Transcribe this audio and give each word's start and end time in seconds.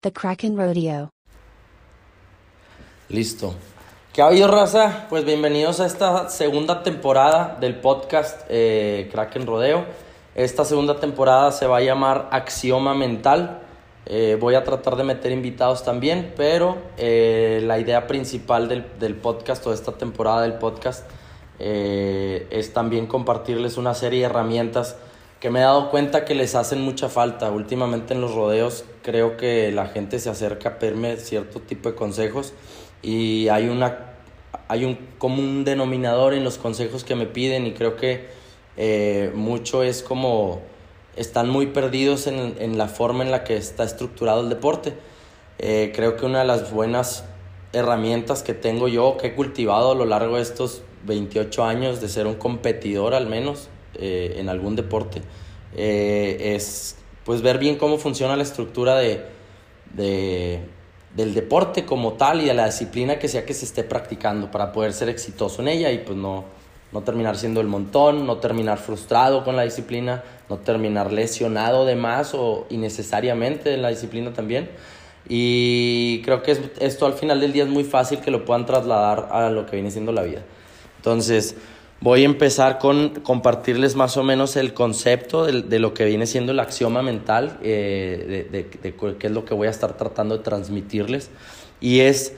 The 0.00 0.12
Kraken 0.12 0.58
Rodeo. 0.58 1.10
Listo. 3.08 3.54
¿Qué 4.12 4.20
ha 4.20 4.26
habido, 4.26 4.48
raza? 4.48 5.06
Pues 5.08 5.24
bienvenidos 5.24 5.80
a 5.80 5.86
esta 5.86 6.28
segunda 6.28 6.82
temporada 6.82 7.56
del 7.58 7.76
podcast 7.76 8.42
eh, 8.50 9.08
Kraken 9.10 9.46
Rodeo. 9.46 9.86
Esta 10.34 10.66
segunda 10.66 11.00
temporada 11.00 11.50
se 11.50 11.66
va 11.66 11.78
a 11.78 11.80
llamar 11.80 12.28
Axioma 12.30 12.94
Mental. 12.94 13.60
Eh, 14.04 14.36
voy 14.38 14.54
a 14.54 14.64
tratar 14.64 14.96
de 14.96 15.04
meter 15.04 15.32
invitados 15.32 15.82
también, 15.82 16.34
pero 16.36 16.76
eh, 16.98 17.62
la 17.64 17.78
idea 17.78 18.06
principal 18.06 18.68
del, 18.68 18.84
del, 19.00 19.14
podcast 19.14 19.66
o 19.66 19.70
de 19.70 19.76
esta 19.76 19.92
temporada 19.92 20.42
del 20.42 20.54
podcast 20.54 21.06
es 21.58 22.72
también 22.74 23.06
compartirles 23.06 23.78
una 23.78 23.94
serie 23.94 24.18
de 24.18 24.26
herramientas 24.26 24.96
que 25.44 25.50
me 25.50 25.58
he 25.58 25.62
dado 25.62 25.90
cuenta 25.90 26.24
que 26.24 26.34
les 26.34 26.54
hacen 26.54 26.80
mucha 26.80 27.10
falta. 27.10 27.50
Últimamente 27.50 28.14
en 28.14 28.22
los 28.22 28.34
rodeos 28.34 28.86
creo 29.02 29.36
que 29.36 29.70
la 29.72 29.88
gente 29.88 30.18
se 30.18 30.30
acerca 30.30 30.70
a 30.70 30.78
pedirme 30.78 31.18
cierto 31.18 31.60
tipo 31.60 31.90
de 31.90 31.94
consejos 31.94 32.54
y 33.02 33.48
hay, 33.48 33.68
una, 33.68 34.14
hay 34.68 34.86
un 34.86 34.96
común 35.18 35.66
denominador 35.66 36.32
en 36.32 36.44
los 36.44 36.56
consejos 36.56 37.04
que 37.04 37.14
me 37.14 37.26
piden 37.26 37.66
y 37.66 37.74
creo 37.74 37.94
que 37.94 38.30
mucho 39.34 39.82
es 39.82 40.02
como 40.02 40.62
están 41.14 41.50
muy 41.50 41.66
perdidos 41.66 42.26
en, 42.26 42.54
en, 42.58 42.78
la 42.78 42.88
forma 42.88 43.22
en 43.22 43.30
la 43.30 43.44
que 43.44 43.58
está 43.58 43.84
estructurado 43.84 44.40
el 44.40 44.48
deporte. 44.48 44.94
Eh, 45.58 45.92
creo 45.94 46.16
que 46.16 46.24
una 46.24 46.38
de 46.38 46.46
las 46.46 46.72
buenas 46.72 47.26
herramientas 47.74 48.42
que 48.42 48.54
tengo 48.54 48.88
yo, 48.88 49.18
que 49.18 49.26
he 49.26 49.34
cultivado 49.34 49.92
a 49.92 49.94
lo 49.94 50.06
largo 50.06 50.36
de 50.36 50.42
estos 50.42 50.80
28 51.04 51.64
años 51.64 52.00
de 52.00 52.08
ser 52.08 52.26
un 52.26 52.36
competidor 52.36 53.12
al 53.12 53.26
menos 53.26 53.68
eh, 53.98 54.36
en 54.38 54.48
algún 54.48 54.76
deporte, 54.76 55.22
eh, 55.76 56.54
es 56.54 56.96
pues 57.24 57.42
ver 57.42 57.58
bien 57.58 57.76
cómo 57.76 57.98
funciona 57.98 58.36
la 58.36 58.42
estructura 58.42 58.96
de, 58.96 59.24
de, 59.94 60.60
del 61.16 61.34
deporte 61.34 61.84
como 61.84 62.14
tal 62.14 62.42
y 62.42 62.46
de 62.46 62.54
la 62.54 62.66
disciplina 62.66 63.18
que 63.18 63.28
sea 63.28 63.46
que 63.46 63.54
se 63.54 63.64
esté 63.64 63.82
practicando 63.82 64.50
para 64.50 64.72
poder 64.72 64.92
ser 64.92 65.08
exitoso 65.08 65.62
en 65.62 65.68
ella 65.68 65.90
y 65.90 65.98
pues 65.98 66.18
no, 66.18 66.44
no 66.92 67.02
terminar 67.02 67.36
siendo 67.36 67.60
el 67.60 67.66
montón, 67.66 68.26
no 68.26 68.38
terminar 68.38 68.78
frustrado 68.78 69.42
con 69.42 69.56
la 69.56 69.62
disciplina, 69.62 70.22
no 70.48 70.58
terminar 70.58 71.12
lesionado 71.12 71.84
de 71.86 71.96
más 71.96 72.34
o 72.34 72.66
innecesariamente 72.70 73.74
en 73.74 73.82
la 73.82 73.88
disciplina 73.88 74.32
también. 74.32 74.70
Y 75.28 76.20
creo 76.22 76.42
que 76.42 76.56
esto 76.80 77.06
al 77.06 77.14
final 77.14 77.40
del 77.40 77.52
día 77.52 77.64
es 77.64 77.68
muy 77.68 77.84
fácil 77.84 78.20
que 78.20 78.30
lo 78.30 78.44
puedan 78.44 78.66
trasladar 78.66 79.28
a 79.32 79.50
lo 79.50 79.66
que 79.66 79.76
viene 79.76 79.90
siendo 79.90 80.12
la 80.12 80.22
vida. 80.22 80.42
Entonces, 80.98 81.56
voy 82.04 82.20
a 82.20 82.26
empezar 82.26 82.78
con 82.78 83.20
compartirles 83.22 83.96
más 83.96 84.18
o 84.18 84.22
menos 84.22 84.56
el 84.56 84.74
concepto 84.74 85.46
de, 85.46 85.78
lo 85.78 85.94
que 85.94 86.04
viene 86.04 86.26
siendo 86.26 86.52
el 86.52 86.60
axioma 86.60 87.00
mental, 87.00 87.58
eh, 87.62 88.46
de, 88.52 89.16
qué 89.16 89.26
es 89.26 89.32
lo 89.32 89.46
que 89.46 89.54
voy 89.54 89.68
a 89.68 89.70
estar 89.70 89.96
tratando 89.96 90.36
de 90.36 90.44
transmitirles. 90.44 91.30
Y 91.80 92.00
es 92.00 92.34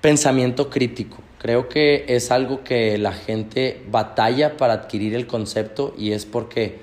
pensamiento 0.00 0.70
crítico. 0.70 1.18
Creo 1.36 1.68
que 1.68 2.06
es 2.08 2.30
algo 2.30 2.64
que 2.64 2.96
la 2.96 3.12
gente 3.12 3.82
batalla 3.90 4.56
para 4.56 4.72
adquirir 4.72 5.14
el 5.14 5.26
concepto 5.26 5.94
y 5.98 6.12
es 6.12 6.24
porque 6.24 6.78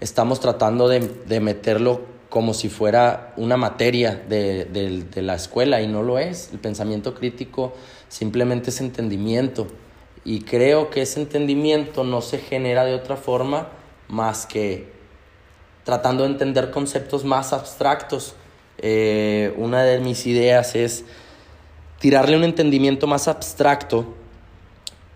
estamos 0.00 0.40
tratando 0.40 0.86
de, 0.86 1.40
meterlo 1.40 2.02
como 2.28 2.52
si 2.52 2.68
fuera 2.68 3.32
una 3.38 3.56
materia 3.56 4.22
de, 4.28 5.06
la 5.14 5.34
escuela 5.34 5.80
y 5.80 5.86
no 5.86 6.02
lo 6.02 6.18
es. 6.18 6.50
El 6.52 6.58
pensamiento 6.58 7.14
crítico 7.14 7.72
simplemente 8.10 8.68
es 8.68 8.82
entendimiento 8.82 9.66
y 10.24 10.40
creo 10.40 10.90
que 10.90 11.02
ese 11.02 11.20
entendimiento 11.20 12.02
no 12.04 12.22
se 12.22 12.38
genera 12.38 12.84
de 12.84 12.94
otra 12.94 13.16
forma 13.16 13.68
más 14.08 14.46
que 14.46 14.92
tratando 15.84 16.24
de 16.24 16.30
entender 16.30 16.70
conceptos 16.70 17.24
más 17.24 17.52
abstractos. 17.52 18.34
Eh, 18.78 19.54
una 19.56 19.84
de 19.84 20.00
mis 20.00 20.26
ideas 20.26 20.74
es 20.74 21.04
tirarle 22.00 22.36
un 22.36 22.44
entendimiento 22.44 23.06
más 23.06 23.28
abstracto, 23.28 24.14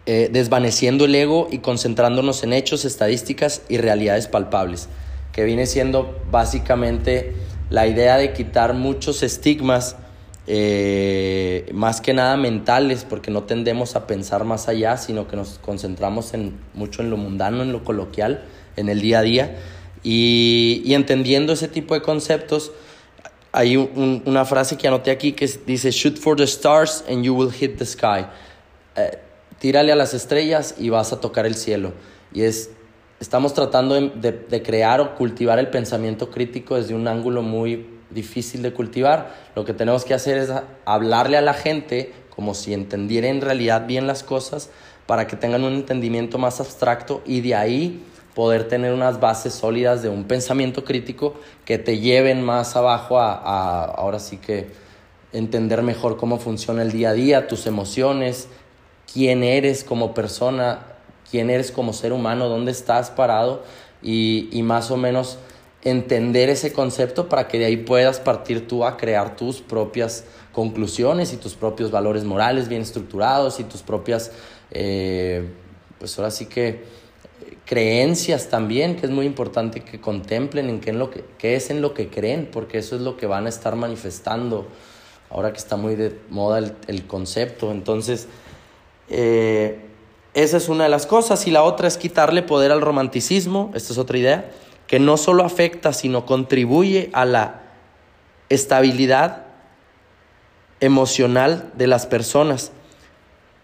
eh, 0.07 0.29
desvaneciendo 0.31 1.07
el 1.07 1.15
ego 1.15 1.49
y 1.51 1.59
concentrándonos 1.59 2.43
en 2.45 2.53
hechos, 2.53 2.85
estadísticas 2.85 3.63
y 3.69 3.79
realidades 3.79 4.27
palpables, 4.27 4.89
que 5.33 5.45
viene 5.45 5.67
siendo 5.67 6.19
básicamente 6.31 7.35
la 7.71 7.87
idea 7.87 8.17
de 8.17 8.33
quitar 8.33 8.75
muchos 8.75 9.23
estigmas, 9.23 9.97
eh, 10.51 11.71
más 11.75 12.01
que 12.01 12.15
nada 12.15 12.39
mentales, 12.39 13.05
porque 13.09 13.31
no 13.31 13.43
tendemos 13.43 13.95
a 13.97 14.07
pensar 14.07 14.45
más 14.45 14.67
allá, 14.67 14.97
sino 14.97 15.29
que 15.29 15.37
nos 15.37 15.59
concentramos 15.59 16.33
en, 16.33 16.59
mucho 16.73 17.03
en 17.03 17.11
lo 17.11 17.19
mundano, 17.19 17.63
en 17.63 17.71
lo 17.71 17.85
coloquial, 17.85 18.43
en 18.77 18.89
el 18.89 19.03
día 19.03 19.19
a 19.19 19.23
día, 19.23 19.57
y, 20.03 20.81
y 20.85 20.95
entendiendo 20.95 21.53
ese 21.53 21.69
tipo 21.69 21.93
de 21.93 22.01
conceptos, 22.01 22.73
hay 23.53 23.77
un, 23.77 24.23
una 24.25 24.45
frase 24.45 24.77
que 24.77 24.89
anoté 24.89 25.11
aquí 25.11 25.33
que 25.33 25.47
dice, 25.67 25.91
shoot 25.91 26.17
for 26.17 26.37
the 26.37 26.45
stars 26.45 27.05
and 27.09 27.25
you 27.25 27.35
will 27.35 27.53
hit 27.53 27.77
the 27.77 27.87
sky. 27.87 28.27
Eh, 28.97 29.19
tírale 29.59 29.93
a 29.93 29.97
las 29.97 30.15
estrellas 30.15 30.75
y 30.79 30.89
vas 30.91 31.13
a 31.13 31.21
tocar 31.21 31.47
el 31.47 31.55
cielo. 31.55 31.93
Y 32.33 32.43
es, 32.43 32.71
estamos 33.21 33.55
tratando 33.55 33.95
de, 33.95 34.63
crear 34.63 35.01
o 35.01 35.15
cultivar 35.15 35.59
el 35.59 35.69
pensamiento 35.69 36.31
crítico 36.31 36.77
desde 36.77 36.95
un 36.95 37.09
ángulo 37.09 37.43
muy 37.43 37.98
difícil 38.11 38.63
de 38.63 38.73
cultivar. 38.73 39.35
Lo 39.55 39.65
que 39.65 39.75
tenemos 39.75 40.05
que 40.05 40.15
hacer 40.15 40.39
es 40.39 40.51
hablarle 40.85 41.37
a 41.37 41.43
la 41.43 41.55
gente 41.55 42.13
como 42.31 42.55
si 42.55 42.73
entendiera 42.73 43.29
en 43.29 43.41
realidad 43.41 43.87
bien 43.87 44.07
las 44.07 44.23
cosas 44.23 44.71
para 45.07 45.27
que 45.27 45.37
tengan 45.37 45.65
un 45.65 45.75
entendimiento 45.75 46.39
más 46.39 46.61
abstracto 46.61 47.23
y 47.27 47.41
de 47.41 47.55
ahí 47.55 48.05
poder 48.35 48.69
tener 48.69 48.93
unas 48.93 49.19
bases 49.19 49.55
sólidas 49.55 50.03
de 50.03 50.09
un 50.09 50.25
pensamiento 50.25 50.85
crítico 50.85 51.35
que 51.65 51.79
te 51.79 51.99
lleven 51.99 52.45
más 52.45 52.77
abajo 52.77 53.19
a, 53.19 53.33
a, 53.33 53.85
ahora 53.85 54.21
sí 54.21 54.37
que 54.37 54.71
entender 55.33 55.83
mejor 55.83 56.17
cómo 56.17 56.39
funciona 56.39 56.83
el 56.83 56.93
día 56.93 57.11
a 57.11 57.13
día, 57.15 57.49
tus 57.49 57.67
emociones, 57.67 58.49
quién 59.13 59.43
eres 59.43 59.83
como 59.83 60.15
persona, 60.15 60.87
quién 61.31 61.51
eres 61.51 61.73
como 61.73 61.93
ser 61.93 62.13
humano, 62.13 62.49
dónde 62.49 62.71
estás 62.71 63.11
parado 63.11 63.63
y, 64.03 64.49
y 64.53 64.63
más 64.63 64.91
o 64.91 64.97
menos 64.97 65.39
entender 65.85 66.49
ese 66.49 66.73
concepto 66.73 67.29
para 67.29 67.49
que 67.49 67.59
de 67.59 67.67
ahí 67.67 67.77
puedas 67.77 68.19
partir 68.21 68.67
tú 68.67 68.85
a 68.85 68.97
crear 68.97 69.37
tus 69.37 69.61
propias 69.61 70.25
conclusiones 70.53 71.33
y 71.33 71.37
tus 71.37 71.55
propios 71.55 71.91
valores 71.91 72.25
morales 72.25 72.69
bien 72.69 72.83
estructurados 72.83 73.61
y 73.61 73.65
tus 73.65 73.83
propias, 73.83 74.33
eh, 74.71 75.49
pues 75.99 76.19
ahora 76.19 76.31
sí 76.31 76.47
que 76.47 76.83
creencias 77.65 78.49
también, 78.49 78.97
que 78.97 79.07
es 79.07 79.13
muy 79.13 79.27
importante 79.27 79.81
que 79.81 80.01
contemplen 80.01 80.69
en 80.69 80.81
qué, 80.81 80.91
en 80.91 80.99
lo 80.99 81.11
que, 81.11 81.25
es 81.43 81.71
en 81.71 81.83
lo 81.83 81.95
que 81.95 82.09
creen, 82.09 82.49
porque 82.51 82.79
eso 82.79 82.97
es 82.97 83.03
lo 83.03 83.17
que 83.17 83.27
van 83.27 83.47
a 83.47 83.51
estar 83.51 83.77
manifestando 83.77 84.67
ahora 85.31 85.53
que 85.53 85.59
está 85.59 85.77
muy 85.77 85.95
de 85.95 86.19
moda 86.31 86.59
el, 86.59 86.75
el 86.87 87.07
concepto. 87.07 87.71
Entonces, 87.71 88.27
eh, 89.11 89.81
esa 90.33 90.57
es 90.57 90.69
una 90.69 90.85
de 90.85 90.91
las 90.91 91.07
cosas. 91.07 91.47
Y 91.47 91.51
la 91.51 91.63
otra 91.63 91.89
es 91.89 91.99
quitarle 91.99 92.43
poder 92.43 92.73
al 92.73 92.81
romanticismo, 92.81 93.71
esta 93.75 93.93
es 93.93 93.99
otra 93.99 94.17
idea, 94.17 94.51
que 94.89 94.99
no 94.99 95.17
solo 95.17 95.45
afecta, 95.45 95.93
sino 95.93 96.27
contribuye 96.27 97.11
a 97.13 97.25
la 97.25 97.61
estabilidad 98.49 99.45
emocional 100.81 101.71
de 101.77 101.87
las 101.87 102.07
personas 102.07 102.73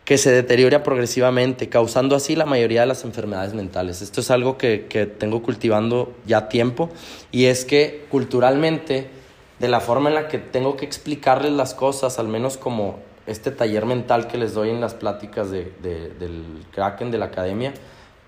que 0.05 0.19
se 0.19 0.31
deteriora 0.31 0.83
progresivamente, 0.83 1.71
causando 1.71 2.15
así 2.15 2.37
la 2.37 2.45
mayoría 2.45 2.83
de 2.83 2.87
las 2.87 3.05
enfermedades 3.05 3.55
mentales. 3.55 4.03
Esto 4.03 4.21
es 4.21 4.31
algo 4.31 4.59
que, 4.59 4.85
que, 4.87 5.07
tengo 5.07 5.43
cultivando 5.43 6.13
ya 6.27 6.51
tiempo 6.51 6.91
y 7.33 7.47
es 7.47 7.65
que 7.65 8.05
culturalmente, 8.11 9.09
de 9.61 9.69
la 9.69 9.81
forma 9.81 10.11
en 10.11 10.17
la 10.17 10.29
que 10.29 10.37
tengo 10.37 10.77
que 10.77 10.85
explicarles 10.85 11.53
las 11.53 11.73
cosas, 11.73 12.19
al 12.19 12.29
menos 12.29 12.59
como 12.59 12.99
este 13.27 13.51
taller 13.51 13.87
mental 13.87 14.27
que 14.27 14.37
les 14.37 14.53
doy 14.53 14.69
en 14.69 14.83
las 14.83 14.93
pláticas 14.93 15.51
de, 15.51 15.73
de, 15.83 16.11
del 16.11 16.67
Kraken 16.73 17.11
de 17.11 17.17
la 17.17 17.27
academia, 17.27 17.73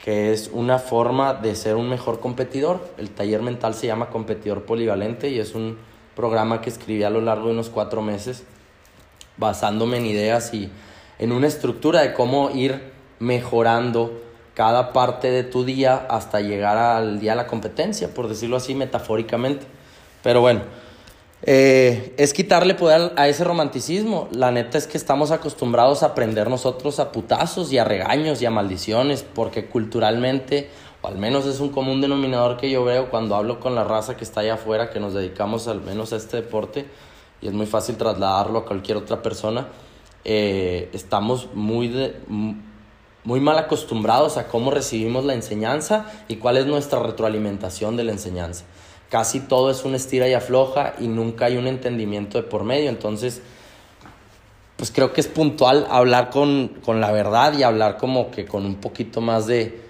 que 0.03 0.33
es 0.33 0.51
una 0.53 0.79
forma 0.79 1.35
de 1.35 1.55
ser 1.57 1.77
un 1.77 1.89
mejor 1.89 2.21
competidor. 2.21 2.81
El 2.99 3.11
taller 3.11 3.43
mental 3.43 3.75
se 3.75 3.87
llama 3.87 4.11
Competidor 4.11 4.65
Polivalente 4.65 5.29
y 5.31 5.39
es 5.39 5.55
un 5.55 5.79
programa 6.15 6.61
que 6.61 6.71
escribí 6.71 7.03
a 7.03 7.11
lo 7.11 7.21
largo 7.21 7.47
de 7.47 7.53
unos 7.53 7.71
cuatro 7.71 8.03
meses, 8.03 8.45
basándome 9.37 9.99
en 9.99 10.07
ideas 10.07 10.55
y 10.55 10.71
en 11.19 11.33
una 11.33 11.47
estructura 11.47 12.03
de 12.03 12.13
cómo 12.13 12.51
ir 12.51 12.93
mejorando 13.19 14.23
cada 14.55 14.93
parte 14.93 15.31
de 15.31 15.45
tu 15.45 15.65
día 15.65 16.07
hasta 16.09 16.41
llegar 16.41 16.79
al 16.79 17.21
día 17.21 17.33
de 17.33 17.37
la 17.37 17.47
competencia, 17.47 18.15
por 18.15 18.29
decirlo 18.29 18.57
así 18.57 18.75
metafóricamente. 18.75 19.67
Pero 20.23 20.41
bueno, 20.41 20.63
eh, 21.43 22.15
es 22.17 22.33
quitarle 22.33 22.75
poder 22.75 23.13
a 23.17 23.29
ese 23.29 23.45
romanticismo. 23.45 24.29
La 24.33 24.51
neta 24.51 24.79
es 24.79 24.87
que 24.87 24.99
estamos 24.99 25.31
acostumbrados 25.31 26.03
a 26.03 26.07
aprender 26.07 26.49
nosotros 26.51 26.99
a 26.99 27.13
putazos 27.13 27.73
y 27.73 27.79
a 27.79 27.85
regaños 27.85 28.43
y 28.43 28.47
a 28.47 28.51
maldiciones, 28.51 29.23
porque 29.23 29.67
culturalmente, 29.67 30.71
o 31.03 31.09
al 31.09 31.19
menos 31.19 31.47
es 31.47 31.61
un 31.61 31.71
común 31.71 32.01
denominador 32.01 32.57
que 32.57 32.71
yo 32.71 32.85
veo 32.85 33.11
cuando 33.11 33.37
hablo 33.37 33.61
con 33.61 33.75
la 33.75 33.85
raza 33.85 34.17
que 34.17 34.25
está 34.25 34.41
allá 34.41 34.55
afuera, 34.55 34.91
que 34.91 35.01
nos 35.01 35.15
dedicamos 35.15 35.69
al 35.69 35.83
menos 35.83 36.13
a 36.13 36.17
este 36.17 36.39
deporte, 36.39 36.87
y 37.41 37.49
es 37.49 37.53
muy 37.53 37.67
fácil 37.67 37.97
trasladarlo 37.97 38.61
a 38.61 38.65
cualquier 38.65 38.97
otra 38.97 39.23
persona 39.23 39.69
eh, 40.29 40.91
estamos 40.93 41.51
muy, 41.55 42.13
muy 43.23 43.39
mal 43.39 43.59
acostumbrados 43.59 44.39
a 44.39 44.49
cómo 44.49 44.73
recibimos 44.73 45.25
la 45.25 45.35
enseñanza 45.35 46.07
y 46.27 46.37
cuál 46.37 46.57
es 46.57 46.67
nuestra 46.67 46.99
retroalimentación 46.99 47.97
de 47.97 48.03
la 48.03 48.11
enseñanza. 48.11 48.65
Casi 49.11 49.41
todo 49.41 49.71
es 49.71 49.85
una 49.85 49.97
estira 49.97 50.29
y 50.29 50.35
afloja 50.35 50.95
y 50.99 51.09
nunca 51.09 51.47
hay 51.47 51.57
un 51.57 51.67
entendimiento 51.67 52.39
de 52.39 52.45
por 52.45 52.65
medio. 52.65 52.89
Entonces, 52.89 53.41
pues 54.77 54.91
creo 54.91 55.13
que 55.13 55.21
es 55.21 55.29
puntual 55.29 55.87
hablar 55.91 56.31
con, 56.31 56.69
con 56.85 57.01
la 57.01 57.13
verdad 57.13 57.57
y 57.57 57.63
hablar 57.63 57.97
como 57.97 58.31
que 58.31 58.45
con 58.45 58.67
un 58.67 58.77
poquito 58.77 59.21
más 59.21 59.47
de, 59.47 59.81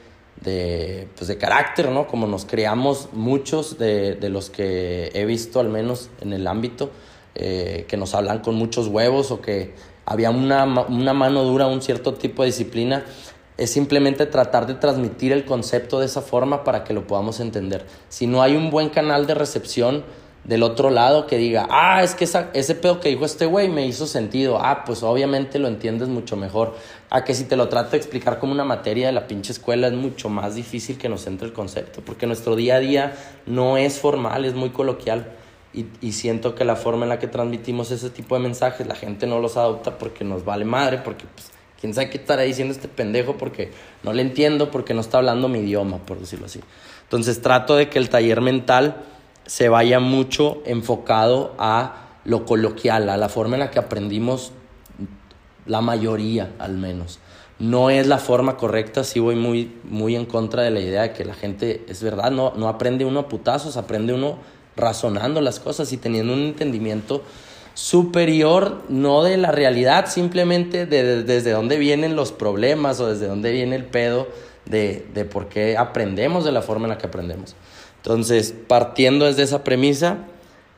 de, 0.41 1.09
pues 1.17 1.29
de 1.29 1.39
carácter, 1.39 1.91
¿no? 1.91 2.07
Como 2.07 2.27
nos 2.27 2.45
creamos 2.45 3.09
muchos 3.13 3.79
de, 3.79 4.15
de 4.15 4.29
los 4.29 4.51
que 4.51 5.11
he 5.15 5.25
visto, 5.25 5.61
al 5.61 5.69
menos 5.69 6.11
en 6.21 6.33
el 6.33 6.47
ámbito, 6.47 6.91
eh, 7.35 7.85
que 7.89 7.97
nos 7.97 8.15
hablan 8.15 8.39
con 8.39 8.55
muchos 8.55 8.87
huevos 8.87 9.31
o 9.31 9.41
que 9.41 9.75
había 10.07 10.31
una, 10.31 10.65
una 10.65 11.13
mano 11.13 11.43
dura, 11.43 11.67
un 11.67 11.83
cierto 11.83 12.15
tipo 12.15 12.43
de 12.43 12.47
disciplina. 12.47 13.05
Es 13.57 13.71
simplemente 13.71 14.27
tratar 14.27 14.67
de 14.67 14.75
transmitir 14.75 15.33
el 15.33 15.45
concepto 15.45 16.01
de 16.01 16.07
esa 16.07 16.21
forma 16.21 16.63
para 16.65 16.85
que 16.85 16.93
lo 16.93 17.07
podamos 17.07 17.41
entender. 17.41 17.87
Si 18.09 18.27
no 18.27 18.43
hay 18.43 18.57
un 18.57 18.71
buen 18.71 18.91
canal 18.91 19.27
de 19.27 19.35
recepción, 19.35 20.05
del 20.47 20.63
otro 20.63 20.91
lado 20.91 21.27
que 21.27 21.39
diga, 21.39 21.67
ah, 21.71 22.03
es 22.03 22.15
que 22.15 22.25
ese 22.25 22.75
pedo 22.77 23.01
que 23.01 23.09
dijo 23.09 23.25
este 23.25 23.47
güey 23.47 23.69
me 23.69 23.87
hizo 23.87 24.07
sentido. 24.07 24.59
Ah, 24.61 24.85
pues 24.85 25.03
obviamente 25.03 25.59
lo 25.59 25.69
entiendes 25.69 26.09
mucho 26.09 26.37
mejor. 26.37 26.75
A 27.11 27.25
que 27.25 27.35
si 27.35 27.45
te 27.45 27.57
lo 27.57 27.69
trato 27.69 27.93
de 27.93 27.97
explicar 27.99 28.39
como 28.39 28.53
una 28.53 28.65
materia 28.65 29.09
de 29.09 29.13
la 29.13 29.27
pinche 29.27 29.53
escuela 29.53 29.89
es 29.89 29.95
mucho 29.95 30.29
más 30.29 30.55
difícil 30.55 30.99
que 30.99 31.09
nos 31.09 31.27
entre 31.27 31.49
el 31.49 31.53
concepto, 31.53 32.01
porque 32.05 32.27
nuestro 32.27 32.57
día 32.57 32.77
a 32.77 32.81
día 32.81 33.17
no 33.47 33.77
es 33.77 33.99
formal, 33.99 34.45
es 34.45 34.55
muy 34.55 34.71
coloquial. 34.71 35.33
Y, 35.75 35.87
y 36.01 36.13
siento 36.13 36.55
que 36.55 36.65
la 36.65 36.77
forma 36.77 37.05
en 37.05 37.11
la 37.11 37.19
que 37.19 37.27
transmitimos 37.27 37.91
ese 37.91 38.09
tipo 38.09 38.35
de 38.35 38.41
mensajes, 38.41 38.87
la 38.87 38.95
gente 38.95 39.27
no 39.27 39.41
los 39.41 39.57
adopta 39.57 39.99
porque 39.99 40.25
nos 40.25 40.45
vale 40.45 40.65
madre, 40.65 40.99
porque 40.99 41.27
pues, 41.35 41.51
quién 41.81 41.95
sabe 41.95 42.11
qué 42.11 42.19
estará 42.19 42.43
diciendo 42.43 42.75
este 42.75 42.89
pendejo 42.89 43.37
porque 43.37 43.71
no 44.03 44.13
le 44.13 44.23
entiendo, 44.23 44.71
porque 44.71 44.95
no 44.95 45.01
está 45.01 45.19
hablando 45.19 45.49
mi 45.49 45.61
idioma, 45.61 45.99
por 45.99 46.19
decirlo 46.19 46.47
así. 46.47 46.61
Entonces 47.03 47.41
trato 47.43 47.77
de 47.77 47.89
que 47.89 47.99
el 47.99 48.09
taller 48.09 48.41
mental 48.41 49.05
se 49.47 49.69
vaya 49.69 50.01
mucho 50.01 50.63
enfocado 50.67 51.55
a 51.59 52.07
lo 52.25 52.45
coloquial, 52.45 53.09
a 53.09 53.17
la 53.17 53.29
forma 53.29 53.57
en 53.57 53.61
la 53.61 53.71
que 53.71 53.79
aprendimos 53.79 54.53
la 55.67 55.81
mayoría 55.81 56.53
al 56.59 56.77
menos. 56.77 57.21
No 57.59 57.89
es 57.89 58.07
la 58.07 58.19
forma 58.19 58.57
correcta, 58.57 59.03
sí 59.03 59.19
voy 59.19 59.35
muy, 59.35 59.77
muy 59.85 60.15
en 60.15 60.27
contra 60.27 60.63
de 60.63 60.71
la 60.71 60.81
idea 60.81 61.03
de 61.03 61.13
que 61.13 61.25
la 61.25 61.35
gente, 61.35 61.87
es 61.89 62.03
verdad, 62.03 62.31
no, 62.31 62.53
no 62.55 62.69
aprende 62.69 63.05
uno 63.05 63.21
a 63.21 63.29
putazos, 63.29 63.77
aprende 63.77 64.13
uno 64.13 64.39
razonando 64.77 65.41
las 65.41 65.59
cosas 65.59 65.93
y 65.93 65.97
teniendo 65.97 66.35
un 66.35 66.41
entendimiento 66.41 67.23
superior, 67.77 68.83
no 68.89 69.23
de 69.23 69.37
la 69.37 69.53
realidad, 69.53 70.07
simplemente 70.07 70.87
de, 70.87 71.23
desde 71.25 71.51
dónde 71.51 71.77
vienen 71.77 72.17
los 72.17 72.33
problemas 72.33 73.01
o 73.01 73.07
desde 73.07 73.27
dónde 73.27 73.53
viene 73.53 73.77
el 73.77 73.85
pedo 73.85 74.29
de, 74.65 75.05
de 75.13 75.27
por 75.27 75.51
qué 75.51 75.77
aprendemos 75.77 76.47
de 76.47 76.53
la 76.53 76.63
forma 76.63 76.87
en 76.87 76.91
la 76.91 76.99
que 76.99 77.07
aprendemos. 77.07 77.55
Entonces, 77.99 78.55
partiendo 78.67 79.27
desde 79.27 79.43
esa 79.43 79.63
premisa, 79.63 80.21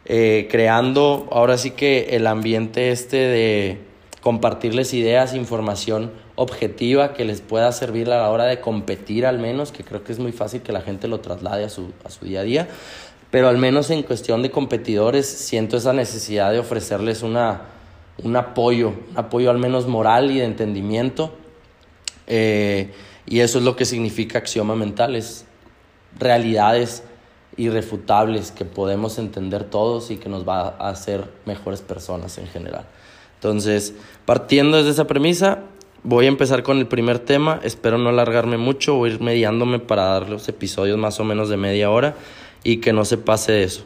eh, 0.07 0.49
creando 0.51 1.29
ahora 1.31 1.57
sí 1.57 1.71
que 1.71 2.17
el 2.17 2.27
ambiente 2.27 2.91
este 2.91 3.17
de 3.17 3.79
compartirles 4.21 4.93
ideas, 4.93 5.35
información 5.35 6.11
objetiva 6.35 7.15
que 7.15 7.25
les 7.25 7.41
pueda 7.43 7.71
servir 7.71 8.11
a 8.11 8.19
la 8.19 8.31
hora 8.31 8.47
de 8.47 8.61
competir 8.61 9.25
al 9.25 9.39
menos, 9.39 9.71
que 9.71 9.85
creo 9.85 10.03
que 10.03 10.13
es 10.13 10.19
muy 10.19 10.33
fácil 10.33 10.63
que 10.63 10.73
la 10.73 10.81
gente 10.81 11.07
lo 11.07 11.21
traslade 11.21 11.65
a 11.65 11.69
su, 11.69 11.93
a 12.05 12.11
su 12.11 12.25
día 12.25 12.41
a 12.41 12.43
día, 12.43 12.69
pero 13.31 13.49
al 13.49 13.59
menos 13.59 13.91
en 13.91 14.03
cuestión 14.03 14.43
de 14.43 14.51
competidores 14.51 15.27
siento 15.27 15.77
esa 15.77 15.93
necesidad 15.93 16.51
de 16.53 16.59
ofrecerles 16.59 17.23
una, 17.23 17.63
un 18.23 18.37
apoyo, 18.37 18.95
un 19.11 19.19
apoyo 19.19 19.51
al 19.51 19.59
menos 19.59 19.87
moral 19.87 20.31
y 20.31 20.39
de 20.39 20.45
entendimiento, 20.45 21.35
eh, 22.27 22.93
y 23.27 23.41
eso 23.41 23.59
es 23.59 23.65
lo 23.65 23.77
que 23.77 23.85
significa 23.85 24.39
axioma 24.39 24.75
mentales, 24.75 25.45
realidades 26.19 27.03
irrefutables 27.57 28.53
que 28.53 28.65
podemos 28.65 29.19
entender 29.19 29.65
todos 29.65 30.11
y 30.11 30.17
que 30.17 30.29
nos 30.29 30.49
va 30.49 30.77
a 30.79 30.89
hacer 30.89 31.25
mejores 31.45 31.83
personas 31.83 32.39
en 32.39 32.47
general. 32.47 32.87
Entonces, 33.35 33.95
partiendo 34.25 34.79
desde 34.79 34.91
esa 34.91 35.07
premisa, 35.07 35.65
voy 36.03 36.25
a 36.25 36.29
empezar 36.29 36.63
con 36.63 36.79
el 36.79 36.87
primer 36.87 37.19
tema. 37.19 37.61
Espero 37.63 37.99
no 37.99 38.09
alargarme 38.09 38.57
mucho, 38.57 38.95
voy 38.95 39.11
a 39.11 39.15
ir 39.15 39.21
mediándome 39.21 39.81
para 39.81 40.05
dar 40.05 40.29
los 40.29 40.49
episodios 40.49 40.97
más 40.99 41.21
o 41.21 41.25
menos 41.25 41.49
de 41.49 41.57
media 41.57 41.91
hora 41.91 42.15
y 42.65 42.79
que 42.79 42.93
no 42.93 43.05
se 43.05 43.19
pase 43.19 43.63
eso. 43.63 43.85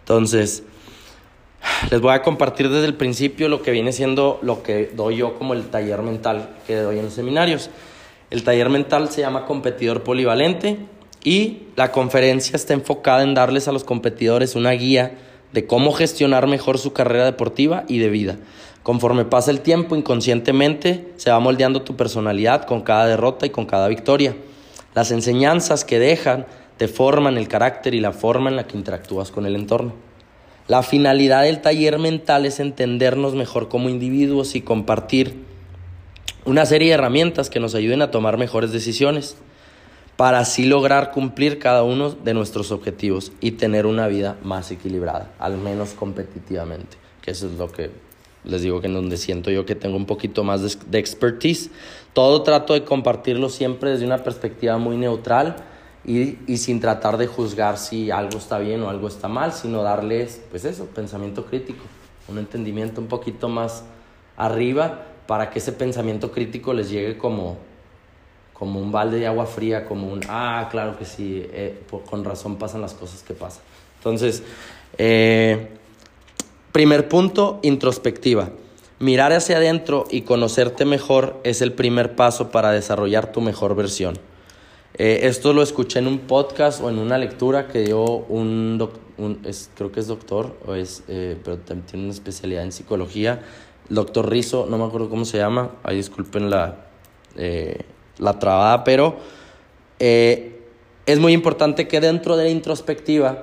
Entonces, 0.00 0.64
les 1.90 2.00
voy 2.00 2.12
a 2.14 2.22
compartir 2.22 2.68
desde 2.68 2.86
el 2.86 2.94
principio 2.94 3.48
lo 3.48 3.62
que 3.62 3.70
viene 3.70 3.92
siendo 3.92 4.38
lo 4.42 4.62
que 4.62 4.90
doy 4.94 5.16
yo 5.16 5.38
como 5.38 5.54
el 5.54 5.64
taller 5.68 6.02
mental 6.02 6.50
que 6.66 6.76
doy 6.76 6.98
en 6.98 7.06
los 7.06 7.14
seminarios. 7.14 7.70
El 8.30 8.42
taller 8.44 8.68
mental 8.68 9.10
se 9.10 9.22
llama 9.22 9.46
competidor 9.46 10.02
polivalente 10.02 10.78
y 11.24 11.62
la 11.76 11.92
conferencia 11.92 12.56
está 12.56 12.74
enfocada 12.74 13.22
en 13.22 13.34
darles 13.34 13.68
a 13.68 13.72
los 13.72 13.84
competidores 13.84 14.54
una 14.54 14.72
guía 14.72 15.18
de 15.52 15.66
cómo 15.66 15.92
gestionar 15.92 16.46
mejor 16.46 16.78
su 16.78 16.92
carrera 16.92 17.24
deportiva 17.24 17.84
y 17.88 17.98
de 17.98 18.10
vida. 18.10 18.36
Conforme 18.82 19.24
pasa 19.24 19.50
el 19.50 19.60
tiempo, 19.60 19.96
inconscientemente 19.96 21.12
se 21.16 21.30
va 21.30 21.40
moldeando 21.40 21.82
tu 21.82 21.96
personalidad 21.96 22.64
con 22.64 22.82
cada 22.82 23.06
derrota 23.06 23.46
y 23.46 23.50
con 23.50 23.66
cada 23.66 23.88
victoria. 23.88 24.36
Las 24.94 25.10
enseñanzas 25.10 25.84
que 25.84 25.98
dejan 25.98 26.46
te 26.78 26.88
forman 26.88 27.36
el 27.36 27.48
carácter 27.48 27.94
y 27.94 28.00
la 28.00 28.12
forma 28.12 28.48
en 28.48 28.56
la 28.56 28.66
que 28.66 28.76
interactúas 28.76 29.30
con 29.30 29.44
el 29.44 29.56
entorno. 29.56 29.92
La 30.68 30.82
finalidad 30.82 31.42
del 31.42 31.60
taller 31.60 31.98
mental 31.98 32.46
es 32.46 32.60
entendernos 32.60 33.34
mejor 33.34 33.68
como 33.68 33.88
individuos 33.88 34.54
y 34.54 34.62
compartir 34.62 35.34
una 36.44 36.64
serie 36.66 36.88
de 36.88 36.94
herramientas 36.94 37.50
que 37.50 37.60
nos 37.60 37.74
ayuden 37.74 38.00
a 38.00 38.10
tomar 38.10 38.38
mejores 38.38 38.72
decisiones 38.72 39.36
para 40.16 40.40
así 40.40 40.64
lograr 40.64 41.10
cumplir 41.10 41.58
cada 41.58 41.82
uno 41.82 42.10
de 42.10 42.34
nuestros 42.34 42.70
objetivos 42.70 43.32
y 43.40 43.52
tener 43.52 43.86
una 43.86 44.08
vida 44.08 44.36
más 44.42 44.70
equilibrada, 44.70 45.30
al 45.38 45.58
menos 45.58 45.90
competitivamente, 45.90 46.96
que 47.22 47.30
eso 47.30 47.46
es 47.46 47.52
lo 47.52 47.70
que 47.70 47.90
les 48.44 48.62
digo 48.62 48.80
que 48.80 48.86
en 48.86 48.94
donde 48.94 49.16
siento 49.16 49.50
yo 49.50 49.66
que 49.66 49.74
tengo 49.74 49.96
un 49.96 50.06
poquito 50.06 50.44
más 50.44 50.80
de, 50.90 50.98
expertise. 50.98 51.70
Todo 52.12 52.42
trato 52.42 52.74
de 52.74 52.84
compartirlo 52.84 53.48
siempre 53.48 53.90
desde 53.90 54.06
una 54.06 54.24
perspectiva 54.24 54.78
muy 54.78 54.96
neutral 54.96 55.56
y, 56.08 56.56
sin 56.56 56.80
tratar 56.80 57.18
de 57.18 57.26
juzgar 57.26 57.76
si 57.76 58.10
algo 58.10 58.38
está 58.38 58.58
bien 58.58 58.82
o 58.82 58.88
algo 58.88 59.08
está 59.08 59.28
mal, 59.28 59.52
sino 59.52 59.82
darles, 59.82 60.40
pues 60.50 60.64
eso, 60.64 60.86
pensamiento 60.86 61.44
crítico, 61.44 61.84
un 62.28 62.38
entendimiento 62.38 63.00
un 63.00 63.08
poquito 63.08 63.48
más 63.50 63.84
arriba 64.36 65.04
para 65.26 65.50
que 65.50 65.58
ese 65.58 65.72
pensamiento 65.72 66.32
crítico 66.32 66.72
les 66.72 66.88
llegue 66.88 67.18
como 67.18 67.58
como 68.54 68.80
un 68.80 68.90
balde 68.90 69.20
de 69.20 69.26
agua 69.28 69.46
fría, 69.46 69.84
como 69.84 70.08
un, 70.12 70.20
ah, 70.28 70.66
claro 70.68 70.98
que 70.98 71.04
sí, 71.04 71.46
eh, 71.52 71.80
con 72.10 72.24
razón 72.24 72.56
pasan 72.56 72.80
las 72.80 72.92
cosas 72.92 73.22
que 73.22 73.32
pasan. 73.32 73.62
Entonces, 73.98 74.42
eh, 74.96 75.68
primer 76.72 77.08
punto, 77.08 77.60
introspectiva. 77.62 78.50
Mirar 78.98 79.32
hacia 79.32 79.58
adentro 79.58 80.06
y 80.10 80.22
conocerte 80.22 80.84
mejor 80.86 81.38
es 81.44 81.62
el 81.62 81.72
primer 81.72 82.16
paso 82.16 82.50
para 82.50 82.72
desarrollar 82.72 83.30
tu 83.30 83.40
mejor 83.40 83.76
versión. 83.76 84.18
Eh, 84.98 85.20
esto 85.28 85.52
lo 85.52 85.62
escuché 85.62 86.00
en 86.00 86.08
un 86.08 86.18
podcast 86.20 86.82
o 86.82 86.90
en 86.90 86.98
una 86.98 87.18
lectura 87.18 87.68
que 87.68 87.82
dio 87.82 88.04
un, 88.04 88.90
un 89.16 89.40
es, 89.44 89.70
creo 89.74 89.92
que 89.92 90.00
es 90.00 90.08
doctor, 90.08 90.56
o 90.66 90.74
es, 90.74 91.04
pero 91.06 91.58
también 91.58 91.86
tiene 91.86 92.04
una 92.04 92.12
especialidad 92.12 92.64
en 92.64 92.72
psicología, 92.72 93.42
doctor 93.88 94.28
Rizo, 94.28 94.66
no 94.68 94.76
me 94.76 94.84
acuerdo 94.84 95.08
cómo 95.08 95.24
se 95.24 95.38
llama, 95.38 95.70
ahí 95.84 95.96
disculpen 95.96 96.50
la, 96.50 96.88
la 98.18 98.38
trabada, 98.38 98.84
pero 98.84 99.16
eh, 99.98 100.60
es 101.06 101.18
muy 101.18 101.32
importante 101.32 101.88
que 101.88 102.00
dentro 102.00 102.36
de 102.36 102.44
la 102.44 102.50
introspectiva, 102.50 103.42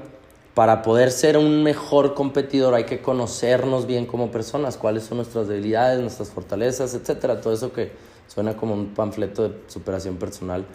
para 0.54 0.82
poder 0.84 1.12
ser 1.12 1.38
un 1.38 1.64
mejor 1.64 2.14
competidor 2.14 2.76
hay 2.76 2.86
que 2.86 3.02
conocernos 3.02 3.88
bien 3.88 4.06
como 4.06 4.32
personas, 4.32 4.78
cuáles 4.78 5.04
son 5.04 5.18
nuestras 5.18 5.50
debilidades, 5.50 6.00
nuestras 6.00 6.30
fortalezas, 6.30 6.94
etcétera, 6.94 7.42
todo 7.42 7.54
eso 7.54 7.74
que 7.74 7.92
suena 8.28 8.56
como 8.56 8.74
un 8.74 8.88
panfleto 8.94 9.50
de 9.50 9.56
superación 9.68 10.16
personal, 10.16 10.66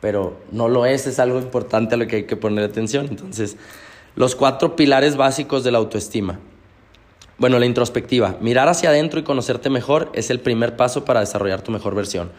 pero 0.00 0.36
no 0.52 0.68
lo 0.68 0.86
es, 0.86 1.06
es 1.06 1.18
algo 1.18 1.38
importante 1.38 1.94
a 1.94 1.98
lo 1.98 2.06
que 2.06 2.16
hay 2.16 2.24
que 2.24 2.36
poner 2.36 2.64
atención. 2.64 3.06
Entonces, 3.08 3.56
los 4.14 4.34
cuatro 4.34 4.76
pilares 4.76 5.16
básicos 5.16 5.64
de 5.64 5.72
la 5.72 5.78
autoestima. 5.78 6.38
Bueno, 7.38 7.58
la 7.58 7.66
introspectiva. 7.66 8.36
Mirar 8.40 8.68
hacia 8.68 8.88
adentro 8.88 9.20
y 9.20 9.22
conocerte 9.22 9.68
mejor 9.68 10.10
es 10.14 10.30
el 10.30 10.40
primer 10.40 10.76
paso 10.76 11.04
para 11.04 11.20
desarrollar 11.20 11.62
tu 11.62 11.70
mejor 11.70 11.94
versión 11.94 12.30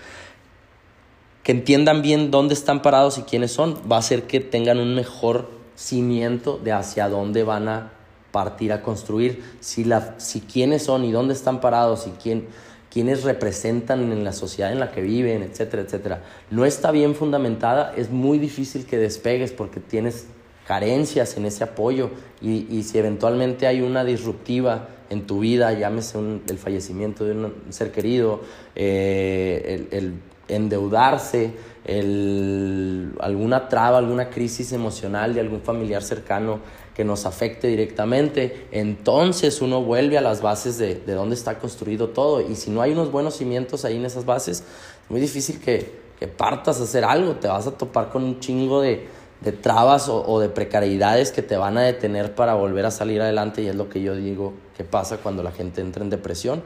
que 1.47 1.53
entiendan 1.53 2.01
bien 2.01 2.29
dónde 2.29 2.53
están 2.53 2.81
parados 2.81 3.17
y 3.17 3.21
quiénes 3.21 3.53
son, 3.53 3.79
va 3.89 3.95
a 3.95 3.99
hacer 3.99 4.23
que 4.23 4.41
tengan 4.41 4.81
un 4.81 4.93
mejor 4.93 5.49
cimiento 5.77 6.59
de 6.61 6.73
hacia 6.73 7.07
dónde 7.07 7.45
van 7.45 7.69
a 7.69 7.93
partir 8.33 8.73
a 8.73 8.81
construir, 8.81 9.41
si, 9.61 9.85
la, 9.85 10.15
si 10.19 10.41
quiénes 10.41 10.83
son 10.83 11.05
y 11.05 11.13
dónde 11.13 11.33
están 11.33 11.61
parados 11.61 12.05
y 12.05 12.09
quién, 12.21 12.49
quiénes 12.97 13.23
representan 13.23 14.11
en 14.11 14.23
la 14.23 14.33
sociedad 14.33 14.71
en 14.71 14.79
la 14.79 14.91
que 14.91 15.01
viven, 15.01 15.43
etcétera, 15.43 15.83
etcétera. 15.83 16.23
No 16.49 16.65
está 16.65 16.89
bien 16.89 17.13
fundamentada, 17.13 17.93
es 17.95 18.09
muy 18.09 18.39
difícil 18.39 18.87
que 18.87 18.97
despegues 18.97 19.51
porque 19.51 19.79
tienes 19.79 20.25
carencias 20.65 21.37
en 21.37 21.45
ese 21.45 21.63
apoyo 21.63 22.09
y, 22.41 22.65
y 22.75 22.81
si 22.81 22.97
eventualmente 22.97 23.67
hay 23.67 23.81
una 23.81 24.03
disruptiva 24.03 24.89
en 25.11 25.27
tu 25.27 25.41
vida, 25.41 25.73
llámese 25.73 26.17
el 26.17 26.57
fallecimiento 26.57 27.23
de 27.23 27.33
un 27.33 27.53
ser 27.69 27.91
querido, 27.91 28.41
eh, 28.75 29.85
el, 29.91 29.95
el 29.99 30.13
endeudarse, 30.47 31.51
el, 31.85 33.13
alguna 33.19 33.69
traba, 33.69 33.99
alguna 33.99 34.31
crisis 34.31 34.73
emocional 34.73 35.35
de 35.35 35.41
algún 35.41 35.61
familiar 35.61 36.01
cercano 36.01 36.61
que 36.97 37.05
nos 37.05 37.27
afecte 37.27 37.67
directamente, 37.67 38.65
entonces 38.71 39.61
uno 39.61 39.83
vuelve 39.83 40.17
a 40.17 40.21
las 40.21 40.41
bases 40.41 40.79
de, 40.79 40.95
de 40.95 41.13
dónde 41.13 41.35
está 41.35 41.59
construido 41.59 42.09
todo. 42.09 42.41
Y 42.41 42.55
si 42.55 42.71
no 42.71 42.81
hay 42.81 42.91
unos 42.91 43.11
buenos 43.11 43.37
cimientos 43.37 43.85
ahí 43.85 43.97
en 43.97 44.05
esas 44.05 44.25
bases, 44.25 44.61
es 44.61 45.11
muy 45.11 45.21
difícil 45.21 45.59
que, 45.59 45.91
que 46.19 46.27
partas 46.27 46.81
a 46.81 46.85
hacer 46.85 47.05
algo, 47.05 47.35
te 47.35 47.47
vas 47.47 47.67
a 47.67 47.77
topar 47.77 48.09
con 48.09 48.23
un 48.23 48.39
chingo 48.39 48.81
de, 48.81 49.05
de 49.41 49.51
trabas 49.51 50.09
o, 50.09 50.25
o, 50.25 50.39
de 50.39 50.49
precariedades 50.49 51.31
que 51.31 51.43
te 51.43 51.55
van 51.55 51.77
a 51.77 51.83
detener 51.83 52.33
para 52.33 52.55
volver 52.55 52.87
a 52.87 52.89
salir 52.89 53.21
adelante 53.21 53.61
y 53.61 53.67
es 53.67 53.75
lo 53.75 53.89
que 53.89 54.01
yo 54.01 54.15
digo 54.15 54.53
que 54.75 54.83
pasa 54.83 55.17
cuando 55.17 55.43
la 55.43 55.51
gente 55.51 55.81
entra 55.81 56.03
en 56.03 56.09
depresión. 56.09 56.63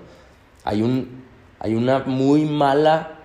Hay, 0.63 0.81
un, 0.81 1.25
hay 1.59 1.75
una 1.75 2.05
muy 2.05 2.45
mala 2.45 3.19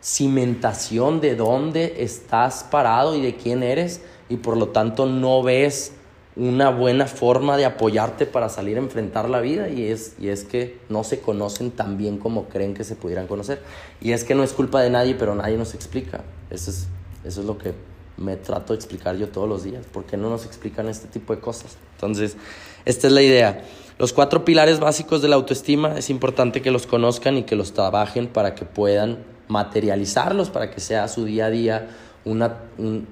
cimentación 0.00 1.20
de 1.20 1.36
dónde 1.36 2.02
estás 2.02 2.64
parado 2.64 3.14
y 3.14 3.22
de 3.22 3.36
quién 3.36 3.62
eres 3.62 4.02
y 4.28 4.38
por 4.38 4.56
lo 4.56 4.70
tanto 4.70 5.06
no 5.06 5.44
ves 5.44 5.92
una 6.38 6.70
buena 6.70 7.06
forma 7.06 7.56
de 7.56 7.64
apoyarte 7.64 8.24
para 8.24 8.48
salir 8.48 8.76
a 8.76 8.80
enfrentar 8.80 9.28
la 9.28 9.40
vida 9.40 9.68
y 9.68 9.88
es, 9.88 10.14
y 10.20 10.28
es 10.28 10.44
que 10.44 10.78
no 10.88 11.02
se 11.02 11.20
conocen 11.20 11.72
tan 11.72 11.98
bien 11.98 12.18
como 12.18 12.44
creen 12.48 12.74
que 12.74 12.84
se 12.84 12.94
pudieran 12.94 13.26
conocer. 13.26 13.60
Y 14.00 14.12
es 14.12 14.22
que 14.22 14.36
no 14.36 14.44
es 14.44 14.52
culpa 14.52 14.80
de 14.80 14.88
nadie, 14.88 15.16
pero 15.16 15.34
nadie 15.34 15.56
nos 15.58 15.74
explica. 15.74 16.22
Eso 16.48 16.70
es, 16.70 16.86
eso 17.24 17.40
es 17.40 17.46
lo 17.46 17.58
que 17.58 17.74
me 18.16 18.36
trato 18.36 18.72
de 18.72 18.76
explicar 18.76 19.16
yo 19.16 19.28
todos 19.28 19.48
los 19.48 19.64
días. 19.64 19.84
¿Por 19.86 20.04
qué 20.04 20.16
no 20.16 20.30
nos 20.30 20.46
explican 20.46 20.88
este 20.88 21.08
tipo 21.08 21.34
de 21.34 21.40
cosas? 21.40 21.76
Entonces, 21.96 22.36
esta 22.84 23.08
es 23.08 23.12
la 23.12 23.22
idea. 23.22 23.64
Los 23.98 24.12
cuatro 24.12 24.44
pilares 24.44 24.78
básicos 24.78 25.20
de 25.20 25.28
la 25.28 25.34
autoestima 25.34 25.98
es 25.98 26.08
importante 26.08 26.62
que 26.62 26.70
los 26.70 26.86
conozcan 26.86 27.36
y 27.36 27.42
que 27.42 27.56
los 27.56 27.72
trabajen 27.72 28.28
para 28.28 28.54
que 28.54 28.64
puedan 28.64 29.24
materializarlos, 29.48 30.50
para 30.50 30.70
que 30.70 30.80
sea 30.80 31.08
su 31.08 31.24
día 31.24 31.46
a 31.46 31.50
día 31.50 31.88
una, 32.24 32.58
un, 32.76 33.08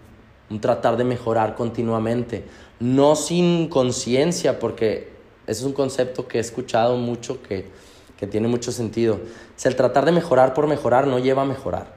un 0.48 0.60
tratar 0.60 0.96
de 0.96 1.02
mejorar 1.02 1.56
continuamente 1.56 2.44
no 2.80 3.16
sin 3.16 3.68
conciencia, 3.68 4.58
porque 4.58 5.10
es 5.46 5.62
un 5.62 5.72
concepto 5.72 6.26
que 6.28 6.38
he 6.38 6.40
escuchado 6.40 6.96
mucho 6.96 7.42
que, 7.42 7.70
que 8.18 8.26
tiene 8.26 8.48
mucho 8.48 8.72
sentido. 8.72 9.14
O 9.14 9.58
sea, 9.58 9.70
el 9.70 9.76
tratar 9.76 10.04
de 10.04 10.12
mejorar 10.12 10.54
por 10.54 10.66
mejorar 10.66 11.06
no 11.06 11.18
lleva 11.18 11.42
a 11.42 11.46
mejorar. 11.46 11.94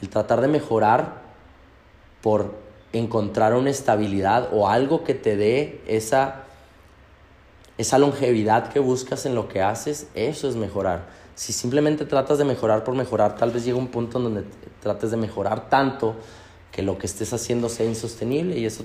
El 0.00 0.08
tratar 0.08 0.40
de 0.40 0.48
mejorar 0.48 1.22
por 2.20 2.54
encontrar 2.92 3.54
una 3.54 3.70
estabilidad 3.70 4.48
o 4.52 4.68
algo 4.68 5.04
que 5.04 5.14
te 5.14 5.36
dé 5.36 5.80
esa, 5.86 6.44
esa 7.78 7.98
longevidad 7.98 8.68
que 8.68 8.80
buscas 8.80 9.26
en 9.26 9.34
lo 9.34 9.48
que 9.48 9.62
haces, 9.62 10.08
eso 10.14 10.48
es 10.48 10.56
mejorar. 10.56 11.06
Si 11.34 11.52
simplemente 11.52 12.04
tratas 12.04 12.38
de 12.38 12.44
mejorar 12.44 12.84
por 12.84 12.94
mejorar, 12.94 13.36
tal 13.36 13.50
vez 13.50 13.64
llega 13.64 13.78
un 13.78 13.88
punto 13.88 14.18
en 14.18 14.24
donde 14.24 14.44
trates 14.80 15.10
de 15.10 15.16
mejorar 15.16 15.70
tanto 15.70 16.16
que 16.72 16.82
lo 16.82 16.98
que 16.98 17.06
estés 17.06 17.32
haciendo 17.32 17.68
sea 17.68 17.86
insostenible 17.86 18.58
y 18.58 18.64
eso 18.64 18.84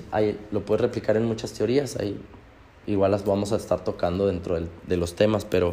lo 0.52 0.64
puedes 0.64 0.82
replicar 0.82 1.16
en 1.16 1.24
muchas 1.24 1.52
teorías. 1.52 1.96
Ahí 1.96 2.20
igual 2.86 3.10
las 3.10 3.24
vamos 3.24 3.52
a 3.52 3.56
estar 3.56 3.82
tocando 3.82 4.26
dentro 4.26 4.54
del, 4.54 4.68
de 4.86 4.96
los 4.96 5.14
temas, 5.14 5.44
pero 5.44 5.72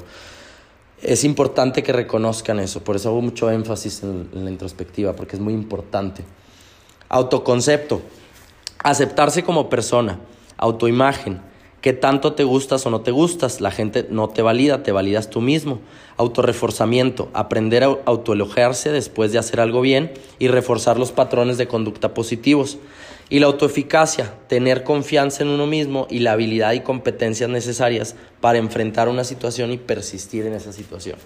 es 1.01 1.23
importante 1.25 1.83
que 1.83 1.91
reconozcan 1.91 2.59
eso. 2.59 2.83
Por 2.83 2.95
eso 2.95 3.09
hago 3.09 3.21
mucho 3.21 3.51
énfasis 3.51 4.01
en 4.03 4.29
la 4.45 4.49
introspectiva, 4.49 5.13
porque 5.13 5.35
es 5.35 5.41
muy 5.41 5.53
importante. 5.53 6.23
Autoconcepto, 7.09 8.01
aceptarse 8.79 9.43
como 9.43 9.69
persona, 9.69 10.19
autoimagen 10.57 11.41
qué 11.85 11.93
tanto 11.93 12.33
te 12.33 12.43
gustas 12.43 12.83
o 12.87 12.89
no 12.89 13.01
te 13.01 13.11
gustas. 13.11 13.61
La 13.61 13.69
gente 13.69 14.07
no 14.09 14.27
te 14.27 14.41
valida, 14.41 14.81
te 14.81 14.91
validas 14.91 15.29
tú 15.29 15.39
mismo. 15.39 15.81
Autorreforzamiento, 16.17 17.29
aprender 17.33 17.83
a 17.83 17.97
autoelogiarse 18.05 18.91
después 18.91 19.31
de 19.31 19.37
hacer 19.37 19.59
algo 19.59 19.81
bien 19.81 20.11
y 20.39 20.47
reforzar 20.47 20.97
los 20.97 21.11
patrones 21.11 21.59
de 21.59 21.67
conducta 21.67 22.15
positivos. 22.15 22.79
Y 23.29 23.37
la 23.37 23.45
autoeficacia, 23.45 24.33
tener 24.47 24.83
confianza 24.83 25.43
en 25.43 25.49
uno 25.49 25.67
mismo 25.67 26.07
y 26.09 26.21
la 26.21 26.31
habilidad 26.31 26.73
y 26.73 26.79
competencias 26.79 27.51
necesarias 27.51 28.15
para 28.41 28.57
enfrentar 28.57 29.07
una 29.07 29.23
situación 29.23 29.71
y 29.71 29.77
persistir 29.77 30.47
en 30.47 30.53
esa 30.53 30.73
situación. 30.73 31.19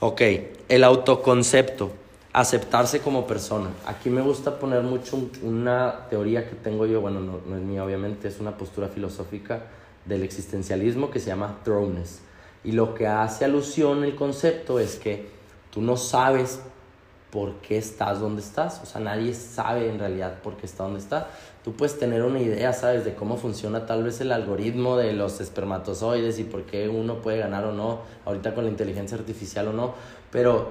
Ok, 0.00 0.22
el 0.68 0.82
autoconcepto, 0.82 1.92
aceptarse 2.32 2.98
como 2.98 3.28
persona. 3.28 3.70
Aquí 3.86 4.10
me 4.10 4.22
gusta 4.22 4.58
poner 4.58 4.82
mucho 4.82 5.30
una 5.42 6.08
teoría 6.10 6.50
que 6.50 6.56
tengo 6.56 6.84
yo, 6.84 7.00
bueno, 7.00 7.20
no, 7.20 7.38
no 7.48 7.56
es 7.56 7.62
mía 7.62 7.84
obviamente, 7.84 8.26
es 8.26 8.40
una 8.40 8.56
postura 8.56 8.88
filosófica 8.88 9.62
del 10.04 10.22
existencialismo 10.22 11.10
que 11.10 11.20
se 11.20 11.28
llama 11.28 11.60
throwness. 11.64 12.20
Y 12.62 12.72
lo 12.72 12.94
que 12.94 13.06
hace 13.06 13.44
alusión 13.44 14.04
el 14.04 14.16
concepto 14.16 14.78
es 14.78 14.96
que 14.96 15.28
tú 15.70 15.82
no 15.82 15.96
sabes 15.96 16.60
por 17.30 17.54
qué 17.56 17.76
estás 17.76 18.20
donde 18.20 18.40
estás. 18.40 18.80
O 18.82 18.86
sea, 18.86 19.00
nadie 19.00 19.34
sabe 19.34 19.90
en 19.90 19.98
realidad 19.98 20.40
por 20.40 20.56
qué 20.56 20.66
está 20.66 20.84
donde 20.84 21.00
está. 21.00 21.28
Tú 21.64 21.72
puedes 21.72 21.98
tener 21.98 22.22
una 22.22 22.40
idea, 22.40 22.72
¿sabes? 22.72 23.04
De 23.04 23.14
cómo 23.14 23.36
funciona 23.36 23.86
tal 23.86 24.04
vez 24.04 24.20
el 24.20 24.32
algoritmo 24.32 24.96
de 24.96 25.12
los 25.12 25.40
espermatozoides 25.40 26.38
y 26.38 26.44
por 26.44 26.62
qué 26.62 26.88
uno 26.88 27.22
puede 27.22 27.38
ganar 27.38 27.64
o 27.64 27.72
no, 27.72 28.02
ahorita 28.24 28.54
con 28.54 28.64
la 28.64 28.70
inteligencia 28.70 29.18
artificial 29.18 29.68
o 29.68 29.72
no. 29.72 29.94
Pero 30.30 30.68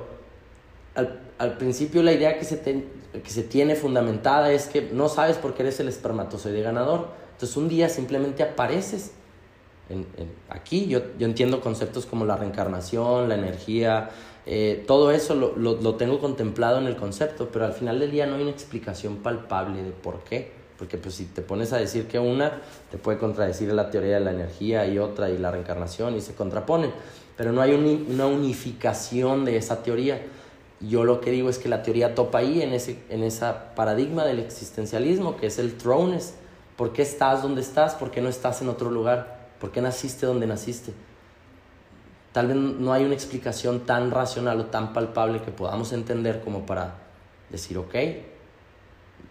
al, 0.95 1.19
al 1.37 1.57
principio 1.57 2.01
la 2.01 2.13
idea 2.13 2.39
que 2.39 2.45
se, 2.45 2.57
te, 2.57 2.87
que 3.11 3.29
se 3.29 3.43
tiene 3.43 3.75
fundamentada 3.75 4.51
es 4.51 4.67
que 4.67 4.81
no 4.81 5.09
sabes 5.09 5.37
por 5.37 5.53
qué 5.53 5.63
eres 5.63 5.79
el 5.79 5.89
espermatozoide 5.89 6.61
ganador. 6.61 7.09
Entonces 7.33 7.57
un 7.57 7.67
día 7.67 7.89
simplemente 7.89 8.41
apareces 8.41 9.11
en, 9.89 10.07
en, 10.17 10.31
aquí 10.49 10.87
yo, 10.87 11.01
yo, 11.17 11.27
entiendo 11.27 11.61
conceptos 11.61 12.05
como 12.05 12.25
la 12.25 12.37
reencarnación, 12.37 13.29
la 13.29 13.35
energía, 13.35 14.09
eh, 14.45 14.83
todo 14.87 15.11
eso 15.11 15.35
lo, 15.35 15.55
lo, 15.55 15.81
lo, 15.81 15.95
tengo 15.95 16.19
contemplado 16.19 16.79
en 16.79 16.87
el 16.87 16.95
concepto, 16.95 17.49
pero 17.51 17.65
al 17.65 17.73
final 17.73 17.99
del 17.99 18.11
día 18.11 18.25
no 18.25 18.35
hay 18.35 18.41
una 18.41 18.51
explicación 18.51 19.17
palpable 19.17 19.83
de 19.83 19.91
por 19.91 20.23
qué. 20.23 20.63
Porque 20.77 20.97
pues 20.97 21.15
si 21.15 21.25
te 21.25 21.41
pones 21.41 21.71
a 21.71 21.77
decir 21.77 22.07
que 22.07 22.19
una, 22.19 22.61
te 22.91 22.97
puede 22.97 23.17
contradecir 23.17 23.71
la 23.71 23.89
teoría 23.89 24.15
de 24.15 24.19
la 24.19 24.31
energía 24.31 24.85
y 24.87 24.99
otra 24.99 25.29
y 25.29 25.37
la 25.37 25.51
reencarnación 25.51 26.15
y 26.17 26.21
se 26.21 26.33
contraponen, 26.33 26.91
pero 27.37 27.51
no 27.51 27.61
hay 27.61 27.73
un, 27.73 28.07
una 28.09 28.25
unificación 28.25 29.45
de 29.45 29.57
esa 29.57 29.83
teoría. 29.83 30.21
Yo 30.81 31.05
lo 31.05 31.21
que 31.21 31.31
digo 31.31 31.49
es 31.49 31.59
que 31.59 31.69
la 31.69 31.83
teoría 31.83 32.15
topa 32.15 32.39
ahí 32.39 32.61
en 32.61 32.73
ese 32.73 32.97
en 33.09 33.23
esa 33.23 33.75
paradigma 33.75 34.25
del 34.25 34.39
existencialismo, 34.39 35.37
que 35.37 35.47
es 35.47 35.59
el 35.59 35.77
thrones. 35.77 36.33
¿Por 36.75 36.91
qué 36.91 37.03
estás 37.03 37.43
donde 37.43 37.61
estás? 37.61 37.93
¿Por 37.93 38.11
qué 38.11 38.19
no 38.19 38.27
estás 38.27 38.61
en 38.61 38.67
otro 38.67 38.89
lugar? 38.89 39.32
¿Por 39.63 39.71
qué 39.71 39.79
naciste 39.79 40.25
donde 40.25 40.45
naciste? 40.45 40.91
Tal 42.33 42.47
vez 42.47 42.57
no 42.57 42.91
hay 42.91 43.05
una 43.05 43.13
explicación 43.13 43.85
tan 43.85 44.11
racional 44.11 44.59
o 44.59 44.65
tan 44.65 44.91
palpable 44.91 45.41
que 45.41 45.51
podamos 45.51 45.93
entender 45.93 46.41
como 46.41 46.65
para 46.65 46.95
decir, 47.49 47.77
ok, 47.77 47.95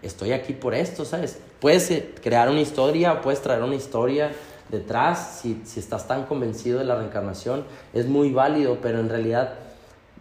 estoy 0.01 0.33
aquí 0.33 0.55
por 0.55 0.75
esto, 0.75 1.05
¿sabes? 1.05 1.39
Puedes 1.61 1.91
eh, 1.91 2.15
crear 2.23 2.49
una 2.49 2.63
historia, 2.63 3.21
puedes 3.21 3.43
traer 3.43 3.63
una 3.63 3.75
historia 3.75 4.33
detrás, 4.71 5.41
si, 5.43 5.61
si 5.67 5.81
estás 5.81 6.09
tan 6.09 6.25
convencido 6.25 6.79
de 6.79 6.87
la 6.87 6.97
reencarnación, 6.97 7.67
es 7.93 8.07
muy 8.07 8.33
válido, 8.33 8.79
pero 8.81 9.01
en 9.01 9.11
realidad 9.11 9.57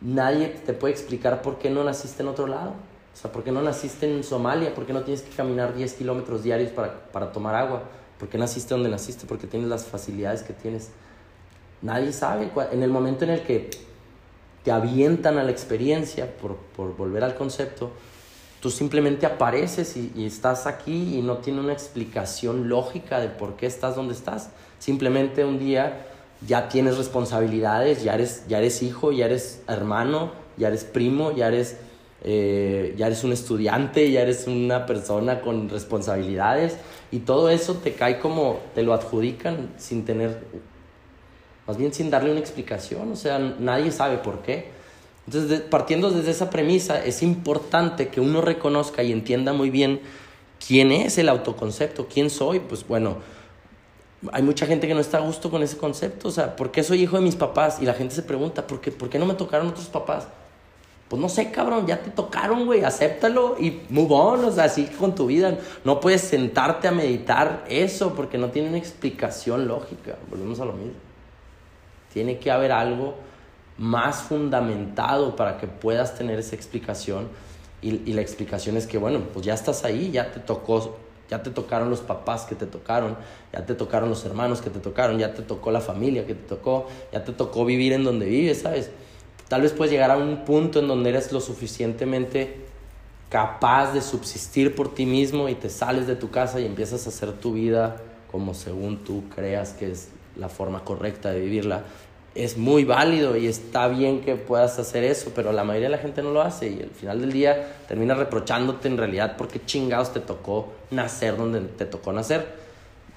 nadie 0.01 0.49
te 0.49 0.73
puede 0.73 0.93
explicar 0.93 1.41
por 1.41 1.57
qué 1.57 1.69
no 1.69 1.85
naciste 1.85 2.21
en 2.21 2.27
otro 2.27 2.47
lado. 2.47 2.71
O 3.13 3.17
sea, 3.17 3.31
¿por 3.31 3.45
qué 3.45 3.53
no 3.53 3.61
naciste 3.61 4.13
en 4.13 4.25
Somalia? 4.25 4.75
¿Por 4.75 4.85
qué 4.85 4.91
no 4.91 5.03
tienes 5.03 5.23
que 5.23 5.33
caminar 5.33 5.73
10 5.73 5.93
kilómetros 5.93 6.43
diarios 6.43 6.71
para, 6.71 7.01
para 7.13 7.31
tomar 7.31 7.55
agua? 7.55 7.83
¿Por 8.21 8.29
qué 8.29 8.37
naciste 8.37 8.75
donde 8.75 8.87
naciste? 8.87 9.25
Porque 9.25 9.47
tienes 9.47 9.67
las 9.67 9.85
facilidades 9.85 10.43
que 10.43 10.53
tienes. 10.53 10.91
Nadie 11.81 12.13
sabe. 12.13 12.51
En 12.71 12.83
el 12.83 12.91
momento 12.91 13.23
en 13.23 13.31
el 13.31 13.41
que 13.41 13.71
te 14.63 14.71
avientan 14.71 15.39
a 15.39 15.43
la 15.43 15.49
experiencia, 15.49 16.31
por, 16.37 16.55
por 16.55 16.95
volver 16.95 17.23
al 17.23 17.33
concepto, 17.33 17.89
tú 18.59 18.69
simplemente 18.69 19.25
apareces 19.25 19.97
y, 19.97 20.11
y, 20.15 20.27
estás 20.27 20.67
aquí 20.67 21.17
y 21.17 21.23
no 21.23 21.37
tiene 21.37 21.61
una 21.61 21.73
explicación 21.73 22.69
lógica 22.69 23.19
de 23.19 23.27
por 23.29 23.55
qué 23.55 23.65
estás 23.65 23.95
donde 23.95 24.13
estás. 24.13 24.51
Simplemente 24.77 25.43
un 25.43 25.57
día 25.57 26.05
ya 26.45 26.69
tienes 26.69 26.99
responsabilidades, 26.99 28.03
ya 28.03 28.13
eres, 28.13 28.43
ya 28.47 28.59
eres 28.59 28.83
hijo, 28.83 29.11
ya 29.11 29.25
eres 29.25 29.63
hermano, 29.67 30.31
ya 30.57 30.67
eres 30.67 30.83
primo, 30.83 31.31
ya 31.31 31.47
eres, 31.47 31.77
eh, 32.23 32.93
ya 32.97 33.07
eres 33.07 33.23
un 33.23 33.31
estudiante, 33.33 34.11
ya 34.11 34.21
eres 34.21 34.45
una 34.45 34.85
persona 34.85 35.41
con 35.41 35.69
responsabilidades 35.69 36.77
y 37.11 37.19
todo 37.19 37.49
eso 37.49 37.75
te 37.75 37.93
cae 37.93 38.19
como, 38.19 38.59
te 38.75 38.83
lo 38.83 38.93
adjudican 38.93 39.71
sin 39.77 40.05
tener, 40.05 40.43
más 41.65 41.77
bien 41.77 41.93
sin 41.93 42.11
darle 42.11 42.29
una 42.31 42.39
explicación, 42.39 43.11
o 43.11 43.15
sea, 43.15 43.39
nadie 43.39 43.91
sabe 43.91 44.17
por 44.17 44.43
qué. 44.43 44.69
Entonces, 45.25 45.49
de, 45.49 45.57
partiendo 45.59 46.11
desde 46.11 46.31
esa 46.31 46.49
premisa, 46.49 47.03
es 47.03 47.23
importante 47.23 48.09
que 48.09 48.21
uno 48.21 48.41
reconozca 48.41 49.01
y 49.01 49.11
entienda 49.11 49.53
muy 49.53 49.71
bien 49.71 50.01
quién 50.65 50.91
es 50.91 51.17
el 51.17 51.27
autoconcepto, 51.27 52.07
quién 52.07 52.29
soy, 52.29 52.59
pues 52.59 52.87
bueno, 52.87 53.17
hay 54.31 54.43
mucha 54.43 54.67
gente 54.67 54.87
que 54.87 54.93
no 54.93 54.99
está 54.99 55.17
a 55.17 55.21
gusto 55.21 55.49
con 55.49 55.63
ese 55.63 55.77
concepto, 55.77 56.27
o 56.27 56.31
sea, 56.31 56.55
¿por 56.55 56.71
qué 56.71 56.83
soy 56.83 57.01
hijo 57.01 57.17
de 57.17 57.23
mis 57.23 57.35
papás? 57.35 57.79
Y 57.81 57.85
la 57.85 57.95
gente 57.95 58.13
se 58.13 58.21
pregunta, 58.21 58.67
¿por 58.67 58.79
qué, 58.79 58.91
¿por 58.91 59.09
qué 59.09 59.17
no 59.17 59.25
me 59.25 59.33
tocaron 59.33 59.67
otros 59.67 59.87
papás? 59.87 60.27
Pues 61.11 61.21
no 61.21 61.27
sé, 61.27 61.51
cabrón, 61.51 61.85
ya 61.87 62.01
te 62.01 62.09
tocaron, 62.09 62.65
güey, 62.65 62.85
acéptalo 62.85 63.57
y 63.59 63.81
move 63.89 64.13
on, 64.13 64.45
o 64.45 64.51
sea, 64.53 64.63
así 64.63 64.85
con 64.85 65.13
tu 65.13 65.25
vida. 65.25 65.57
No 65.83 65.99
puedes 65.99 66.21
sentarte 66.21 66.87
a 66.87 66.93
meditar 66.93 67.65
eso 67.67 68.13
porque 68.13 68.37
no 68.37 68.49
tiene 68.49 68.69
una 68.69 68.77
explicación 68.77 69.67
lógica. 69.67 70.15
Volvemos 70.29 70.61
a 70.61 70.65
lo 70.65 70.71
mismo. 70.71 70.93
Tiene 72.13 72.39
que 72.39 72.49
haber 72.49 72.71
algo 72.71 73.15
más 73.77 74.21
fundamentado 74.21 75.35
para 75.35 75.57
que 75.57 75.67
puedas 75.67 76.15
tener 76.15 76.39
esa 76.39 76.55
explicación. 76.55 77.27
Y, 77.81 78.13
la 78.13 78.21
explicación 78.21 78.77
es 78.77 78.87
que, 78.87 78.97
bueno, 78.97 79.19
pues 79.33 79.45
ya 79.45 79.53
estás 79.53 79.83
ahí, 79.83 80.11
ya 80.11 80.31
te 80.31 80.39
tocó 80.39 80.97
ya 81.29 81.43
te 81.43 81.49
tocaron 81.49 81.89
los 81.89 81.99
papás 81.99 82.43
que 82.43 82.55
te 82.55 82.65
tocaron, 82.65 83.17
ya 83.51 83.65
te 83.65 83.75
tocaron 83.75 84.07
los 84.07 84.23
hermanos 84.23 84.61
que 84.61 84.69
te 84.69 84.79
tocaron, 84.79 85.19
ya 85.19 85.33
te 85.33 85.41
tocó 85.41 85.71
la 85.71 85.81
familia 85.81 86.25
que 86.25 86.35
te 86.35 86.47
tocó, 86.47 86.87
ya 87.11 87.25
te 87.25 87.33
tocó 87.33 87.65
vivir 87.65 87.91
en 87.91 88.05
donde 88.05 88.27
vives, 88.27 88.61
¿sabes? 88.61 88.91
Tal 89.51 89.63
vez 89.63 89.73
puedes 89.73 89.91
llegar 89.91 90.11
a 90.11 90.15
un 90.15 90.45
punto 90.45 90.79
en 90.79 90.87
donde 90.87 91.09
eres 91.09 91.33
lo 91.33 91.41
suficientemente 91.41 92.55
capaz 93.27 93.91
de 93.91 94.01
subsistir 94.01 94.73
por 94.75 94.95
ti 94.95 95.05
mismo 95.05 95.49
y 95.49 95.55
te 95.55 95.69
sales 95.69 96.07
de 96.07 96.15
tu 96.15 96.31
casa 96.31 96.61
y 96.61 96.65
empiezas 96.65 97.05
a 97.05 97.09
hacer 97.09 97.33
tu 97.33 97.51
vida 97.51 97.97
como 98.31 98.53
según 98.53 99.03
tú 99.03 99.25
creas 99.35 99.73
que 99.73 99.91
es 99.91 100.07
la 100.37 100.47
forma 100.47 100.85
correcta 100.85 101.31
de 101.31 101.41
vivirla 101.41 101.83
es 102.33 102.55
muy 102.55 102.85
válido 102.85 103.35
y 103.35 103.47
está 103.47 103.89
bien 103.89 104.21
que 104.21 104.35
puedas 104.35 104.79
hacer 104.79 105.03
eso, 105.03 105.33
pero 105.35 105.51
la 105.51 105.65
mayoría 105.65 105.89
de 105.89 105.97
la 105.97 106.01
gente 106.01 106.23
no 106.23 106.31
lo 106.31 106.41
hace 106.41 106.69
y 106.69 106.81
al 106.81 106.91
final 106.91 107.19
del 107.19 107.33
día 107.33 107.73
termina 107.89 108.13
reprochándote 108.13 108.87
en 108.87 108.95
realidad 108.95 109.35
porque 109.37 109.59
chingados 109.65 110.13
te 110.13 110.21
tocó 110.21 110.71
nacer 110.91 111.35
donde 111.35 111.59
te 111.59 111.85
tocó 111.85 112.13
nacer. 112.13 112.47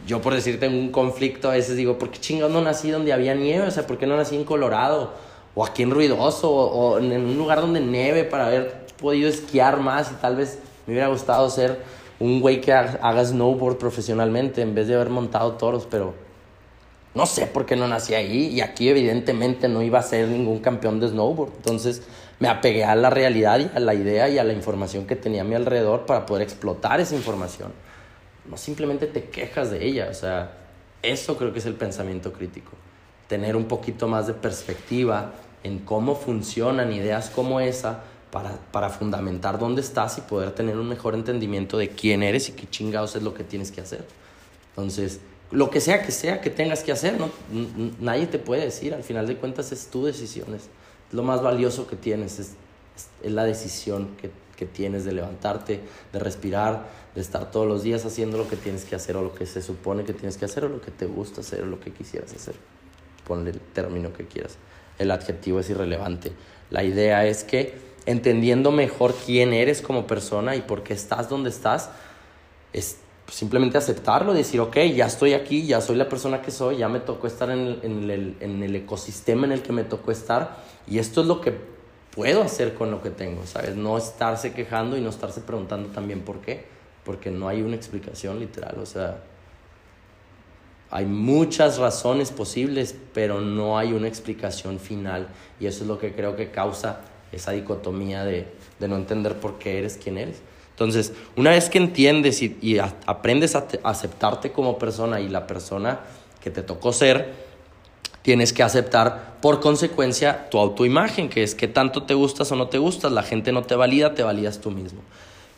Yo 0.05 0.21
por 0.21 0.35
decirte 0.35 0.67
en 0.67 0.75
un 0.75 0.91
conflicto 0.91 1.49
a 1.49 1.53
veces 1.53 1.76
digo, 1.76 1.97
¿por 1.97 2.11
qué 2.11 2.19
chingados 2.19 2.53
no 2.53 2.61
nací 2.61 2.91
donde 2.91 3.12
había 3.12 3.37
nieve? 3.37 3.69
O 3.69 3.71
sea, 3.71 3.87
¿por 3.87 3.99
qué 3.99 4.09
no 4.09 4.17
nací 4.17 4.35
en 4.35 4.43
Colorado? 4.43 5.12
O 5.54 5.64
aquí 5.64 5.82
en 5.82 5.90
Ruidoso, 5.90 6.50
o, 6.50 6.99
en 6.99 7.12
un 7.12 7.38
lugar 7.38 7.61
donde 7.61 7.80
nieve 7.80 8.25
para 8.25 8.46
haber 8.46 8.87
podido 9.00 9.28
esquiar 9.28 9.78
más 9.78 10.11
y 10.11 10.14
tal 10.14 10.37
vez 10.37 10.58
me 10.87 10.94
hubiera 10.94 11.08
gustado 11.08 11.49
ser 11.50 11.80
un 12.18 12.40
güey 12.40 12.61
que 12.61 12.73
haga 12.73 13.25
snowboard 13.25 13.78
profesionalmente 13.78 14.62
en 14.62 14.75
vez 14.75 14.88
de 14.88 14.94
haber 14.94 15.11
montado 15.11 15.52
toros, 15.52 15.87
pero 15.90 16.14
no 17.14 17.26
sé 17.26 17.46
por 17.46 17.64
qué 17.64 17.76
no 17.76 17.87
nací 17.87 18.14
ahí 18.14 18.46
y 18.46 18.61
aquí 18.61 18.88
evidentemente 18.88 19.68
no 19.68 19.82
iba 19.82 20.00
a 20.00 20.02
ser 20.02 20.28
ningún 20.28 20.58
campeón 20.58 20.99
de 20.99 21.08
snowboard. 21.08 21.52
Entonces 21.56 22.02
me 22.40 22.49
apegué 22.49 22.84
a 22.84 22.96
la 22.96 23.11
realidad 23.11 23.61
y 23.61 23.70
a 23.75 23.78
la 23.78 23.94
idea 23.94 24.28
y 24.28 24.38
a 24.38 24.44
la 24.44 24.52
información 24.52 25.06
que 25.06 25.14
tenía 25.14 25.42
a 25.42 25.44
mi 25.44 25.54
alrededor 25.54 26.06
para 26.06 26.26
poder 26.26 26.42
explotar 26.42 27.00
esa 27.00 27.14
información. 27.14 27.73
No 28.50 28.56
simplemente 28.56 29.06
te 29.06 29.25
quejas 29.25 29.70
de 29.70 29.84
ella, 29.84 30.08
o 30.11 30.14
sea, 30.14 30.52
eso 31.02 31.37
creo 31.37 31.52
que 31.52 31.61
es 31.61 31.66
el 31.66 31.75
pensamiento 31.75 32.32
crítico. 32.32 32.73
Tener 33.28 33.56
un 33.56 33.66
poquito 33.66 34.08
más 34.08 34.26
de 34.26 34.34
perspectiva 34.34 35.32
en 35.64 35.80
cómo 35.80 36.14
funcionan 36.14 36.92
ideas 36.92 37.30
como 37.30 37.59
esa 37.59 38.04
para, 38.30 38.56
para 38.71 38.90
fundamentar 38.90 39.59
dónde 39.59 39.80
estás 39.80 40.18
y 40.18 40.21
poder 40.21 40.52
tener 40.52 40.76
un 40.76 40.88
mejor 40.88 41.14
entendimiento 41.14 41.78
de 41.78 41.88
quién 41.88 42.23
eres 42.23 42.49
y 42.49 42.52
qué 42.52 42.68
chingados 42.68 43.16
es 43.16 43.23
lo 43.23 43.35
que 43.35 43.44
tienes 43.44 43.73
que 43.73 43.80
hacer. 43.80 44.04
Entonces, 44.71 45.21
lo 45.50 45.71
que 45.71 45.80
sea 45.80 46.02
que 46.02 46.12
sea 46.12 46.40
que 46.40 46.50
tengas 46.50 46.83
que 46.83 46.92
hacer, 46.92 47.18
¿no? 47.18 47.30
nadie 48.00 48.26
te 48.26 48.38
puede 48.38 48.64
decir, 48.64 48.92
al 48.92 49.04
final 49.04 49.26
de 49.26 49.37
cuentas 49.37 49.73
es 49.73 49.87
tu 49.87 50.04
decisión, 50.04 50.54
es 50.54 50.68
lo 51.12 51.23
más 51.23 51.42
valioso 51.42 51.87
que 51.87 51.97
tienes, 51.97 52.40
es, 52.40 52.52
es, 53.23 53.33
la 53.33 53.44
decisión 53.44 54.16
que, 54.21 54.30
que, 54.56 54.66
tienes 54.66 55.04
de 55.04 55.12
levantarte, 55.12 55.80
de 56.12 56.18
respirar, 56.18 56.88
de 57.14 57.21
estar 57.21 57.52
todos 57.52 57.68
los 57.68 57.85
días 57.85 58.04
haciendo 58.04 58.37
lo 58.37 58.49
que 58.49 58.56
tienes 58.56 58.85
que 58.85 58.97
hacer 58.97 59.16
o 59.16 59.23
lo 59.23 59.35
que 59.35 59.47
se 59.47 59.62
supone 59.62 60.04
que 60.04 60.12
tienes 60.12 60.37
que 60.37 60.44
hacer 60.44 60.64
o 60.64 60.68
lo 60.68 60.80
que 60.80 60.90
te 60.90 61.06
gusta 61.06 61.42
hacer 61.42 61.62
o 61.62 61.66
lo 61.66 61.78
que 61.78 61.92
quisieras 61.92 62.35
hacer. 62.35 62.54
Ponle 63.25 63.50
el 63.50 63.61
término 63.61 64.12
que 64.12 64.26
quieras. 64.26 64.56
El 64.99 65.11
adjetivo 65.11 65.61
es 65.61 65.71
irrelevante. 65.71 66.33
La 66.71 66.83
idea 66.85 67.27
es 67.27 67.45
que 67.45 67.75
entendiendo 68.07 68.71
mejor 68.71 69.15
quién 69.15 69.53
eres 69.53 69.81
como 69.81 70.07
persona 70.07 70.57
y 70.57 70.63
por 70.63 70.83
qué 70.83 70.95
estás 70.95 71.29
donde 71.29 71.51
estás, 71.51 71.91
es, 72.73 72.99
simplemente 73.29 73.79
aceptarlo, 73.79 74.35
decir, 74.35 74.61
ok, 74.61 74.77
ya 74.95 75.07
estoy 75.07 75.33
aquí, 75.33 75.67
ya 75.67 75.81
soy 75.81 75.97
la 75.97 76.09
persona 76.09 76.43
que 76.43 76.51
soy, 76.51 76.79
ya 76.79 76.89
me 76.89 77.01
tocó 77.01 77.27
estar 77.27 77.51
en 77.51 77.59
el, 77.59 77.81
en, 77.83 78.11
el, 78.11 78.37
en 78.41 78.63
el, 78.63 78.77
ecosistema 78.77 79.47
en 79.47 79.53
el 79.53 79.63
que 79.63 79.73
me 79.73 79.85
tocó 79.85 80.13
estar 80.13 80.59
y 80.87 80.99
esto 80.99 81.23
es 81.23 81.27
lo 81.27 81.41
que 81.41 81.55
puedo 82.15 82.43
hacer 82.43 82.75
con 82.75 82.91
lo 82.91 83.03
que 83.03 83.11
tengo, 83.11 83.47
¿sabes? 83.47 83.77
No 83.77 83.97
estarse 83.97 84.53
quejando 84.53 84.97
y 84.97 85.01
no 85.01 85.11
estarse 85.11 85.41
preguntando 85.41 85.89
también 85.89 86.21
por 86.21 86.41
qué, 86.41 86.65
porque 87.05 87.31
no 87.31 87.49
hay 87.49 87.63
una 87.63 87.77
explicación 87.77 88.39
literal, 88.39 88.79
o 88.79 88.87
sea, 88.87 89.23
hay 90.95 91.07
muchas 91.07 91.79
razones 91.79 92.31
posibles, 92.31 92.95
pero 93.13 93.41
no 93.41 93.77
hay 93.77 93.93
una 93.93 94.07
explicación 94.07 94.78
final 94.78 95.26
y 95.59 95.67
eso 95.67 95.83
es 95.83 95.89
lo 95.89 95.99
que 95.99 96.15
creo 96.15 96.37
que 96.37 96.52
causa 96.52 97.00
esa 97.33 97.50
dicotomía 97.50 98.25
de, 98.25 98.47
de 98.78 98.87
no 98.87 98.95
entender 98.95 99.35
por 99.41 99.59
qué 99.59 99.78
eres 99.78 99.97
quien 99.97 100.19
eres. 100.19 100.37
Entonces, 100.71 101.13
una 101.35 101.50
vez 101.50 101.69
que 101.69 101.78
entiendes 101.78 102.41
y, 102.43 102.78
aprendes 102.78 103.57
a, 103.57 103.67
aceptarte 103.83 104.52
como 104.52 104.78
persona 104.78 105.19
y 105.19 105.28
la 105.28 105.49
persona 105.49 105.99
que 106.41 106.52
te 106.52 106.63
tocó 106.63 106.93
ser, 106.93 107.33
tienes 108.23 108.52
que 108.52 108.63
aceptar 108.63 109.39
por 109.43 109.59
consecuencia 109.59 110.49
tu 110.49 110.61
autoimagen, 110.61 111.28
que 111.28 111.43
es 111.43 111.57
que 111.57 111.67
tanto 111.67 112.04
te 112.04 112.15
gustas 112.15 112.52
o 112.52 112.57
no 112.57 112.69
te 112.69 112.78
gustas, 112.78 113.11
la 113.11 113.25
gente 113.25 113.50
no 113.50 113.65
te 113.65 113.75
valida, 113.75 114.15
te 114.15 114.23
validas 114.23 114.61
tú 114.61 114.71
mismo. 114.71 115.00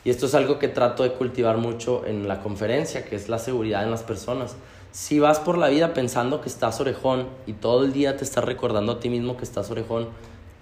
Y 0.03 0.09
esto 0.09 0.25
es 0.25 0.35
algo 0.35 0.59
que 0.59 0.69
trato 0.69 1.03
de 1.03 1.13
cultivar 1.13 1.59
mucho 1.59 2.07
en 2.07 2.27
la 2.27 2.41
conferencia, 2.41 3.05
que 3.05 3.17
es 3.17 3.29
la 3.29 3.39
seguridad 3.39 3.83
en 3.85 3.91
las 3.91 4.03
personas. 4.03 4.57
Si 4.97 5.21
vas 5.21 5.41
por 5.41 5.59
la 5.59 5.69
vida 5.69 5.93
pensando 5.93 6.41
que 6.41 6.49
estás 6.49 6.81
orejón 6.81 7.29
y 7.47 7.53
todo 7.53 7.85
el 7.85 7.93
día 7.93 8.17
te 8.17 8.25
estás 8.25 8.43
recordando 8.43 8.93
a 8.93 8.99
ti 8.99 9.11
mismo 9.11 9.37
que 9.37 9.45
estás 9.45 9.71
orejón, 9.71 10.09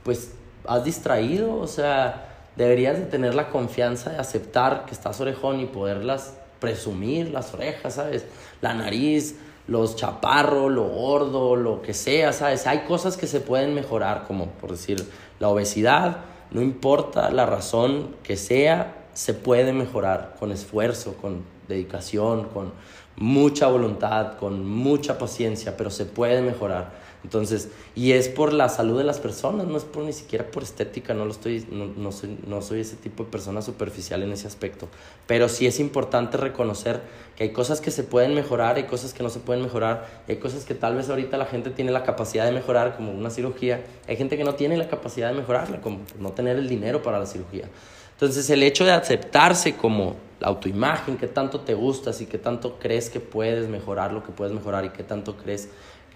pues 0.03 0.33
has 0.67 0.83
distraído, 0.83 1.57
o 1.57 1.69
sea, 1.69 2.49
deberías 2.57 2.99
de 2.99 3.05
tener 3.05 3.37
la 3.37 3.49
confianza 3.51 4.11
de 4.11 4.19
aceptar 4.19 4.87
que 4.87 4.93
estás 4.93 5.21
orejón 5.21 5.61
y 5.61 5.67
poderlas 5.67 6.35
presumir, 6.59 7.31
las 7.31 7.55
orejas, 7.55 7.95
¿sabes? 7.95 8.27
La 8.61 8.75
nariz, 8.75 9.37
los 9.69 9.95
chaparros, 9.95 10.69
lo 10.69 10.83
gordo, 10.83 11.55
lo 11.55 11.81
que 11.81 11.95
sea, 11.95 12.33
¿sabes? 12.33 12.67
Hay 12.67 12.81
cosas 12.89 13.17
que 13.17 13.29
se 13.29 13.39
pueden 13.39 13.73
mejorar, 13.73 14.25
como 14.27 14.49
por 14.49 14.73
decir, 14.73 15.09
la 15.39 15.49
obesidad, 15.49 16.23
no 16.51 16.61
importa 16.61 17.31
la 17.31 17.47
razón 17.47 18.17
que 18.25 18.37
sea, 18.37 18.97
se 19.13 19.33
puede 19.33 19.73
mejorar 19.73 20.35
con 20.41 20.51
esfuerzo, 20.51 21.15
con 21.23 21.45
dedicación, 21.69 22.49
con 22.49 22.73
mucha 23.17 23.67
voluntad, 23.67 24.37
con 24.39 24.67
mucha 24.67 25.19
paciencia, 25.19 25.77
pero 25.77 25.91
se 25.91 26.05
puede 26.05 26.43
mejorar. 26.43 27.05
Entonces, 27.25 27.71
y 27.95 28.13
es 28.13 28.29
por 28.29 28.53
la 28.53 28.69
salud 28.69 28.99
de 28.99 29.05
las 29.05 29.19
personas, 29.19 29.67
no 29.67 29.79
es 29.79 29.85
por 29.85 30.05
ni 30.05 30.13
siquiera 30.13 30.45
por 30.51 30.63
estética, 30.63 31.15
no, 31.15 31.25
lo 31.25 31.31
estoy, 31.31 31.67
no, 31.71 31.87
no, 31.87 32.13
soy, 32.13 32.37
no 32.47 32.61
soy 32.61 32.81
ese 32.81 32.97
tipo 32.97 33.25
de 33.25 33.31
persona 33.31 33.63
superficial 33.63 34.23
en 34.23 34.33
ese 34.33 34.47
aspecto. 34.47 34.89
Pero 35.27 35.49
sí 35.49 35.67
es 35.67 35.81
importante 35.81 36.37
reconocer 36.37 37.01
que 37.35 37.45
hay 37.45 37.51
cosas 37.51 37.81
que 37.81 37.91
se 37.91 38.05
pueden 38.05 38.35
mejorar, 38.35 38.77
hay 38.77 38.85
cosas 38.85 39.15
que 39.15 39.23
no 39.23 39.31
se 39.31 39.41
pueden 39.41 39.63
mejorar, 39.63 40.07
hay 40.29 40.37
cosas 40.37 40.67
que 40.67 40.75
tal 40.75 40.97
vez 40.97 41.09
ahorita 41.09 41.39
la 41.39 41.47
gente 41.47 41.71
tiene 41.71 41.93
la 41.93 42.03
capacidad 42.03 42.45
de 42.45 42.53
mejorar, 42.53 42.95
como 42.95 43.11
una 43.11 43.31
cirugía, 43.31 43.83
hay 44.07 44.17
gente 44.17 44.37
que 44.37 44.45
no 44.45 44.55
tiene 44.55 44.77
la 44.77 44.89
capacidad 44.89 45.29
de 45.31 45.35
mejorarla, 45.35 45.81
como 45.81 46.01
no 46.19 46.33
tener 46.33 46.59
el 46.59 46.69
dinero 46.69 47.03
para 47.03 47.19
la 47.19 47.25
cirugía. 47.25 47.71
Entonces, 48.13 48.49
el 48.51 48.63
hecho 48.63 48.85
de 48.85 48.93
aceptarse 48.93 49.77
como 49.77 50.17
autoimagen, 50.45 51.17
que 51.17 51.27
tanto 51.27 51.61
te 51.61 51.75
gustas 51.75 52.21
y 52.21 52.27
que 52.27 52.39
tanto 52.39 52.79
crees 52.79 53.11
que 53.11 53.21
puedes 53.21 53.69
mejorar 53.69 54.13
lo 54.13 54.23
que 54.23 54.33
puedes 54.33 54.55
mejorar 54.55 54.85
y 54.85 54.91
que 54.91 55.03
tanto 55.03 55.37
crees 55.37 55.71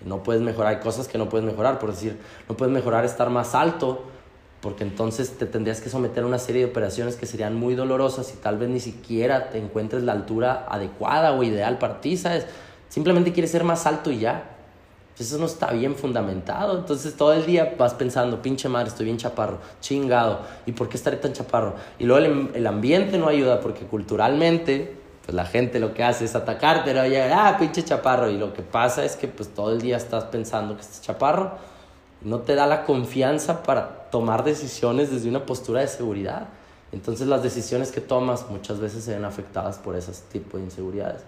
no 0.05 0.23
puedes 0.23 0.43
mejorar, 0.43 0.77
hay 0.77 0.81
cosas 0.81 1.09
que 1.09 1.19
no 1.19 1.29
puedes 1.29 1.45
mejorar, 1.45 1.79
por 1.79 1.91
decir, 1.91 2.19
no 2.49 2.57
puedes 2.57 2.73
mejorar 2.73 3.05
estar 3.05 3.31
más 3.31 3.55
alto, 3.55 4.05
porque 4.61 4.85
entonces 4.85 5.37
te 5.38 5.47
tendrías 5.47 5.81
que 5.81 5.88
someter 5.88 6.25
a 6.25 6.27
una 6.27 6.38
serie 6.38 6.64
de 6.64 6.71
operaciones 6.71 7.17
que 7.17 7.27
serían 7.27 7.55
muy 7.55 7.75
dolorosas 7.75 8.33
y 8.35 8.37
tal 8.37 8.59
vez 8.59 8.69
ni 8.69 8.81
siquiera 8.81 9.51
te 9.51 9.59
encuentres 9.59 10.03
la 10.03 10.12
altura 10.12 10.67
adecuada 10.69 11.33
o 11.33 11.43
ideal 11.43 11.79
para 11.79 12.01
ti, 12.01 12.17
¿sabes? 12.17 12.47
Simplemente 12.88 13.33
quieres 13.33 13.51
ser 13.51 13.64
más 13.64 13.87
alto 13.87 14.11
y 14.11 14.21
ya. 14.21 14.58
Eso 15.18 15.38
no 15.38 15.46
está 15.46 15.72
bien 15.72 15.96
fundamentado. 15.96 16.78
Entonces 16.78 17.16
todo 17.16 17.33
el 17.33 17.44
día 17.44 17.74
vas 17.76 17.94
pensando, 17.94 18.40
pinche 18.40 18.68
madre, 18.68 18.88
estoy 18.88 19.07
bien 19.07 19.16
chaparro, 19.16 19.59
chingado. 19.81 20.40
¿Y 20.66 20.72
por 20.72 20.88
qué 20.88 20.96
estaré 20.96 21.16
tan 21.16 21.33
chaparro? 21.33 21.74
Y 21.98 22.04
luego 22.04 22.24
el, 22.24 22.50
el 22.54 22.66
ambiente 22.66 23.18
no 23.18 23.28
ayuda 23.28 23.61
porque 23.61 23.85
culturalmente 23.85 24.98
pues 25.28 25.37
la 25.37 25.44
gente 25.44 25.78
lo 25.78 25.92
que 25.92 26.02
hace 26.02 26.24
es 26.24 26.35
atacarte, 26.35 26.94
¿no? 26.94 27.07
Llega, 27.07 27.48
ah, 27.48 27.59
pinche 27.59 27.85
chaparro. 27.85 28.31
Y 28.31 28.38
lo 28.38 28.54
que 28.54 28.62
pasa 28.62 29.04
es 29.04 29.14
que 29.14 29.28
pues 29.28 29.50
todo 29.50 29.72
el 29.72 29.81
día 29.83 29.98
estás 29.98 30.24
pensando 30.24 30.74
que 30.74 30.81
estás 30.81 31.02
chaparro. 31.02 31.52
No 32.22 32.38
te 32.38 32.54
da 32.54 32.66
la 32.66 32.85
confianza 32.85 33.62
para 33.62 34.09
tomar 34.11 34.42
decisiones 34.42 35.11
desde 35.11 35.28
una 35.28 35.44
postura 35.44 35.83
de 35.83 35.88
seguridad. 35.88 36.48
Entonces 36.92 37.26
las 37.26 37.42
decisiones 37.42 37.92
que 37.92 38.00
tomas 38.00 38.48
muchas 38.48 38.81
veces 38.81 39.04
se 39.04 39.12
ven 39.12 39.26
afectadas 39.26 39.76
por 39.76 39.96
ese 39.96 40.12
tipo 40.33 40.57
de 40.57 40.64
inseguridades. 40.64 41.20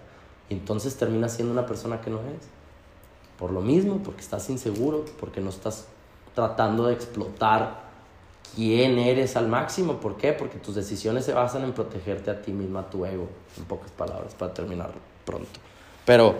Y 0.49 0.55
entonces 0.55 0.95
terminas 0.95 1.33
siendo 1.33 1.53
una 1.53 1.67
persona 1.67 2.01
que 2.01 2.09
no 2.09 2.21
eres. 2.21 2.60
Por 3.41 3.51
lo 3.51 3.61
mismo, 3.61 4.01
porque 4.03 4.21
estás 4.21 4.47
inseguro, 4.51 5.03
porque 5.19 5.41
no 5.41 5.49
estás 5.49 5.87
tratando 6.35 6.85
de 6.85 6.93
explotar 6.93 7.81
quién 8.55 8.99
eres 8.99 9.35
al 9.35 9.47
máximo. 9.47 9.95
¿Por 9.95 10.15
qué? 10.15 10.31
Porque 10.31 10.59
tus 10.59 10.75
decisiones 10.75 11.25
se 11.25 11.33
basan 11.33 11.63
en 11.63 11.71
protegerte 11.73 12.29
a 12.29 12.39
ti 12.39 12.51
misma, 12.51 12.81
a 12.81 12.89
tu 12.91 13.03
ego, 13.03 13.27
en 13.57 13.63
pocas 13.65 13.89
palabras, 13.89 14.35
para 14.35 14.53
terminar 14.53 14.91
pronto. 15.25 15.59
Pero 16.05 16.35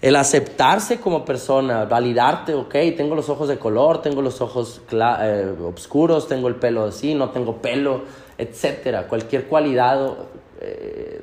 el 0.00 0.14
aceptarse 0.14 1.00
como 1.00 1.24
persona, 1.24 1.86
validarte, 1.86 2.54
ok, 2.54 2.72
tengo 2.96 3.16
los 3.16 3.28
ojos 3.28 3.48
de 3.48 3.58
color, 3.58 4.00
tengo 4.00 4.22
los 4.22 4.40
ojos 4.40 4.80
eh, 4.92 5.52
oscuros, 5.74 6.28
tengo 6.28 6.46
el 6.46 6.54
pelo 6.54 6.84
así, 6.84 7.14
no 7.14 7.30
tengo 7.30 7.56
pelo, 7.56 8.02
etcétera. 8.38 9.08
Cualquier 9.08 9.48
cualidad 9.48 10.14
eh, 10.60 11.20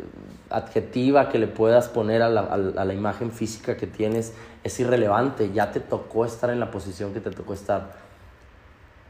adjetiva 0.49 1.29
que 1.29 1.37
le 1.37 1.47
puedas 1.47 1.87
poner 1.87 2.21
a 2.21 2.29
la, 2.29 2.41
a 2.41 2.85
la 2.85 2.93
imagen 2.93 3.31
física 3.31 3.77
que 3.77 3.87
tienes 3.87 4.33
es 4.63 4.79
irrelevante. 4.79 5.51
Ya 5.53 5.71
te 5.71 5.79
tocó 5.79 6.25
estar 6.25 6.49
en 6.49 6.59
la 6.59 6.71
posición 6.71 7.13
que 7.13 7.19
te 7.19 7.31
tocó 7.31 7.53
estar 7.53 8.09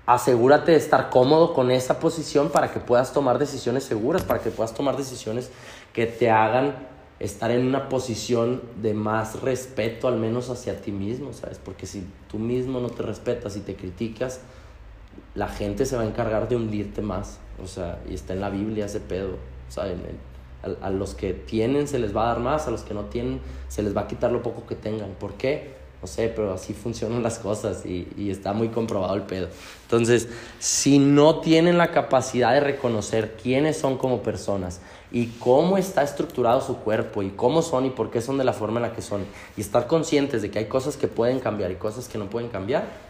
asegúrate 0.09 0.71
de 0.71 0.77
estar 0.77 1.11
cómodo 1.11 1.53
con 1.53 1.69
esa 1.69 1.99
posición 1.99 2.49
para 2.49 2.71
que 2.71 2.79
puedas 2.79 3.13
tomar 3.13 3.37
decisiones 3.37 3.83
seguras, 3.83 4.23
para 4.23 4.39
que 4.39 4.49
puedas 4.49 4.73
tomar 4.73 4.97
decisiones 4.97 5.51
que 5.93 6.07
te 6.07 6.31
hagan 6.31 6.73
estar 7.19 7.51
en 7.51 7.67
una 7.67 7.89
posición 7.89 8.63
de 8.81 8.95
más 8.95 9.41
respeto, 9.41 10.07
al 10.07 10.17
menos 10.17 10.49
hacia 10.49 10.81
ti 10.81 10.91
mismo, 10.91 11.31
¿sabes? 11.33 11.59
Porque 11.63 11.85
si 11.85 12.07
tú 12.27 12.39
mismo 12.39 12.79
no 12.79 12.89
te 12.89 13.03
respetas 13.03 13.55
y 13.55 13.59
te 13.59 13.75
criticas, 13.75 14.39
la 15.35 15.47
gente 15.47 15.85
se 15.85 15.95
va 15.95 16.01
a 16.01 16.05
encargar 16.05 16.49
de 16.49 16.55
hundirte 16.55 17.03
más, 17.03 17.37
o 17.61 17.67
sea, 17.67 17.99
y 18.09 18.15
está 18.15 18.33
en 18.33 18.41
la 18.41 18.49
Biblia 18.49 18.85
ese 18.85 19.01
pedo, 19.01 19.35
¿saben? 19.67 20.01
A, 20.81 20.89
los 20.89 21.15
que 21.15 21.33
tienen 21.33 21.87
se 21.87 21.99
les 21.99 22.15
va 22.15 22.23
a 22.23 22.27
dar 22.33 22.39
más, 22.39 22.67
a 22.67 22.71
los 22.71 22.81
que 22.81 22.93
no 22.93 23.05
tienen 23.05 23.39
se 23.69 23.81
les 23.81 23.95
va 23.95 24.01
a 24.01 24.07
quitar 24.07 24.31
lo 24.31 24.43
poco 24.43 24.65
que 24.65 24.75
tengan. 24.75 25.11
¿Por 25.11 25.33
qué? 25.33 25.79
No 26.01 26.07
sé, 26.07 26.31
pero 26.33 26.53
así 26.53 26.73
funcionan 26.83 27.23
las 27.23 27.39
cosas 27.39 27.85
y, 27.85 28.07
y, 28.17 28.29
está 28.29 28.53
muy 28.53 28.69
comprobado 28.69 29.15
el 29.15 29.23
pedo. 29.23 29.47
Entonces, 29.83 30.27
si 30.59 30.99
no 30.99 31.39
tienen 31.39 31.77
la 31.77 31.91
capacidad 31.91 32.53
de 32.53 32.59
reconocer 32.59 33.37
quiénes 33.41 33.77
son 33.77 33.97
como 33.97 34.21
personas 34.21 34.81
y 35.11 35.27
cómo 35.39 35.77
está 35.77 36.03
estructurado 36.03 36.61
su 36.61 36.77
cuerpo 36.77 37.23
y 37.23 37.29
cómo 37.29 37.61
son 37.61 37.85
y 37.85 37.89
por 37.89 38.11
qué 38.11 38.21
son 38.21 38.37
de 38.37 38.43
la 38.43 38.53
forma 38.53 38.79
en 38.79 38.83
la 38.83 38.93
que 38.93 39.01
son 39.01 39.25
y 39.57 39.61
estar 39.61 39.87
conscientes 39.87 40.41
de 40.41 40.51
que 40.51 40.59
hay 40.59 40.65
cosas 40.65 40.97
que 40.97 41.07
pueden 41.07 41.39
cambiar 41.39 41.71
y 41.71 41.75
cosas 41.75 42.07
que 42.07 42.17
no 42.17 42.29
pueden 42.29 42.49
cambiar, 42.49 43.08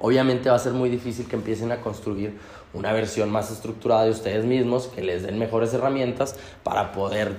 obviamente 0.00 0.50
va 0.50 0.56
a 0.56 0.58
ser 0.60 0.72
muy 0.72 0.88
difícil 0.88 1.26
que 1.26 1.36
empiecen 1.36 1.72
a 1.72 1.80
construir 1.80 2.38
una 2.72 2.92
versión 2.92 3.30
más 3.30 3.50
estructurada 3.50 4.04
de 4.04 4.10
ustedes 4.10 4.44
mismos, 4.44 4.86
que 4.88 5.02
les 5.02 5.22
den 5.22 5.38
mejores 5.38 5.74
herramientas 5.74 6.36
para 6.62 6.92
poder 6.92 7.36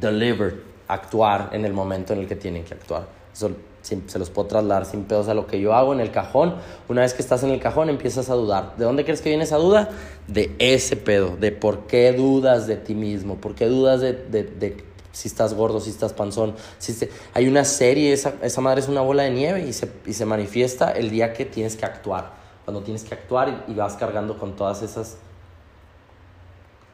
deliver, 0.00 0.72
actuar 0.88 1.50
en 1.52 1.64
el 1.64 1.72
momento 1.72 2.12
en 2.12 2.20
el 2.20 2.28
que 2.28 2.36
tienen 2.36 2.64
que 2.64 2.74
actuar. 2.74 3.06
Eso 3.32 3.50
se 3.82 4.18
los 4.18 4.30
puedo 4.30 4.48
trasladar 4.48 4.84
sin 4.84 5.04
pedos 5.04 5.28
a 5.28 5.34
lo 5.34 5.46
que 5.46 5.60
yo 5.60 5.74
hago 5.74 5.92
en 5.92 6.00
el 6.00 6.10
cajón. 6.10 6.56
Una 6.88 7.00
vez 7.00 7.14
que 7.14 7.22
estás 7.22 7.42
en 7.42 7.50
el 7.50 7.60
cajón 7.60 7.88
empiezas 7.88 8.30
a 8.30 8.34
dudar. 8.34 8.76
¿De 8.76 8.84
dónde 8.84 9.04
crees 9.04 9.20
que 9.20 9.30
viene 9.30 9.44
esa 9.44 9.56
duda? 9.56 9.90
De 10.28 10.54
ese 10.58 10.96
pedo, 10.96 11.36
de 11.36 11.50
por 11.50 11.86
qué 11.86 12.12
dudas 12.12 12.66
de 12.66 12.76
ti 12.76 12.94
mismo, 12.94 13.36
por 13.36 13.54
qué 13.54 13.66
dudas 13.66 14.00
de, 14.00 14.12
de, 14.12 14.44
de 14.44 14.84
si 15.12 15.28
estás 15.28 15.54
gordo, 15.54 15.80
si 15.80 15.90
estás 15.90 16.12
panzón. 16.12 16.54
Si 16.78 17.08
Hay 17.34 17.46
una 17.46 17.64
serie, 17.64 18.12
esa, 18.12 18.34
esa 18.42 18.60
madre 18.60 18.80
es 18.80 18.88
una 18.88 19.02
bola 19.02 19.24
de 19.24 19.30
nieve 19.30 19.66
y 19.66 19.72
se, 19.72 19.92
y 20.06 20.14
se 20.14 20.24
manifiesta 20.24 20.90
el 20.90 21.10
día 21.10 21.32
que 21.32 21.44
tienes 21.44 21.76
que 21.76 21.84
actuar. 21.84 22.32
Cuando 22.64 22.82
tienes 22.82 23.04
que 23.04 23.14
actuar 23.14 23.64
y, 23.68 23.74
vas 23.74 23.94
cargando 23.94 24.38
con 24.38 24.56
todas 24.56 24.82
esas, 24.82 25.18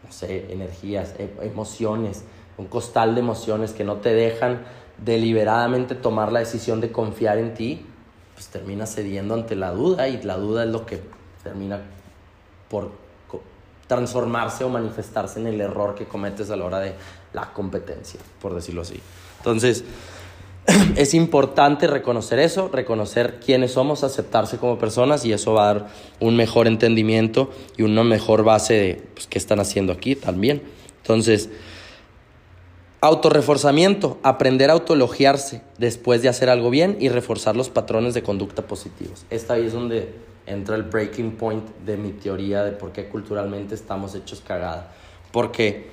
no 0.05 0.13
sé, 0.13 0.53
energías, 0.53 1.15
e, 1.19 1.33
emociones, 1.43 2.25
un 2.57 2.67
costal 2.67 3.15
de 3.15 3.21
emociones 3.21 3.73
que 3.73 3.85
no 3.85 3.97
te 3.97 4.13
dejan 4.13 4.65
deliberadamente 4.99 5.95
tomar 5.95 6.33
la 6.33 6.41
decisión 6.41 6.81
de 6.81 6.91
confiar 6.91 7.39
en 7.39 7.55
ti, 7.55 7.87
pues 8.35 8.49
termina 8.49 8.87
cediendo 8.87 9.35
ante 9.35 9.55
la 9.55 9.71
duda 9.71 10.09
y 10.09 10.21
la 10.23 10.37
duda 10.37 10.65
es 10.65 10.71
lo 10.71 10.87
que 10.87 11.01
termina 11.45 11.83
por 12.69 12.91
transformarse 13.89 14.65
o 14.65 14.69
manifestarse 14.69 15.41
en 15.41 15.47
el 15.49 15.61
error 15.61 15.95
que 15.95 16.05
cometes 16.05 16.51
a 16.51 16.57
la 16.57 16.67
hora 16.67 16.79
de 16.79 16.95
la 17.33 17.53
competencia, 17.53 18.21
por 18.41 18.55
decirlo 18.55 18.83
así. 18.83 19.01
Entonces, 19.39 19.85
es 20.97 21.15
importante 21.15 21.87
reconocer 21.87 22.39
eso, 22.39 22.69
reconocer 22.69 23.41
quiénes 23.45 23.73
somos, 23.73 24.05
aceptarse 24.05 24.59
como 24.59 24.79
personas 24.79 25.25
y 25.25 25.33
eso 25.33 25.55
va 25.55 25.71
a 25.71 25.75
dar 25.75 25.89
un 26.21 26.37
mejor 26.37 26.67
entendimiento 26.67 27.51
y 27.77 27.83
una 27.83 28.05
mejor 28.05 28.45
base 28.45 28.75
de 28.75 29.03
pues, 29.15 29.27
qué 29.27 29.39
están 29.39 29.61
haciendo 29.61 29.93
aquí 29.93 30.15
también. 30.15 30.63
Entonces, 31.03 31.51
Autorreforzamiento, 33.01 34.19
aprender 34.25 34.71
a 34.71 34.73
autoelogiarse 34.73 35.63
después 35.79 36.21
de 36.21 36.29
hacer 36.29 36.51
algo 36.51 36.69
bien 36.69 36.97
y 36.99 37.11
reforzar 37.11 37.55
los 37.55 37.69
patrones 37.69 38.13
de 38.13 38.25
conducta 38.25 38.63
positivos. 38.63 39.25
Esta 39.31 39.55
ahí 39.55 39.67
es 39.67 39.73
donde 39.73 40.13
entra 40.47 40.75
el 40.75 40.83
breaking 40.83 41.37
point 41.37 41.65
de 41.87 41.97
mi 41.97 42.11
teoría 42.11 42.65
de 42.65 42.73
por 42.73 42.91
qué 42.91 43.09
culturalmente 43.09 43.77
estamos 43.77 44.17
hechos 44.17 44.43
cagada. 44.45 44.91
Porque 45.31 45.91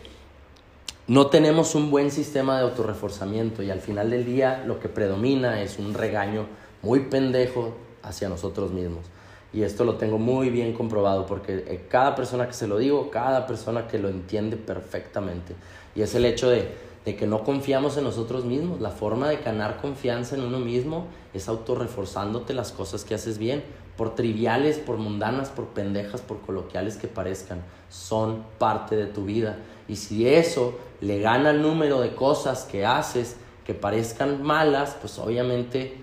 no 1.07 1.27
tenemos 1.27 1.75
un 1.75 1.91
buen 1.91 2.09
sistema 2.09 2.57
de 2.57 2.63
autorreforzamiento 2.63 3.61
y 3.61 3.69
al 3.69 3.79
final 3.79 4.09
del 4.09 4.25
día 4.25 4.63
lo 4.65 4.79
que 4.79 4.89
predomina 4.89 5.61
es 5.61 5.77
un 5.77 5.93
regaño 5.93 6.47
muy 6.81 7.01
pendejo 7.01 7.75
hacia 8.01 8.27
nosotros 8.27 8.71
mismos. 8.71 9.05
Y 9.53 9.61
esto 9.61 9.83
lo 9.83 9.95
tengo 9.95 10.17
muy 10.17 10.49
bien 10.49 10.73
comprobado 10.73 11.27
porque 11.27 11.63
eh, 11.67 11.85
cada 11.89 12.15
persona 12.15 12.47
que 12.47 12.53
se 12.53 12.67
lo 12.67 12.79
digo, 12.79 13.11
cada 13.11 13.45
persona 13.45 13.87
que 13.87 13.99
lo 13.99 14.09
entiende 14.09 14.57
perfectamente. 14.57 15.55
Y 15.95 16.01
es 16.01 16.15
el 16.15 16.25
hecho 16.25 16.49
de 16.49 16.73
que 17.05 17.27
no 17.27 17.43
confiamos 17.43 17.97
en 17.97 18.03
nosotros 18.03 18.43
mismos. 18.43 18.81
La 18.81 18.89
forma 18.89 19.29
de 19.29 19.37
ganar 19.37 19.77
confianza 19.79 20.35
en 20.35 20.41
uno 20.41 20.59
mismo 20.59 21.05
es 21.35 21.47
autorreforzándote 21.47 22.55
las 22.55 22.71
cosas 22.71 23.05
que 23.05 23.13
haces 23.13 23.37
bien, 23.37 23.63
por 23.97 24.15
triviales, 24.15 24.77
por 24.77 24.97
mundanas, 24.97 25.49
por 25.49 25.67
pendejas, 25.67 26.21
por 26.21 26.41
coloquiales 26.41 26.97
que 26.97 27.07
parezcan, 27.07 27.63
son 27.89 28.43
parte 28.57 28.95
de 28.95 29.05
tu 29.05 29.25
vida. 29.25 29.57
Y 29.87 29.95
si 29.95 30.27
eso 30.27 30.77
le 31.01 31.19
gana 31.19 31.51
el 31.51 31.61
número 31.61 32.01
de 32.01 32.15
cosas 32.15 32.63
que 32.63 32.85
haces 32.85 33.37
que 33.65 33.73
parezcan 33.73 34.43
malas, 34.43 34.95
pues 34.99 35.17
obviamente 35.17 35.97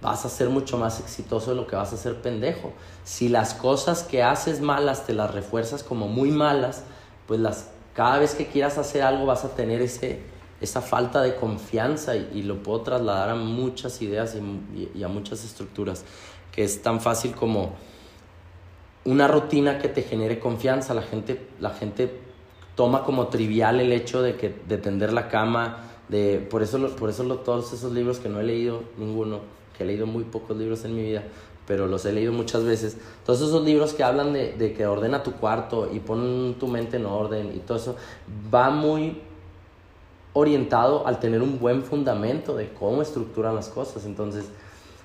vas 0.00 0.24
a 0.24 0.28
ser 0.28 0.48
mucho 0.48 0.78
más 0.78 0.98
exitoso 0.98 1.50
de 1.50 1.56
lo 1.56 1.66
que 1.66 1.76
vas 1.76 1.92
a 1.92 1.96
ser 1.96 2.22
pendejo. 2.22 2.72
Si 3.04 3.28
las 3.28 3.54
cosas 3.54 4.02
que 4.02 4.22
haces 4.22 4.60
malas 4.60 5.06
te 5.06 5.12
las 5.12 5.32
refuerzas 5.32 5.82
como 5.82 6.08
muy 6.08 6.30
malas, 6.30 6.84
pues 7.26 7.38
las 7.40 7.68
cada 7.94 8.18
vez 8.18 8.34
que 8.34 8.46
quieras 8.46 8.78
hacer 8.78 9.02
algo 9.02 9.26
vas 9.26 9.44
a 9.44 9.50
tener 9.50 9.82
ese 9.82 10.22
esa 10.62 10.80
falta 10.80 11.20
de 11.22 11.34
confianza 11.34 12.14
y, 12.14 12.42
lo 12.42 12.62
puedo 12.62 12.82
trasladar 12.82 13.30
a 13.30 13.34
muchas 13.34 14.00
ideas 14.00 14.36
y, 14.36 15.02
a 15.02 15.08
muchas 15.08 15.44
estructuras, 15.44 16.04
que 16.52 16.62
es 16.64 16.82
tan 16.82 17.00
fácil 17.00 17.34
como 17.34 17.72
una 19.04 19.26
rutina 19.26 19.78
que 19.78 19.88
te 19.88 20.02
genere 20.02 20.38
confianza. 20.38 20.94
La 20.94 21.02
gente, 21.02 21.48
la 21.60 21.70
gente 21.70 22.20
toma 22.76 23.04
como 23.04 23.28
trivial 23.28 23.80
el 23.80 23.92
hecho 23.92 24.22
de, 24.22 24.36
que, 24.36 24.54
de 24.68 24.78
tender 24.78 25.12
la 25.12 25.28
cama, 25.28 25.78
de, 26.08 26.46
por 26.50 26.62
eso, 26.62 26.78
por 26.96 27.10
eso 27.10 27.24
todos 27.38 27.72
esos 27.72 27.92
libros 27.92 28.18
que 28.18 28.28
no 28.28 28.40
he 28.40 28.44
leído 28.44 28.82
ninguno, 28.98 29.40
que 29.76 29.84
he 29.84 29.86
leído 29.86 30.06
muy 30.06 30.24
pocos 30.24 30.56
libros 30.56 30.84
en 30.84 30.94
mi 30.94 31.02
vida, 31.02 31.24
pero 31.66 31.86
los 31.86 32.04
he 32.04 32.12
leído 32.12 32.32
muchas 32.32 32.64
veces. 32.64 32.98
Todos 33.24 33.40
esos 33.40 33.64
libros 33.64 33.94
que 33.94 34.04
hablan 34.04 34.32
de, 34.32 34.52
de 34.52 34.72
que 34.72 34.86
ordena 34.86 35.22
tu 35.22 35.32
cuarto 35.32 35.88
y 35.92 36.00
pon 36.00 36.56
tu 36.58 36.66
mente 36.66 36.96
en 36.96 37.06
orden 37.06 37.52
y 37.54 37.60
todo 37.60 37.78
eso, 37.78 37.96
va 38.52 38.70
muy 38.70 39.20
orientado 40.34 41.06
al 41.06 41.20
tener 41.20 41.42
un 41.42 41.58
buen 41.58 41.82
fundamento 41.82 42.56
de 42.56 42.72
cómo 42.72 43.02
estructuran 43.02 43.54
las 43.54 43.68
cosas. 43.68 44.04
Entonces, 44.06 44.46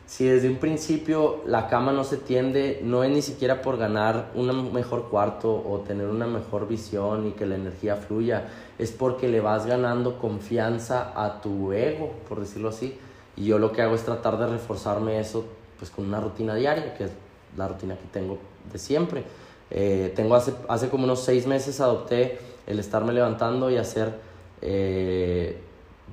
si 0.08 0.26
desde 0.26 0.50
un 0.50 0.56
principio 0.56 1.42
la 1.46 1.68
cama 1.68 1.92
no 1.92 2.06
se 2.06 2.16
tiende, 2.16 2.80
no 2.82 3.04
es 3.04 3.12
ni 3.12 3.22
siquiera 3.22 3.62
por 3.62 3.78
ganar 3.78 4.32
un 4.36 4.74
mejor 4.74 5.10
cuarto 5.10 5.52
o 5.52 5.82
tener 5.86 6.08
una 6.08 6.26
mejor 6.26 6.66
visión 6.68 7.28
y 7.28 7.32
que 7.32 7.46
la 7.46 7.56
energía 7.56 7.98
fluya, 7.98 8.48
es 8.80 8.92
porque 8.92 9.28
le 9.28 9.42
vas 9.42 9.66
ganando 9.66 10.18
confianza 10.18 11.12
a 11.14 11.42
tu 11.42 11.74
ego, 11.74 12.14
por 12.30 12.40
decirlo 12.40 12.70
así. 12.70 12.98
Y 13.36 13.46
yo 13.46 13.60
lo 13.60 13.74
que 13.74 13.82
hago 13.82 13.96
es 13.96 14.04
tratar 14.04 14.40
de 14.40 14.48
reforzarme 14.48 15.20
eso 15.20 15.46
pues 15.78 15.92
con 15.92 16.06
una 16.06 16.22
rutina 16.22 16.56
diaria, 16.56 16.96
que 16.96 17.04
es 17.04 17.12
la 17.58 17.68
rutina 17.68 17.96
que 17.96 18.08
tengo 18.12 18.38
de 18.72 18.80
siempre. 18.80 19.24
Eh, 19.70 20.14
tengo 20.16 20.36
hace, 20.36 20.54
hace 20.70 20.88
como 20.88 21.04
unos 21.04 21.22
seis 21.22 21.46
meses 21.46 21.82
adopté 21.82 22.40
el 22.66 22.80
estarme 22.80 23.12
levantando 23.12 23.70
y 23.70 23.76
hacer 23.76 24.14
eh, 24.62 25.62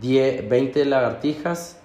20 0.00 0.84
lagartijas, 0.84 1.78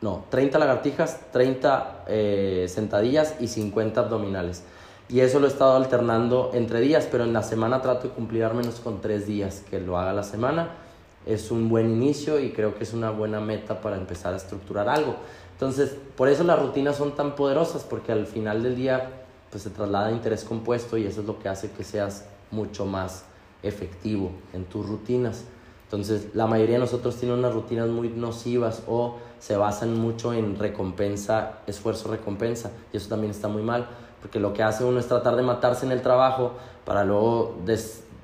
no, 0.00 0.24
30 0.30 0.58
lagartijas, 0.58 1.20
30 1.32 2.04
eh, 2.08 2.66
sentadillas 2.68 3.34
y 3.40 3.48
50 3.48 4.00
abdominales. 4.00 4.62
Y 5.08 5.20
eso 5.20 5.38
lo 5.38 5.46
he 5.46 5.50
estado 5.50 5.76
alternando 5.76 6.50
entre 6.52 6.80
días, 6.80 7.08
pero 7.10 7.24
en 7.24 7.32
la 7.32 7.42
semana 7.42 7.80
trato 7.80 8.08
de 8.08 8.14
cumplir 8.14 8.44
al 8.44 8.54
menos 8.54 8.80
con 8.80 9.00
3 9.00 9.26
días 9.26 9.62
que 9.70 9.80
lo 9.80 9.98
haga 9.98 10.12
la 10.12 10.22
semana. 10.22 10.70
Es 11.24 11.50
un 11.50 11.68
buen 11.68 11.90
inicio 11.90 12.40
y 12.40 12.50
creo 12.50 12.76
que 12.76 12.84
es 12.84 12.92
una 12.92 13.10
buena 13.10 13.40
meta 13.40 13.80
para 13.80 13.96
empezar 13.96 14.34
a 14.34 14.36
estructurar 14.36 14.88
algo. 14.88 15.16
Entonces, 15.52 15.96
por 16.16 16.28
eso 16.28 16.44
las 16.44 16.58
rutinas 16.58 16.96
son 16.96 17.16
tan 17.16 17.34
poderosas, 17.34 17.82
porque 17.82 18.12
al 18.12 18.26
final 18.26 18.62
del 18.62 18.76
día 18.76 19.10
pues, 19.50 19.62
se 19.62 19.70
traslada 19.70 20.10
interés 20.10 20.44
compuesto 20.44 20.98
y 20.98 21.06
eso 21.06 21.22
es 21.22 21.26
lo 21.26 21.38
que 21.38 21.48
hace 21.48 21.70
que 21.70 21.84
seas 21.84 22.26
mucho 22.50 22.84
más 22.84 23.24
efectivo 23.62 24.32
en 24.52 24.64
tus 24.64 24.86
rutinas. 24.86 25.44
Entonces, 25.86 26.34
la 26.34 26.48
mayoría 26.48 26.74
de 26.74 26.80
nosotros 26.80 27.14
tiene 27.14 27.32
unas 27.34 27.54
rutinas 27.54 27.88
muy 27.88 28.08
nocivas 28.08 28.82
o 28.88 29.18
se 29.38 29.56
basan 29.56 29.94
mucho 29.94 30.32
en 30.32 30.58
recompensa, 30.58 31.60
esfuerzo, 31.68 32.10
recompensa. 32.10 32.72
Y 32.92 32.96
eso 32.96 33.08
también 33.08 33.30
está 33.30 33.46
muy 33.46 33.62
mal, 33.62 33.86
porque 34.20 34.40
lo 34.40 34.52
que 34.52 34.64
hace 34.64 34.82
uno 34.82 34.98
es 34.98 35.06
tratar 35.06 35.36
de 35.36 35.42
matarse 35.42 35.86
en 35.86 35.92
el 35.92 36.02
trabajo 36.02 36.54
para 36.84 37.04
luego 37.04 37.54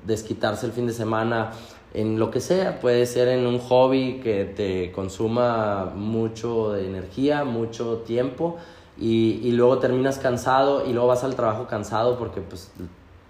desquitarse 0.05 0.65
el 0.65 0.73
fin 0.73 0.87
de 0.87 0.93
semana 0.93 1.51
en 1.93 2.19
lo 2.19 2.31
que 2.31 2.41
sea. 2.41 2.81
Puede 2.81 3.05
ser 3.05 3.29
en 3.29 3.47
un 3.47 3.59
hobby 3.59 4.19
que 4.21 4.43
te 4.43 4.91
consuma 4.91 5.85
mucho 5.95 6.73
de 6.73 6.85
energía, 6.85 7.45
mucho 7.45 7.99
tiempo. 7.99 8.57
Y, 8.99 9.39
y 9.41 9.53
luego 9.53 9.79
terminas 9.79 10.19
cansado 10.19 10.85
y 10.85 10.91
luego 10.91 11.07
vas 11.07 11.23
al 11.23 11.35
trabajo 11.35 11.65
cansado 11.65 12.19
porque 12.19 12.41
pues 12.41 12.71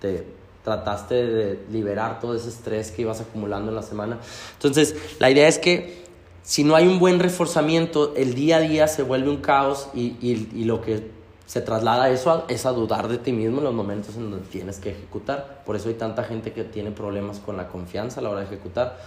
te 0.02 0.26
trataste 0.64 1.16
de 1.16 1.66
liberar 1.72 2.20
todo 2.20 2.36
ese 2.36 2.50
estrés 2.50 2.92
que 2.92 3.02
ibas 3.02 3.22
acumulando 3.22 3.70
en 3.70 3.76
la 3.76 3.84
semana. 3.84 4.20
Entonces, 4.54 4.96
la 5.20 5.30
idea 5.30 5.48
es 5.48 5.60
que 5.60 6.04
si 6.42 6.64
no 6.64 6.76
hay 6.76 6.88
un 6.88 7.00
buen 7.00 7.20
reforzamiento, 7.20 8.14
el 8.16 8.34
día 8.34 8.58
a 8.58 8.60
día 8.62 8.88
se 8.88 9.04
vuelve 9.04 9.30
un 9.30 9.38
caos 9.38 9.90
y, 9.94 10.16
y, 10.22 10.50
y 10.54 10.64
lo 10.66 10.82
que 10.82 11.12
se 11.46 11.62
traslada 11.62 12.10
eso 12.10 12.32
a, 12.32 12.46
es 12.48 12.66
a 12.66 12.72
dudar 12.72 13.08
de 13.08 13.18
ti 13.18 13.32
mismo 13.32 13.60
en 13.60 13.66
los 13.66 13.74
momentos 13.74 14.16
en 14.16 14.32
donde 14.32 14.48
tienes 14.48 14.80
que 14.80 14.92
ejecutar. 14.92 15.62
Por 15.66 15.76
eso 15.76 15.90
hay 15.90 15.96
tanta 15.96 16.24
gente 16.24 16.54
que 16.54 16.64
tiene 16.64 16.92
problemas 16.92 17.40
con 17.40 17.58
la 17.58 17.68
confianza 17.68 18.20
a 18.20 18.24
la 18.24 18.30
hora 18.30 18.40
de 18.42 18.48
ejecutar. 18.48 18.98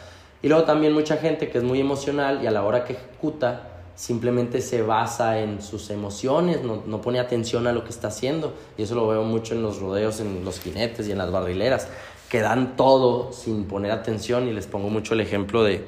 Y 0.42 0.49
luego 0.49 0.64
también 0.64 0.92
mucha 0.92 1.16
gente 1.16 1.49
que 1.49 1.59
es 1.59 1.64
muy 1.64 1.81
emocional 1.81 2.40
y 2.42 2.47
a 2.47 2.51
la 2.51 2.62
hora 2.62 2.85
que 2.85 2.92
ejecuta 2.92 3.76
simplemente 3.97 4.61
se 4.61 4.83
basa 4.83 5.41
en 5.41 5.61
sus 5.61 5.91
emociones, 5.91 6.63
no, 6.63 6.83
no, 6.87 7.01
pone 7.01 7.19
atención 7.19 7.67
a 7.67 7.73
lo 7.73 7.83
que 7.83 7.91
está 7.91 8.09
haciendo. 8.09 8.55
Y 8.79 8.83
eso 8.83 8.95
lo 8.95 9.09
veo 9.09 9.25
mucho 9.25 9.55
en 9.55 9.63
los 9.63 9.81
rodeos, 9.81 10.21
en 10.21 10.45
los 10.45 10.61
jinetes 10.61 11.09
y 11.09 11.13
en 11.13 11.19
las 11.19 11.33
barrileras, 11.33 11.89
que 12.29 12.41
dan 12.41 12.77
todo 12.77 13.33
sin 13.33 13.65
poner 13.65 13.91
atención. 13.91 14.47
Y 14.47 14.53
les 14.53 14.67
pongo 14.67 14.91
mucho 14.91 15.15
el 15.15 15.21
ejemplo 15.21 15.65
de 15.65 15.85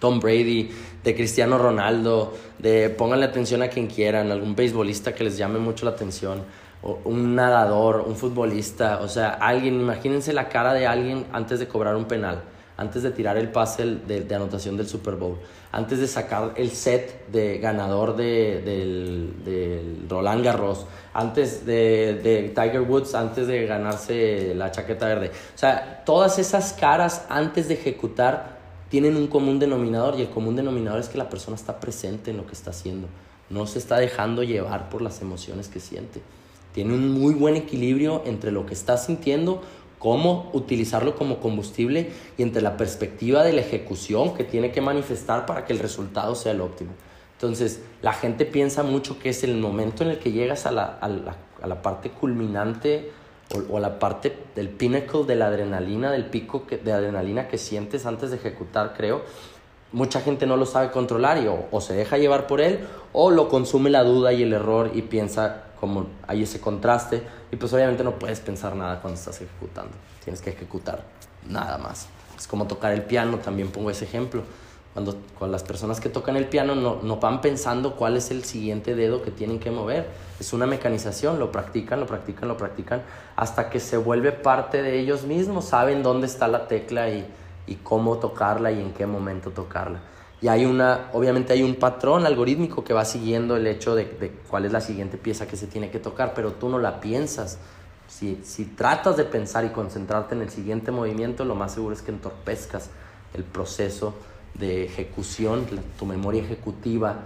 Tom 0.00 0.18
Brady, 0.20 0.70
de 1.04 1.14
Cristiano 1.14 1.58
Ronaldo, 1.58 2.34
de 2.58 2.90
pónganle 2.90 3.24
atención 3.24 3.62
a 3.62 3.68
quien 3.68 3.86
quieran, 3.86 4.32
algún 4.32 4.56
beisbolista 4.56 5.14
que 5.14 5.24
les 5.24 5.38
llame 5.38 5.60
mucho 5.60 5.86
la 5.86 5.92
atención, 5.92 6.42
o 6.82 6.98
un 7.04 7.36
nadador, 7.36 8.04
un 8.04 8.16
futbolista, 8.16 8.98
o 9.00 9.08
sea, 9.08 9.30
alguien, 9.30 9.80
imagínense 9.80 10.32
la 10.32 10.48
cara 10.48 10.74
de 10.74 10.88
alguien 10.88 11.24
antes 11.32 11.60
de 11.60 11.68
cobrar 11.68 11.94
un 11.94 12.06
penal 12.06 12.42
antes 12.76 13.02
de 13.02 13.10
tirar 13.10 13.36
el 13.36 13.50
pase 13.50 13.84
de, 13.84 14.34
anotación 14.34 14.76
del 14.76 14.86
Super 14.86 15.16
Bowl, 15.16 15.38
antes 15.70 15.98
de 15.98 16.06
sacar 16.06 16.54
el 16.56 16.70
set 16.70 17.28
de 17.30 17.58
ganador 17.58 18.16
de, 18.16 18.60
del, 18.62 20.06
Roland 20.08 20.44
Garros, 20.44 20.86
antes 21.14 21.66
de, 21.66 22.20
de, 22.22 22.48
Tiger 22.48 22.82
Woods, 22.82 23.14
antes 23.14 23.46
de 23.46 23.66
ganarse 23.66 24.54
la 24.54 24.70
chaqueta 24.70 25.06
verde. 25.06 25.30
O 25.54 25.58
sea, 25.58 26.02
todas 26.04 26.38
esas 26.38 26.72
caras 26.72 27.26
antes 27.28 27.68
de 27.68 27.74
ejecutar 27.74 28.58
tienen 28.88 29.16
un 29.16 29.26
común 29.26 29.58
denominador 29.58 30.18
y 30.18 30.22
el 30.22 30.28
común 30.28 30.54
denominador 30.56 31.00
es 31.00 31.08
que 31.08 31.18
la 31.18 31.30
persona 31.30 31.56
está 31.56 31.80
presente 31.80 32.30
en 32.30 32.36
lo 32.36 32.46
que 32.46 32.52
está 32.52 32.70
haciendo, 32.70 33.08
no 33.48 33.66
se 33.66 33.78
está 33.78 33.98
dejando 33.98 34.42
llevar 34.42 34.90
por 34.90 35.00
las 35.00 35.22
emociones 35.22 35.68
que 35.68 35.80
siente. 35.80 36.20
Tiene 36.74 36.94
un 36.94 37.10
muy 37.10 37.34
buen 37.34 37.56
equilibrio 37.56 38.22
entre 38.24 38.50
lo 38.50 38.64
que 38.64 38.74
está 38.74 38.96
sintiendo 38.96 39.62
cómo 40.02 40.50
utilizarlo 40.52 41.14
como 41.14 41.38
combustible 41.38 42.10
y 42.36 42.42
entre 42.42 42.60
la 42.60 42.76
perspectiva 42.76 43.44
de 43.44 43.52
la 43.52 43.60
ejecución 43.60 44.34
que 44.34 44.42
tiene 44.42 44.72
que 44.72 44.80
manifestar 44.80 45.46
para 45.46 45.64
que 45.64 45.72
el 45.72 45.78
resultado 45.78 46.34
sea 46.34 46.50
el 46.50 46.60
óptimo. 46.60 46.90
Entonces, 47.34 47.80
la 48.02 48.12
gente 48.12 48.44
piensa 48.44 48.82
mucho 48.82 49.20
que 49.20 49.28
es 49.28 49.44
el 49.44 49.56
momento 49.58 50.02
en 50.02 50.10
el 50.10 50.18
que 50.18 50.32
llegas 50.32 50.66
a 50.66 50.72
la, 50.72 50.98
a 51.00 51.06
la, 51.06 51.36
a 51.62 51.66
la 51.68 51.82
parte 51.82 52.10
culminante 52.10 53.12
o, 53.70 53.76
a 53.76 53.80
la 53.80 54.00
parte 54.00 54.36
del 54.56 54.70
pinnacle 54.70 55.22
de 55.22 55.36
la 55.36 55.46
adrenalina, 55.46 56.10
del 56.10 56.24
pico 56.24 56.64
de 56.68 56.92
adrenalina 56.92 57.46
que 57.46 57.56
sientes 57.56 58.04
antes 58.04 58.30
de 58.30 58.38
ejecutar, 58.38 58.94
creo. 58.96 59.22
Mucha 59.92 60.20
gente 60.20 60.48
no 60.48 60.56
lo 60.56 60.66
sabe 60.66 60.90
controlar 60.90 61.38
y 61.38 61.46
o 61.46 61.80
se 61.80 61.94
deja 61.94 62.18
llevar 62.18 62.48
por 62.48 62.60
él 62.60 62.80
o 63.12 63.30
lo 63.30 63.48
consume 63.48 63.90
la 63.90 64.04
duda 64.04 64.32
y 64.32 64.42
el 64.42 64.52
error 64.52 64.90
y 64.94 65.02
piensa 65.02 65.64
como 65.78 66.06
hay 66.26 66.44
ese 66.44 66.60
contraste 66.60 67.22
y 67.50 67.56
pues 67.56 67.72
obviamente 67.72 68.04
no 68.04 68.12
puedes 68.12 68.40
pensar 68.40 68.76
nada 68.76 69.00
cuando 69.00 69.18
estás 69.18 69.40
ejecutando, 69.40 69.92
tienes 70.22 70.40
que 70.40 70.50
ejecutar 70.50 71.02
nada 71.48 71.78
más. 71.78 72.06
Es 72.38 72.46
como 72.46 72.66
tocar 72.66 72.92
el 72.92 73.02
piano, 73.02 73.38
también 73.38 73.68
pongo 73.68 73.90
ese 73.90 74.04
ejemplo. 74.04 74.42
Cuando 74.92 75.16
con 75.38 75.50
las 75.50 75.62
personas 75.62 76.00
que 76.00 76.08
tocan 76.08 76.36
el 76.36 76.46
piano 76.46 76.74
no, 76.74 77.00
no 77.02 77.16
van 77.16 77.40
pensando 77.40 77.96
cuál 77.96 78.16
es 78.16 78.30
el 78.30 78.44
siguiente 78.44 78.94
dedo 78.94 79.22
que 79.22 79.30
tienen 79.30 79.58
que 79.58 79.70
mover. 79.70 80.06
Es 80.38 80.52
una 80.52 80.66
mecanización, 80.66 81.38
lo 81.38 81.50
practican, 81.50 82.00
lo 82.00 82.06
practican, 82.06 82.48
lo 82.48 82.56
practican, 82.56 83.02
hasta 83.36 83.70
que 83.70 83.80
se 83.80 83.96
vuelve 83.96 84.32
parte 84.32 84.82
de 84.82 84.98
ellos 84.98 85.24
mismos, 85.24 85.64
saben 85.66 86.02
dónde 86.02 86.26
está 86.26 86.46
la 86.46 86.68
tecla 86.68 87.08
y, 87.08 87.26
y 87.66 87.76
cómo 87.76 88.18
tocarla 88.18 88.70
y 88.70 88.80
en 88.80 88.92
qué 88.92 89.06
momento 89.06 89.50
tocarla. 89.50 90.00
Y 90.42 90.48
hay 90.48 90.64
una, 90.64 91.08
obviamente 91.12 91.52
hay 91.52 91.62
un 91.62 91.76
patrón 91.76 92.26
algorítmico 92.26 92.82
que 92.82 92.92
va 92.92 93.04
siguiendo 93.04 93.56
el 93.56 93.66
hecho 93.68 93.94
de, 93.94 94.04
de, 94.04 94.32
cuál 94.50 94.64
es 94.64 94.72
la 94.72 94.80
siguiente 94.80 95.16
pieza 95.16 95.46
que 95.46 95.56
se 95.56 95.68
tiene 95.68 95.90
que 95.90 96.00
tocar, 96.00 96.34
pero 96.34 96.52
tú 96.52 96.68
no 96.68 96.80
la 96.80 97.00
piensas. 97.00 97.58
Si, 98.08 98.40
si 98.42 98.64
tratas 98.64 99.16
de 99.16 99.24
pensar 99.24 99.64
y 99.64 99.68
concentrarte 99.68 100.34
en 100.34 100.42
el 100.42 100.50
siguiente 100.50 100.90
movimiento, 100.90 101.44
lo 101.44 101.54
más 101.54 101.72
seguro 101.72 101.94
es 101.94 102.02
que 102.02 102.10
entorpezcas 102.10 102.90
el 103.34 103.44
proceso 103.44 104.14
de 104.54 104.84
ejecución, 104.84 105.64
tu 105.96 106.06
memoria 106.06 106.42
ejecutiva 106.42 107.16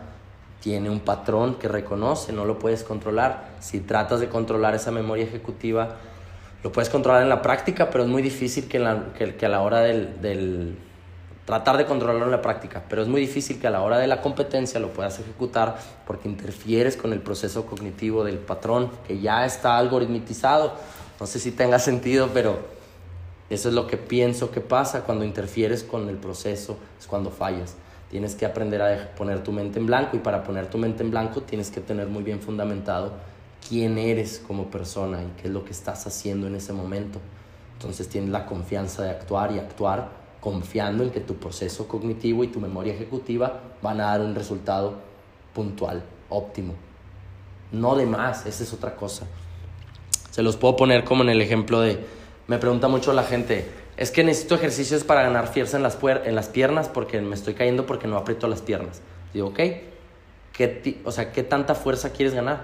tiene 0.60 0.90
un 0.90 1.00
patrón 1.00 1.56
que 1.56 1.68
reconoce, 1.68 2.32
no 2.32 2.44
lo 2.44 2.58
puedes 2.58 2.84
controlar. 2.84 3.56
Si 3.60 3.80
tratas 3.80 4.20
de 4.20 4.28
controlar 4.28 4.74
esa 4.74 4.90
memoria 4.90 5.24
ejecutiva, 5.24 5.96
lo 6.62 6.70
puedes 6.70 6.90
controlar 6.90 7.22
en 7.22 7.28
la 7.28 7.40
práctica, 7.40 7.88
pero 7.90 8.04
es 8.04 8.10
muy 8.10 8.20
difícil 8.20 8.68
que, 8.68 8.78
la, 8.78 9.12
que, 9.16 9.36
que 9.36 9.46
a 9.46 9.48
la 9.48 9.62
hora 9.62 9.80
del, 9.80 10.20
del 10.20 10.76
tratar 11.46 11.76
de 11.76 11.86
controlarlo 11.86 12.24
en 12.24 12.32
la 12.32 12.42
práctica, 12.42 12.82
pero 12.88 13.02
es 13.02 13.08
muy 13.08 13.20
difícil 13.20 13.60
que 13.60 13.68
a 13.68 13.70
la 13.70 13.80
hora 13.80 13.98
de 13.98 14.08
la 14.08 14.20
competencia 14.20 14.80
lo 14.80 14.92
puedas 14.92 15.20
ejecutar 15.20 15.78
porque 16.04 16.28
interfieres 16.28 16.96
con 16.96 17.12
el 17.12 17.20
proceso 17.20 17.66
cognitivo 17.66 18.24
del 18.24 18.38
patrón 18.38 18.90
que 19.06 19.20
ya 19.20 19.46
está 19.46 19.78
algoritmizado. 19.78 20.74
No 21.20 21.26
sé 21.26 21.38
si 21.38 21.52
tenga 21.52 21.78
sentido, 21.78 22.30
pero 22.34 22.58
eso 23.48 23.68
es 23.68 23.74
lo 23.76 23.86
que 23.86 23.96
pienso 23.96 24.50
que 24.50 24.60
pasa 24.60 25.04
cuando 25.04 25.24
interfieres 25.24 25.84
con 25.84 26.08
el 26.08 26.16
proceso, 26.16 26.78
es 26.98 27.06
cuando 27.06 27.30
fallas. 27.30 27.76
Tienes 28.10 28.34
que 28.34 28.44
aprender 28.44 28.82
a 28.82 29.14
poner 29.14 29.44
tu 29.44 29.52
mente 29.52 29.78
en 29.78 29.86
blanco 29.86 30.16
y 30.16 30.20
para 30.20 30.42
poner 30.42 30.66
tu 30.68 30.78
mente 30.78 31.04
en 31.04 31.12
blanco 31.12 31.42
tienes 31.42 31.70
que 31.70 31.80
tener 31.80 32.08
muy 32.08 32.24
bien 32.24 32.40
fundamentado 32.40 33.12
quién 33.68 33.98
eres 33.98 34.42
como 34.44 34.68
persona 34.68 35.22
y 35.22 35.40
qué 35.40 35.46
es 35.46 35.54
lo 35.54 35.64
que 35.64 35.70
estás 35.70 36.08
haciendo 36.08 36.48
en 36.48 36.56
ese 36.56 36.72
momento. 36.72 37.20
Entonces 37.74 38.08
tienes 38.08 38.30
la 38.30 38.46
confianza 38.46 39.04
de 39.04 39.10
actuar 39.10 39.52
y 39.52 39.60
actuar 39.60 40.25
confiando 40.46 41.02
en 41.02 41.10
que 41.10 41.18
tu 41.18 41.34
proceso 41.34 41.88
cognitivo 41.88 42.44
y 42.44 42.46
tu 42.46 42.60
memoria 42.60 42.94
ejecutiva 42.94 43.62
van 43.82 44.00
a 44.00 44.04
dar 44.04 44.20
un 44.20 44.32
resultado 44.32 44.94
puntual, 45.52 46.04
óptimo. 46.28 46.74
No 47.72 47.96
de 47.96 48.06
más, 48.06 48.46
esa 48.46 48.62
es 48.62 48.72
otra 48.72 48.94
cosa. 48.94 49.26
Se 50.30 50.44
los 50.44 50.56
puedo 50.56 50.76
poner 50.76 51.02
como 51.02 51.24
en 51.24 51.30
el 51.30 51.42
ejemplo 51.42 51.80
de, 51.80 51.98
me 52.46 52.58
pregunta 52.58 52.86
mucho 52.86 53.12
la 53.12 53.24
gente, 53.24 53.68
es 53.96 54.12
que 54.12 54.22
necesito 54.22 54.54
ejercicios 54.54 55.02
para 55.02 55.24
ganar 55.24 55.48
fuerza 55.48 55.78
en 55.78 55.82
las, 55.82 56.46
piernas 56.46 56.88
porque 56.90 57.20
me 57.20 57.34
estoy 57.34 57.54
cayendo 57.54 57.84
porque 57.84 58.06
no 58.06 58.16
aprieto 58.16 58.46
las 58.46 58.62
piernas. 58.62 59.02
Digo, 59.34 59.48
ok, 59.48 59.58
¿Qué 60.52 61.00
o 61.04 61.10
sea, 61.10 61.32
¿qué 61.32 61.42
tanta 61.42 61.74
fuerza 61.74 62.10
quieres 62.10 62.34
ganar? 62.34 62.60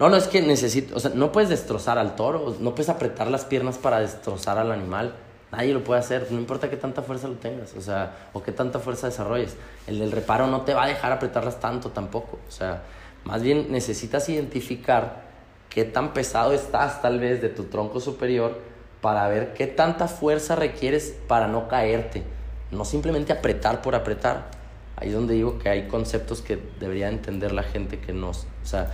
No, 0.00 0.08
no 0.08 0.16
es 0.16 0.28
que 0.28 0.40
necesito, 0.40 0.96
o 0.96 0.98
sea, 0.98 1.10
no 1.14 1.30
puedes 1.30 1.50
destrozar 1.50 1.98
al 1.98 2.16
toro, 2.16 2.56
no 2.58 2.70
puedes 2.70 2.88
apretar 2.88 3.30
las 3.30 3.44
piernas 3.44 3.76
para 3.76 4.00
destrozar 4.00 4.56
al 4.56 4.72
animal. 4.72 5.14
Nadie 5.52 5.74
lo 5.74 5.84
puede 5.84 6.00
hacer, 6.00 6.28
no 6.30 6.38
importa 6.38 6.70
qué 6.70 6.78
tanta 6.78 7.02
fuerza 7.02 7.28
lo 7.28 7.34
tengas, 7.34 7.74
o 7.76 7.82
sea, 7.82 8.30
o 8.32 8.42
qué 8.42 8.52
tanta 8.52 8.78
fuerza 8.78 9.06
desarrolles. 9.06 9.54
El 9.86 9.98
del 9.98 10.10
reparo 10.10 10.46
no 10.46 10.62
te 10.62 10.72
va 10.72 10.84
a 10.84 10.86
dejar 10.88 11.12
apretarlas 11.12 11.60
tanto 11.60 11.90
tampoco, 11.90 12.38
o 12.48 12.50
sea, 12.50 12.82
más 13.24 13.42
bien 13.42 13.70
necesitas 13.70 14.30
identificar 14.30 15.24
qué 15.68 15.84
tan 15.84 16.14
pesado 16.14 16.54
estás 16.54 17.02
tal 17.02 17.20
vez 17.20 17.42
de 17.42 17.50
tu 17.50 17.64
tronco 17.64 18.00
superior 18.00 18.58
para 19.02 19.28
ver 19.28 19.52
qué 19.52 19.66
tanta 19.66 20.08
fuerza 20.08 20.56
requieres 20.56 21.14
para 21.28 21.48
no 21.48 21.68
caerte, 21.68 22.22
no 22.70 22.86
simplemente 22.86 23.32
apretar 23.32 23.82
por 23.82 23.94
apretar. 23.94 24.50
Ahí 24.96 25.08
es 25.08 25.14
donde 25.14 25.34
digo 25.34 25.58
que 25.58 25.68
hay 25.68 25.86
conceptos 25.86 26.40
que 26.40 26.58
debería 26.80 27.08
entender 27.08 27.52
la 27.52 27.62
gente 27.62 27.98
que 27.98 28.14
no, 28.14 28.30
o 28.30 28.34
sea, 28.62 28.90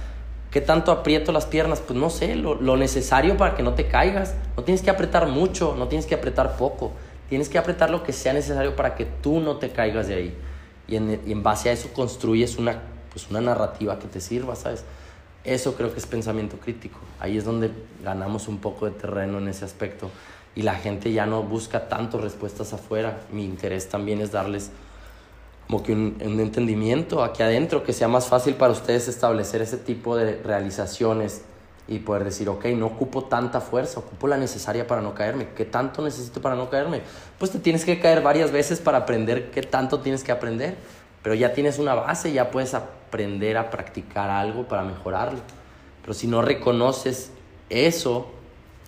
¿Qué 0.51 0.63
tanto 0.63 0.93
aprieto 0.93 1.31
las 1.31 1.45
piernas? 1.45 1.81
Pues 1.81 1.99
no 1.99 2.09
sé, 2.09 2.35
lo, 2.35 2.55
lo, 2.55 2.77
necesario 2.77 3.37
para 3.37 3.55
que 3.55 3.63
no 3.63 3.75
te 3.75 3.87
caigas. 3.87 4.35
No 4.57 4.65
tienes 4.65 4.83
que 4.83 4.91
apretar 4.91 5.27
mucho, 5.27 5.75
no 5.77 5.89
tienes 5.89 6.07
que 6.07 6.15
apretar 6.15 6.57
poco. 6.57 6.93
Tienes 7.29 7.51
que 7.51 7.59
apretar 7.59 7.91
lo 7.91 8.03
que 8.03 8.15
sea 8.15 8.33
necesario 8.33 8.75
para 8.75 8.95
que 8.95 9.05
tú 9.05 9.41
no 9.41 9.57
te 9.57 9.71
caigas 9.71 10.09
de 10.09 10.15
ahí. 10.15 10.35
Y 10.87 10.97
en, 10.97 11.21
y 11.27 11.33
en 11.33 11.43
base 11.43 11.69
a 11.69 11.73
eso 11.73 11.91
construyes 11.93 12.57
una, 12.57 12.81
pues 13.11 13.29
una 13.31 13.43
narrativa 13.43 13.99
que 13.99 14.07
te 14.07 14.21
sirva, 14.21 14.57
¿sabes? 14.57 14.85
Eso 15.45 15.75
creo 15.75 15.93
que 15.93 15.99
es 15.99 16.07
pensamiento 16.07 16.57
crítico. 16.59 16.99
Ahí 17.21 17.37
es 17.37 17.45
donde 17.45 17.71
ganamos 18.03 18.49
un 18.49 18.59
poco 18.59 18.87
de 18.87 18.93
terreno 18.93 19.39
en 19.39 19.49
ese 19.49 19.67
aspecto. 19.67 20.11
Y 20.55 20.63
la 20.63 20.75
gente 20.75 21.13
ya 21.13 21.27
no 21.27 21.43
busca 21.43 21.89
tanto 21.89 22.19
respuestas 22.19 22.73
afuera. 22.73 23.21
Mi 23.31 23.45
interés 23.45 23.91
también 23.91 24.23
es 24.23 24.33
darles 24.33 24.71
como 25.69 25.83
que 25.83 25.93
un, 25.93 26.17
entendimiento 26.21 27.23
aquí 27.23 27.43
adentro, 27.43 27.85
que 27.85 27.93
sea 27.93 28.09
más 28.09 28.27
fácil 28.27 28.55
para 28.55 28.73
ustedes 28.73 29.07
establecer 29.07 29.61
ese 29.61 29.77
tipo 29.77 30.17
de 30.17 30.43
realizaciones 30.43 31.43
y 31.87 31.99
poder 31.99 32.25
decir, 32.25 32.49
ok, 32.49 32.65
no 32.69 32.87
ocupo 32.87 33.25
tanta 33.25 33.61
fuerza, 33.61 34.01
ocupo 34.01 34.29
la 34.29 34.39
necesaria 34.39 34.87
para 34.87 35.03
no 35.03 35.15
caerme. 35.15 35.49
¿Qué 35.55 35.67
tanto 35.67 36.03
necesito 36.03 36.41
para 36.41 36.55
no 36.55 36.71
caerme? 36.71 37.03
Pues 37.39 37.51
te 37.51 37.59
tienes 37.59 37.85
que 37.85 38.01
caer 38.01 38.23
varias 38.23 38.51
veces 38.51 38.81
para 38.81 38.99
aprender 38.99 39.51
qué 39.51 39.63
tanto 39.63 40.01
tienes 40.01 40.25
que 40.25 40.33
aprender, 40.33 40.77
pero 41.23 41.35
ya 41.35 41.53
tienes 41.53 41.79
una 41.79 41.95
base, 41.95 42.33
ya 42.33 42.51
puedes 42.51 42.73
aprender 42.73 43.59
a 43.59 43.69
practicar 43.69 44.31
algo 44.31 44.67
para 44.69 44.85
mejorarlo. 44.85 45.41
Pero 46.01 46.15
si 46.15 46.29
no 46.29 46.41
reconoces 46.41 47.31
eso, 47.69 48.29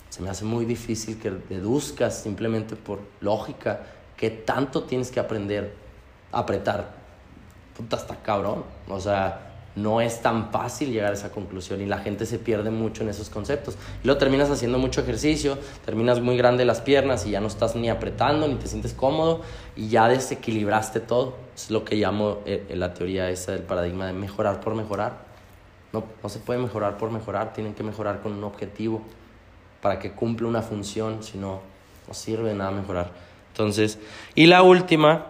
se 0.09 0.23
me 0.23 0.31
hace 0.31 0.47
muy 0.47 0.65
difícil 0.65 1.19
que 1.19 1.31
deduzcas 1.31 2.23
simplemente 2.23 2.75
por 2.75 3.01
lógica 3.21 3.81
qué 4.17 4.31
tanto 4.31 4.85
tienes 4.85 5.11
que 5.11 5.21
aprender 5.21 5.80
apretar. 6.33 6.93
Puta, 7.77 7.97
está 7.97 8.17
cabrón. 8.17 8.65
O 8.89 9.01
sea, 9.01 9.51
no 9.77 10.01
es 10.01 10.21
tan 10.21 10.51
fácil 10.51 10.93
llegar 10.93 11.13
a 11.13 11.15
esa 11.15 11.31
conclusión 11.31 11.81
y 11.81 11.87
la 11.87 11.99
gente 11.99 12.27
se 12.27 12.39
pierde 12.39 12.71
mucho 12.71 13.03
en 13.03 13.09
esos 13.09 13.31
conceptos. 13.31 13.77
Y 14.03 14.07
luego 14.07 14.19
terminas 14.19 14.51
haciendo 14.51 14.79
mucho 14.79 15.01
ejercicio, 15.01 15.59
terminas 15.85 16.21
muy 16.21 16.37
grande 16.37 16.65
las 16.65 16.81
piernas 16.81 17.27
y 17.27 17.31
ya 17.31 17.41
no 17.41 17.47
estás 17.47 17.77
ni 17.77 17.89
apretando 17.89 18.49
ni 18.49 18.57
te 18.57 18.67
sientes 18.67 18.93
cómodo 18.93 19.43
y 19.77 19.89
ya 19.89 20.09
desequilibraste 20.09 21.01
todo. 21.01 21.35
Es 21.55 21.71
lo 21.71 21.85
que 21.85 21.97
llamo 21.97 22.39
eh, 22.47 22.75
la 22.75 22.95
teoría 22.95 23.31
esa 23.31 23.53
del 23.53 23.63
paradigma 23.63 24.07
de 24.07 24.13
mejorar 24.13 24.61
por 24.61 24.75
mejorar. 24.75 25.31
No, 25.93 26.05
no 26.23 26.29
se 26.29 26.39
puede 26.39 26.61
mejorar 26.61 26.99
por 26.99 27.11
mejorar, 27.11 27.53
tienen 27.53 27.75
que 27.75 27.83
mejorar 27.83 28.23
con 28.23 28.33
un 28.33 28.45
objetivo 28.45 29.03
para 29.81 29.99
que 29.99 30.13
cumpla 30.13 30.47
una 30.47 30.63
función, 30.63 31.23
si 31.23 31.39
no, 31.39 31.61
no 32.07 32.15
sirve 32.15 32.51
de 32.51 32.55
nada 32.55 32.71
mejorar. 32.71 33.11
Entonces, 33.49 33.99
y 34.35 34.47
la 34.47 34.63
última, 34.63 35.27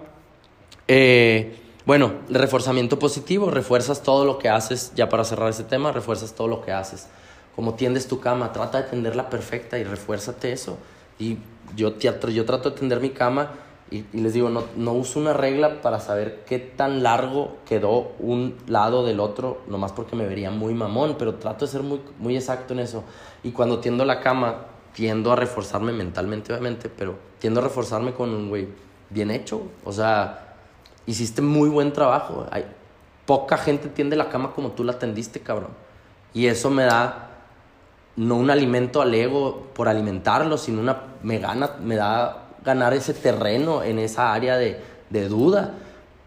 eh, 0.93 1.55
bueno, 1.87 2.15
reforzamiento 2.29 2.99
positivo, 2.99 3.49
refuerzas 3.49 4.03
todo 4.03 4.25
lo 4.25 4.39
que 4.39 4.49
haces, 4.49 4.93
ya 4.97 5.09
para 5.09 5.23
cerrar 5.23 5.49
ese 5.49 5.63
tema, 5.63 5.93
refuerzas 5.93 6.35
todo 6.35 6.49
lo 6.49 6.63
que 6.63 6.73
haces. 6.73 7.07
Como 7.55 7.75
tiendes 7.75 8.09
tu 8.09 8.19
cama, 8.19 8.53
trata 8.53 8.83
de 8.83 8.89
tenderla 8.91 9.31
perfecta 9.31 9.79
y 9.79 9.85
refuérzate 9.85 10.51
eso. 10.51 10.79
Y 11.21 11.39
yo, 11.77 11.97
yo 11.97 12.45
trato 12.45 12.71
de 12.71 12.77
tender 12.77 12.99
mi 12.99 13.11
cama 13.11 13.53
y, 13.89 14.05
les 14.13 14.35
digo, 14.35 14.51
no, 14.51 14.65
no, 14.75 14.93
uso 14.95 15.21
una 15.21 15.33
regla 15.33 15.81
para 15.81 16.01
saber 16.01 16.43
qué 16.45 16.59
tan 16.59 17.05
largo 17.05 17.59
quedó 17.69 18.11
un 18.19 18.57
lado 18.67 19.07
del 19.07 19.21
otro, 19.21 19.61
nomás 19.69 19.93
porque 19.93 20.17
me 20.17 20.27
vería 20.27 20.51
muy 20.51 20.75
mamón, 20.75 21.15
pero 21.21 21.37
trato 21.37 21.67
de 21.67 21.71
ser 21.71 21.85
muy, 21.85 22.01
muy 22.19 22.35
exacto 22.35 22.73
en 22.73 22.81
eso. 22.81 23.05
Y 23.45 23.53
cuando 23.53 23.79
tiendo 23.79 24.05
la 24.05 24.19
cama, 24.19 24.67
tiendo 24.93 25.31
a 25.31 25.37
reforzarme 25.37 25.93
mentalmente, 25.93 26.53
obviamente, 26.53 26.89
pero 26.89 27.15
tiendo 27.39 27.61
a 27.61 27.63
reforzarme 27.63 28.13
con 28.13 28.31
un 28.31 28.49
güey 28.49 28.67
bien 29.09 29.31
hecho. 29.31 29.63
O 29.85 29.93
sea, 29.93 30.50
hiciste 31.11 31.43
muy 31.43 31.69
buen 31.69 31.93
trabajo. 31.93 32.47
Hay, 32.51 32.65
poca 33.27 33.57
gente 33.57 33.89
tiende 33.89 34.17
la 34.17 34.29
cama 34.29 34.53
como 34.53 34.73
tú 34.73 34.85
la 34.85 34.99
tendiste, 34.99 35.41
cabrón. 35.41 35.71
Y 36.33 36.47
eso 36.47 36.71
me 36.71 36.85
da 36.85 37.31
no 38.17 38.37
un 38.37 38.51
alimento 38.51 39.01
al 39.01 39.15
ego 39.15 39.69
por 39.75 39.89
alimentarlo, 39.89 40.59
sino 40.59 40.81
una 40.81 41.03
me 41.23 41.39
gana, 41.39 41.77
me 41.83 41.97
da 41.97 42.49
ganar 42.65 42.93
ese 42.95 43.15
terreno 43.15 43.83
en 43.83 43.99
esa 43.99 44.33
área 44.33 44.57
de, 44.57 44.81
de 45.11 45.29
duda. 45.29 45.75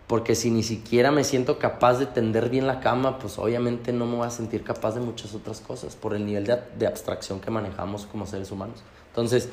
Porque 0.08 0.36
si 0.36 0.52
ni 0.52 0.64
siquiera 0.64 1.12
me 1.12 1.24
siento 1.24 1.58
capaz 1.58 1.98
de 1.98 2.06
tender 2.06 2.50
bien 2.50 2.68
la 2.68 2.80
cama, 2.80 3.20
pues 3.20 3.40
obviamente 3.40 3.94
no 3.94 4.06
me 4.06 4.18
voy 4.18 4.28
a 4.28 4.30
sentir 4.30 4.64
capaz 4.64 4.96
de 4.96 5.00
muchas 5.00 5.34
otras 5.34 5.62
cosas 5.62 5.96
por 5.96 6.14
el 6.14 6.26
nivel 6.26 6.46
de, 6.46 6.60
de 6.78 6.88
abstracción 6.88 7.40
que 7.40 7.50
manejamos 7.50 8.06
como 8.06 8.26
seres 8.26 8.52
humanos. 8.52 8.84
Entonces, 9.10 9.50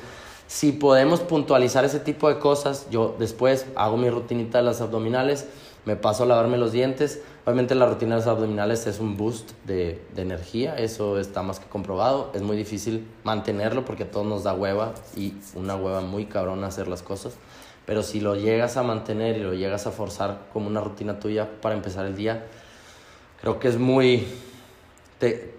si 0.51 0.73
podemos 0.73 1.21
puntualizar 1.21 1.85
ese 1.85 2.01
tipo 2.01 2.27
de 2.27 2.37
cosas, 2.37 2.85
yo 2.91 3.15
después 3.17 3.67
hago 3.73 3.95
mi 3.95 4.09
rutinita 4.09 4.57
de 4.57 4.65
las 4.65 4.81
abdominales, 4.81 5.47
me 5.85 5.95
paso 5.95 6.23
a 6.23 6.25
lavarme 6.25 6.57
los 6.57 6.73
dientes. 6.73 7.21
Obviamente 7.45 7.73
la 7.73 7.85
rutina 7.85 8.15
de 8.15 8.19
los 8.19 8.27
abdominales 8.27 8.85
es 8.85 8.99
un 8.99 9.15
boost 9.15 9.51
de, 9.65 10.03
de, 10.13 10.21
energía, 10.21 10.75
eso 10.75 11.17
está 11.19 11.41
más 11.41 11.61
que 11.61 11.69
comprobado. 11.69 12.31
Es 12.33 12.41
muy 12.41 12.57
difícil 12.57 13.07
mantenerlo 13.23 13.85
porque 13.85 14.03
a 14.03 14.11
todos 14.11 14.25
nos 14.25 14.43
da 14.43 14.53
hueva 14.53 14.93
y 15.15 15.35
una 15.55 15.77
hueva 15.77 16.01
muy 16.01 16.25
cabrona 16.25 16.67
hacer 16.67 16.89
las 16.89 17.01
cosas. 17.01 17.35
Pero 17.85 18.03
si 18.03 18.19
lo 18.19 18.35
llegas 18.35 18.75
a 18.75 18.83
mantener 18.83 19.37
y 19.37 19.43
lo 19.43 19.53
llegas 19.53 19.87
a 19.87 19.91
forzar 19.91 20.49
como 20.51 20.67
una 20.67 20.81
rutina 20.81 21.17
tuya 21.17 21.47
para 21.61 21.75
empezar 21.75 22.05
el 22.05 22.17
día, 22.17 22.45
creo 23.39 23.57
que 23.57 23.69
es 23.69 23.79
muy... 23.79 24.27
Te, 25.21 25.53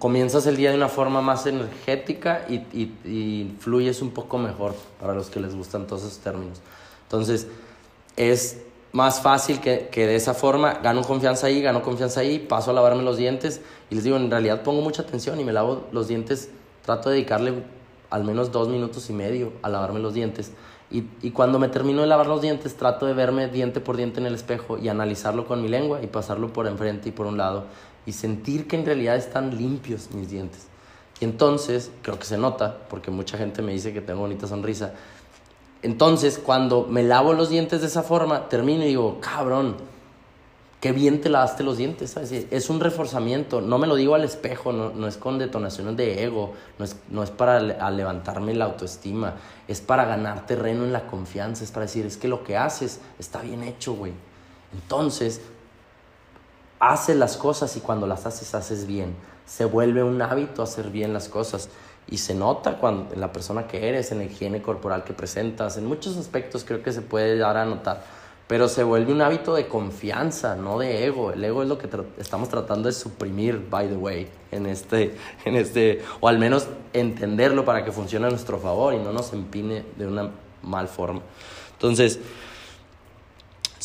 comienzas 0.00 0.44
el 0.48 0.56
día 0.56 0.70
de 0.70 0.76
una 0.76 0.88
forma 0.88 1.20
más 1.22 1.46
energética 1.46 2.46
y, 2.48 2.54
y, 2.74 3.54
fluyes 3.60 4.02
un 4.02 4.10
poco 4.10 4.38
mejor 4.38 4.74
para 5.00 5.14
los 5.14 5.30
que 5.30 5.38
les 5.38 5.54
gustan 5.54 5.86
todos 5.86 6.02
esos 6.02 6.18
términos. 6.18 6.60
Entonces, 7.04 7.46
es 8.16 8.62
más 8.90 9.20
fácil 9.20 9.60
que, 9.60 9.88
de 9.94 10.16
esa 10.16 10.34
forma, 10.34 10.80
gano 10.82 11.02
confianza 11.02 11.46
ahí, 11.46 11.62
gano 11.62 11.80
confianza 11.80 12.20
ahí, 12.20 12.40
paso 12.40 12.72
a 12.72 12.74
lavarme 12.74 13.04
los 13.04 13.16
dientes 13.16 13.60
y 13.88 13.94
les 13.94 14.02
digo, 14.02 14.16
en 14.16 14.28
realidad 14.28 14.64
pongo 14.64 14.82
mucha 14.82 15.02
atención 15.02 15.38
y 15.38 15.44
me 15.44 15.52
lavo 15.52 15.84
los 15.92 16.08
dientes, 16.08 16.50
trato 16.84 17.08
de 17.08 17.14
dedicarle 17.14 17.62
al 18.10 18.24
menos 18.24 18.50
dos 18.50 18.66
minutos 18.66 19.10
y 19.10 19.12
medio 19.12 19.52
a 19.62 19.68
lavarme 19.68 20.00
los 20.00 20.12
dientes. 20.12 20.50
Y 20.90 21.30
cuando 21.30 21.60
me 21.60 21.68
termino 21.68 22.02
de 22.02 22.08
lavar 22.08 22.26
los 22.26 22.42
dientes, 22.42 22.76
trato 22.76 23.06
de 23.06 23.14
verme 23.14 23.46
diente 23.46 23.80
por 23.80 23.96
diente 23.96 24.18
en 24.18 24.26
el 24.26 24.34
espejo 24.34 24.76
y 24.76 24.88
analizarlo 24.88 25.46
con 25.46 25.62
mi 25.62 25.68
lengua 25.68 26.00
y 26.02 26.08
pasarlo 26.08 26.52
por 26.52 26.66
enfrente 26.66 27.08
y 27.08 27.12
por 27.12 27.26
un 27.26 27.36
lado 27.36 27.64
y 28.06 28.12
sentir 28.12 28.66
que 28.68 28.76
en 28.76 28.86
realidad 28.86 29.16
están 29.16 29.56
limpios 29.56 30.10
mis 30.12 30.30
dientes. 30.30 30.68
Y 31.20 31.24
entonces, 31.24 31.90
creo 32.02 32.18
que 32.18 32.24
se 32.24 32.36
nota, 32.36 32.78
porque 32.88 33.10
mucha 33.10 33.38
gente 33.38 33.62
me 33.62 33.72
dice 33.72 33.92
que 33.92 34.00
tengo 34.00 34.20
bonita 34.20 34.46
sonrisa, 34.46 34.94
entonces, 35.84 36.40
cuando 36.42 36.86
me 36.88 37.02
lavo 37.02 37.34
los 37.34 37.50
dientes 37.50 37.82
de 37.82 37.88
esa 37.88 38.02
forma, 38.02 38.48
termino 38.48 38.84
y 38.84 38.86
digo, 38.86 39.18
cabrón, 39.20 39.76
qué 40.80 40.92
bien 40.92 41.20
te 41.20 41.28
lavaste 41.28 41.62
los 41.62 41.76
dientes. 41.76 42.16
Es 42.16 42.70
un 42.70 42.80
reforzamiento. 42.80 43.60
No 43.60 43.76
me 43.76 43.86
lo 43.86 43.94
digo 43.94 44.14
al 44.14 44.24
espejo, 44.24 44.72
no, 44.72 45.06
es 45.06 45.18
con 45.18 45.38
detonaciones 45.38 45.94
de 45.98 46.24
ego, 46.24 46.54
no 46.78 46.86
es, 46.86 46.96
no 47.10 47.22
es 47.22 47.30
para 47.30 47.60
levantarme 47.90 48.54
la 48.54 48.64
autoestima, 48.64 49.34
es 49.68 49.82
para 49.82 50.06
ganar 50.06 50.46
terreno 50.46 50.84
en 50.84 50.92
la 50.94 51.06
confianza, 51.06 51.64
es 51.64 51.70
para 51.70 51.84
decir, 51.84 52.06
es 52.06 52.16
que 52.16 52.28
lo 52.28 52.44
que 52.44 52.56
haces 52.56 53.00
está 53.18 53.42
bien 53.42 53.62
hecho, 53.62 53.92
güey. 53.92 54.12
Entonces, 54.72 55.42
haces 56.78 57.16
las 57.16 57.36
cosas 57.36 57.76
y 57.76 57.80
cuando 57.80 58.06
las 58.06 58.26
haces, 58.26 58.54
haces 58.54 58.86
bien. 58.86 59.14
Se 59.46 59.64
vuelve 59.64 60.02
un 60.02 60.20
hábito 60.22 60.62
hacer 60.62 60.90
bien 60.90 61.12
las 61.12 61.28
cosas. 61.28 61.68
Y 62.06 62.18
se 62.18 62.34
nota 62.34 62.78
cuando, 62.78 63.14
en 63.14 63.20
la 63.20 63.32
persona 63.32 63.66
que 63.66 63.88
eres, 63.88 64.12
en 64.12 64.18
la 64.18 64.24
higiene 64.24 64.60
corporal 64.60 65.04
que 65.04 65.14
presentas, 65.14 65.78
en 65.78 65.86
muchos 65.86 66.16
aspectos 66.16 66.64
creo 66.64 66.82
que 66.82 66.92
se 66.92 67.00
puede 67.00 67.38
dar 67.38 67.56
a 67.56 67.64
notar. 67.64 68.04
Pero 68.46 68.68
se 68.68 68.84
vuelve 68.84 69.10
un 69.10 69.22
hábito 69.22 69.54
de 69.54 69.68
confianza, 69.68 70.54
no 70.54 70.78
de 70.78 71.06
ego. 71.06 71.32
El 71.32 71.42
ego 71.42 71.62
es 71.62 71.68
lo 71.68 71.78
que 71.78 71.88
estamos 72.18 72.50
tratando 72.50 72.88
de 72.88 72.92
suprimir, 72.92 73.66
by 73.70 73.88
the 73.88 73.96
way, 73.96 74.28
en 74.50 74.66
este, 74.66 75.16
en 75.46 75.56
este, 75.56 76.02
o 76.20 76.28
al 76.28 76.38
menos 76.38 76.66
entenderlo 76.92 77.64
para 77.64 77.84
que 77.84 77.92
funcione 77.92 78.26
a 78.26 78.30
nuestro 78.30 78.58
favor 78.58 78.92
y 78.92 78.98
no 78.98 79.12
nos 79.12 79.32
empine 79.32 79.84
de 79.96 80.06
una 80.06 80.30
mal 80.62 80.88
forma. 80.88 81.22
Entonces, 81.72 82.20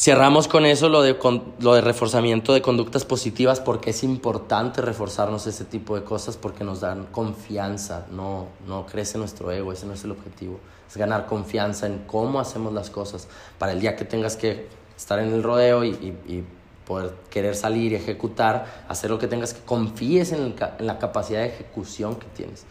Cerramos 0.02 0.48
con 0.48 0.66
eso 0.66 0.88
lo 0.88 1.02
de, 1.02 1.18
lo 1.60 1.74
de 1.74 1.82
reforzamiento 1.82 2.54
de 2.54 2.62
conductas 2.62 3.04
positivas 3.04 3.60
porque 3.60 3.90
es 3.90 4.02
importante 4.02 4.82
reforzarnos 4.82 5.46
ese 5.46 5.66
tipo 5.66 5.94
de 5.98 6.06
cosas 6.06 6.38
porque 6.38 6.64
nos 6.64 6.80
dan 6.80 7.08
confianza, 7.08 8.06
no, 8.10 8.48
no 8.66 8.86
crece 8.86 9.18
nuestro 9.18 9.52
ego, 9.52 9.74
ese 9.74 9.86
no 9.86 9.94
es 9.96 10.06
el 10.06 10.12
objetivo. 10.12 10.58
Es 10.90 10.96
ganar 10.96 11.26
confianza 11.26 11.86
en 11.86 12.06
cómo 12.08 12.40
hacemos 12.40 12.72
las 12.72 12.90
cosas 12.90 13.28
para 13.58 13.74
el 13.74 13.82
día 13.82 13.98
que 13.98 14.06
tengas 14.06 14.38
que 14.38 14.70
estar 14.96 15.20
en 15.20 15.34
el 15.34 15.44
rodeo 15.44 15.84
y, 15.84 15.90
y, 15.90 16.46
poder 16.88 17.14
querer 17.30 17.58
salir 17.58 17.92
y 17.92 17.96
ejecutar, 17.96 18.86
hacer 18.88 19.10
lo 19.12 19.20
que 19.20 19.28
tengas 19.28 19.54
que 19.54 19.66
confíes 19.66 20.32
en, 20.32 20.56
en 20.80 20.88
la 20.88 20.98
capacidad 20.98 21.42
de 21.42 21.48
ejecución 21.48 22.16
que 22.16 22.26
tienes 22.28 22.64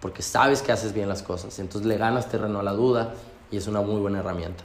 porque 0.00 0.22
sabes 0.22 0.62
que 0.62 0.72
haces 0.72 0.94
bien 0.94 1.10
las 1.10 1.22
cosas. 1.22 1.58
Entonces 1.58 1.86
le 1.86 1.98
ganas 1.98 2.30
terreno 2.30 2.60
a 2.60 2.62
la 2.62 2.72
duda 2.72 3.12
y 3.50 3.58
es 3.58 3.66
una 3.66 3.82
muy 3.82 4.00
buena 4.00 4.20
herramienta. 4.20 4.64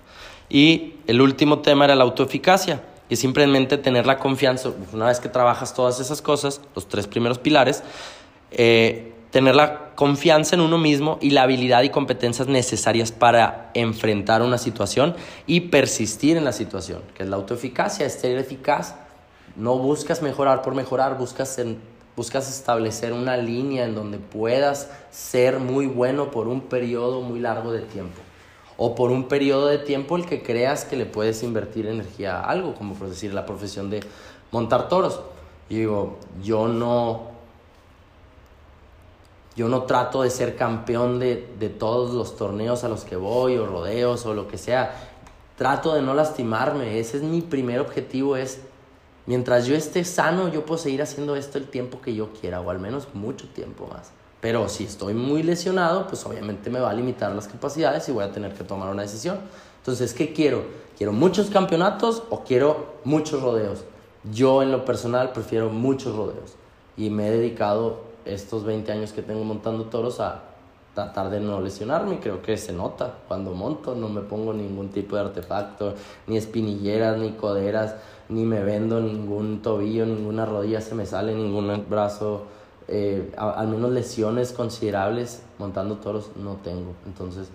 Y 0.50 0.96
el 1.08 1.22
último 1.22 1.60
tema 1.60 1.86
era 1.86 1.96
la 1.96 2.04
autoeficacia, 2.04 2.82
y 3.10 3.16
simplemente 3.16 3.78
tener 3.78 4.06
la 4.06 4.18
confianza, 4.18 4.72
una 4.94 5.08
vez 5.08 5.20
que 5.20 5.30
trabajas 5.30 5.74
todas 5.74 6.00
esas 6.00 6.22
cosas, 6.22 6.62
los 6.74 6.88
tres 6.88 7.08
primeros 7.08 7.38
pilares, 7.38 7.84
eh, 8.52 9.14
tener 9.32 9.56
la 9.56 9.94
confianza 9.96 10.56
en 10.56 10.62
uno 10.62 10.78
mismo 10.78 11.20
y 11.22 11.32
la 11.32 11.44
habilidad 11.44 11.84
y 11.84 11.90
competencias 11.90 12.48
necesarias 12.48 13.12
para 13.12 13.70
enfrentar 13.74 14.42
una 14.42 14.58
situación 14.58 15.16
y 15.46 15.62
persistir 15.62 16.38
en 16.38 16.46
la 16.46 16.54
situación, 16.54 17.02
que 17.14 17.24
es 17.24 17.30
la 17.30 17.36
autoeficacia, 17.36 18.06
es 18.06 18.14
ser 18.14 18.38
eficaz. 18.38 18.96
No 19.56 19.78
buscas 19.78 20.22
mejorar 20.22 20.62
por 20.62 20.74
mejorar, 20.74 21.18
buscas, 21.18 21.60
buscas 22.16 22.50
establecer 22.50 23.14
una 23.14 23.38
línea 23.38 23.86
en 23.86 23.94
donde 23.94 24.18
puedas 24.18 24.90
ser 25.12 25.60
muy 25.60 25.86
bueno 25.86 26.32
por 26.32 26.48
un 26.48 26.62
periodo 26.62 27.22
muy 27.22 27.40
largo 27.40 27.72
de 27.72 27.82
tiempo 27.82 28.22
o 28.78 28.96
por 28.96 29.12
un 29.12 29.28
periodo 29.28 29.68
de 29.68 29.78
tiempo 29.78 30.18
el 30.18 30.26
que 30.26 30.44
creas 30.44 30.86
que 30.86 30.96
le 30.96 31.06
puedes 31.06 31.44
invertir 31.44 31.88
energía 31.88 32.40
a 32.40 32.50
algo, 32.50 32.76
como 32.76 32.96
por 32.96 33.10
decir 33.10 33.34
la 33.34 33.46
profesión 33.46 33.90
de 33.90 34.02
montar 34.52 34.90
toros. 34.90 35.22
Digo, 35.70 36.18
yo 36.44 36.68
no, 36.68 37.24
yo 39.56 39.70
no 39.70 39.84
trato 39.84 40.24
de 40.24 40.30
ser 40.30 40.56
campeón 40.56 41.20
de, 41.20 41.48
de 41.58 41.70
todos 41.70 42.14
los 42.14 42.36
torneos 42.36 42.84
a 42.84 42.90
los 42.90 43.06
que 43.06 43.16
voy, 43.16 43.58
o 43.58 43.66
rodeos, 43.66 44.26
o 44.26 44.34
lo 44.34 44.48
que 44.48 44.58
sea. 44.58 44.94
Trato 45.58 45.94
de 45.94 46.02
no 46.02 46.14
lastimarme, 46.14 47.00
ese 47.00 47.18
es 47.18 47.24
mi 47.24 47.42
primer 47.42 47.80
objetivo, 47.80 48.36
es 48.36 48.60
mientras 49.26 49.66
yo 49.66 49.76
esté 49.76 50.04
sano, 50.04 50.50
yo 50.50 50.66
puedo 50.66 50.78
seguir 50.78 51.02
haciendo 51.02 51.38
esto 51.38 51.58
el 51.58 51.68
tiempo 51.70 52.02
que 52.02 52.14
yo 52.14 52.34
quiera, 52.34 52.60
o 52.60 52.70
al 52.70 52.80
menos 52.80 53.08
mucho 53.14 53.48
tiempo 53.48 53.88
más. 53.88 54.12
Pero 54.46 54.70
si 54.70 54.84
estoy 54.84 55.16
muy 55.16 55.42
lesionado, 55.42 56.06
pues 56.06 56.24
obviamente 56.24 56.70
me 56.70 56.80
va 56.80 56.92
a 56.92 56.94
limitar 56.94 57.32
las 57.32 57.48
capacidades 57.48 58.08
y 58.10 58.12
voy 58.12 58.24
a 58.24 58.32
tener 58.32 58.54
que 58.54 58.64
tomar 58.64 58.92
una 58.92 59.02
decisión. 59.02 59.40
Entonces, 59.80 60.14
¿qué 60.14 60.34
quiero? 60.34 60.66
¿Quiero 60.96 61.14
muchos 61.14 61.50
campeonatos 61.50 62.22
o 62.30 62.44
quiero 62.44 62.94
muchos 63.06 63.42
rodeos? 63.42 63.86
Yo 64.32 64.62
en 64.62 64.72
lo 64.72 64.86
personal 64.86 65.32
prefiero 65.32 65.72
muchos 65.72 66.16
rodeos 66.16 66.54
y 66.96 67.10
me 67.10 67.28
he 67.28 67.32
dedicado 67.32 68.02
estos 68.24 68.64
20 68.66 68.92
años 68.92 69.14
que 69.14 69.24
tengo 69.24 69.44
montando 69.44 69.86
toros 69.86 70.20
a 70.20 70.44
tratar 70.94 71.32
de 71.32 71.40
no 71.40 71.60
lesionarme. 71.60 72.20
Creo 72.20 72.44
que 72.44 72.56
se 72.56 72.72
nota 72.72 73.16
cuando 73.28 73.52
monto, 73.56 73.96
no 73.96 74.10
me 74.10 74.22
pongo 74.22 74.54
ningún 74.54 74.90
tipo 74.90 75.16
de 75.16 75.24
artefacto, 75.24 75.96
ni 76.28 76.38
espinilleras, 76.38 77.18
ni 77.18 77.32
coderas, 77.32 77.96
ni 78.30 78.46
me 78.46 78.64
vendo 78.64 79.02
ningún 79.02 79.64
tobillo, 79.64 80.06
ninguna 80.06 80.46
rodilla 80.46 80.82
se 80.82 80.94
me 80.94 81.08
sale, 81.08 81.34
ningún 81.34 81.84
brazo 81.90 82.44
eh, 82.88 83.32
al 83.38 83.68
menos 83.68 83.92
lesiones 83.92 84.52
considerables 84.52 85.42
montando 85.58 85.98
toros 85.98 86.32
no 86.36 86.58
tengo. 86.64 86.94
Entonces 87.06 87.50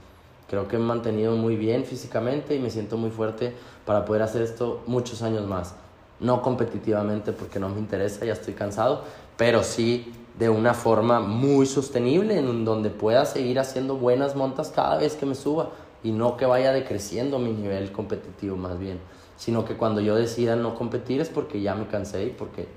creo 0.48 0.66
que 0.66 0.76
me 0.76 0.84
he 0.84 0.86
mantenido 0.86 1.36
muy 1.36 1.56
bien 1.56 1.84
físicamente 1.84 2.56
y 2.56 2.58
me 2.58 2.70
siento 2.70 2.96
muy 2.96 3.10
fuerte 3.10 3.54
para 3.86 4.04
poder 4.04 4.22
hacer 4.22 4.42
esto 4.42 4.82
muchos 4.86 5.22
años 5.22 5.46
más. 5.46 5.74
no 6.18 6.42
competitivamente 6.42 7.32
porque 7.32 7.58
no 7.58 7.70
me 7.70 7.78
interesa, 7.78 8.26
ya 8.26 8.34
estoy 8.34 8.52
cansado, 8.52 9.04
pero 9.38 9.62
sí 9.62 10.12
de 10.38 10.50
una 10.50 10.74
forma 10.74 11.20
muy 11.20 11.64
sostenible 11.64 12.38
en 12.38 12.64
donde 12.64 12.90
pueda 12.90 13.24
seguir 13.24 13.58
haciendo 13.58 13.96
buenas 13.96 14.36
montas 14.36 14.70
cada 14.74 14.98
vez 14.98 15.14
que 15.14 15.24
me 15.24 15.34
suba 15.34 15.70
y 16.02 16.12
no 16.12 16.36
que 16.36 16.46
vaya 16.46 16.72
decreciendo 16.72 17.38
mi 17.38 17.52
nivel 17.52 17.92
competitivo 17.92 18.56
más 18.56 18.78
bien, 18.78 19.00
sino 19.36 19.64
que 19.64 19.76
cuando 19.76 20.00
yo 20.00 20.14
decida 20.14 20.56
no 20.56 20.74
competir 20.74 21.20
es 21.20 21.28
porque 21.30 21.60
ya 21.60 21.74
me 21.74 21.86
cansé 21.86 22.24
y 22.24 22.30
porque 22.30 22.68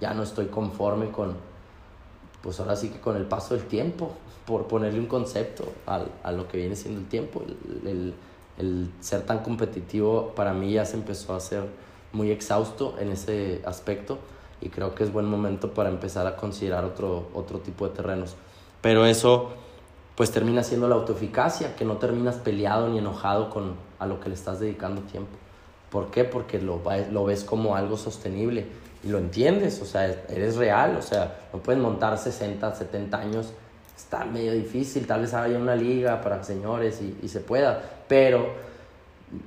ya 0.00 0.14
no 0.14 0.22
estoy 0.22 0.46
conforme 0.46 1.10
con, 1.10 1.36
pues 2.46 2.60
ahora 2.60 2.76
sí 2.76 2.90
que 2.90 3.00
con 3.00 3.16
el 3.16 3.24
paso 3.24 3.54
del 3.54 3.64
tiempo, 3.64 4.12
por 4.46 4.68
ponerle 4.68 5.00
un 5.00 5.06
concepto 5.06 5.64
a, 5.84 6.04
a 6.22 6.30
lo 6.30 6.46
que 6.46 6.58
viene 6.58 6.76
siendo 6.76 7.00
el 7.00 7.08
tiempo, 7.08 7.42
el, 7.44 7.88
el, 7.88 8.14
el 8.56 8.90
ser 9.00 9.22
tan 9.22 9.40
competitivo 9.40 10.32
para 10.36 10.52
mí 10.52 10.74
ya 10.74 10.84
se 10.84 10.94
empezó 10.94 11.34
a 11.34 11.38
hacer 11.38 11.64
muy 12.12 12.30
exhausto 12.30 12.94
en 13.00 13.10
ese 13.10 13.62
aspecto 13.66 14.18
y 14.60 14.68
creo 14.68 14.94
que 14.94 15.02
es 15.02 15.12
buen 15.12 15.26
momento 15.26 15.74
para 15.74 15.88
empezar 15.88 16.28
a 16.28 16.36
considerar 16.36 16.84
otro, 16.84 17.30
otro 17.34 17.58
tipo 17.58 17.88
de 17.88 17.96
terrenos. 17.96 18.36
Pero 18.80 19.06
eso 19.06 19.48
pues 20.14 20.30
termina 20.30 20.62
siendo 20.62 20.88
la 20.88 20.94
autoeficacia, 20.94 21.74
que 21.74 21.84
no 21.84 21.96
terminas 21.96 22.36
peleado 22.36 22.88
ni 22.88 22.98
enojado 22.98 23.50
con 23.50 23.74
a 23.98 24.06
lo 24.06 24.20
que 24.20 24.28
le 24.28 24.36
estás 24.36 24.60
dedicando 24.60 25.02
tiempo. 25.02 25.36
¿Por 25.90 26.12
qué? 26.12 26.22
Porque 26.22 26.62
lo, 26.62 26.80
lo 27.10 27.24
ves 27.24 27.42
como 27.42 27.74
algo 27.74 27.96
sostenible 27.96 28.68
y 29.02 29.08
lo 29.08 29.18
entiendes, 29.18 29.80
o 29.80 29.84
sea, 29.84 30.06
eres 30.28 30.56
real, 30.56 30.96
o 30.96 31.02
sea, 31.02 31.36
no 31.52 31.60
puedes 31.60 31.80
montar 31.80 32.18
60, 32.18 32.74
70 32.74 33.18
años, 33.18 33.52
está 33.96 34.24
medio 34.24 34.52
difícil, 34.52 35.06
tal 35.06 35.22
vez 35.22 35.34
haya 35.34 35.58
una 35.58 35.76
liga 35.76 36.20
para 36.20 36.42
señores 36.42 37.00
y, 37.00 37.18
y 37.22 37.28
se 37.28 37.40
pueda, 37.40 37.82
pero 38.08 38.66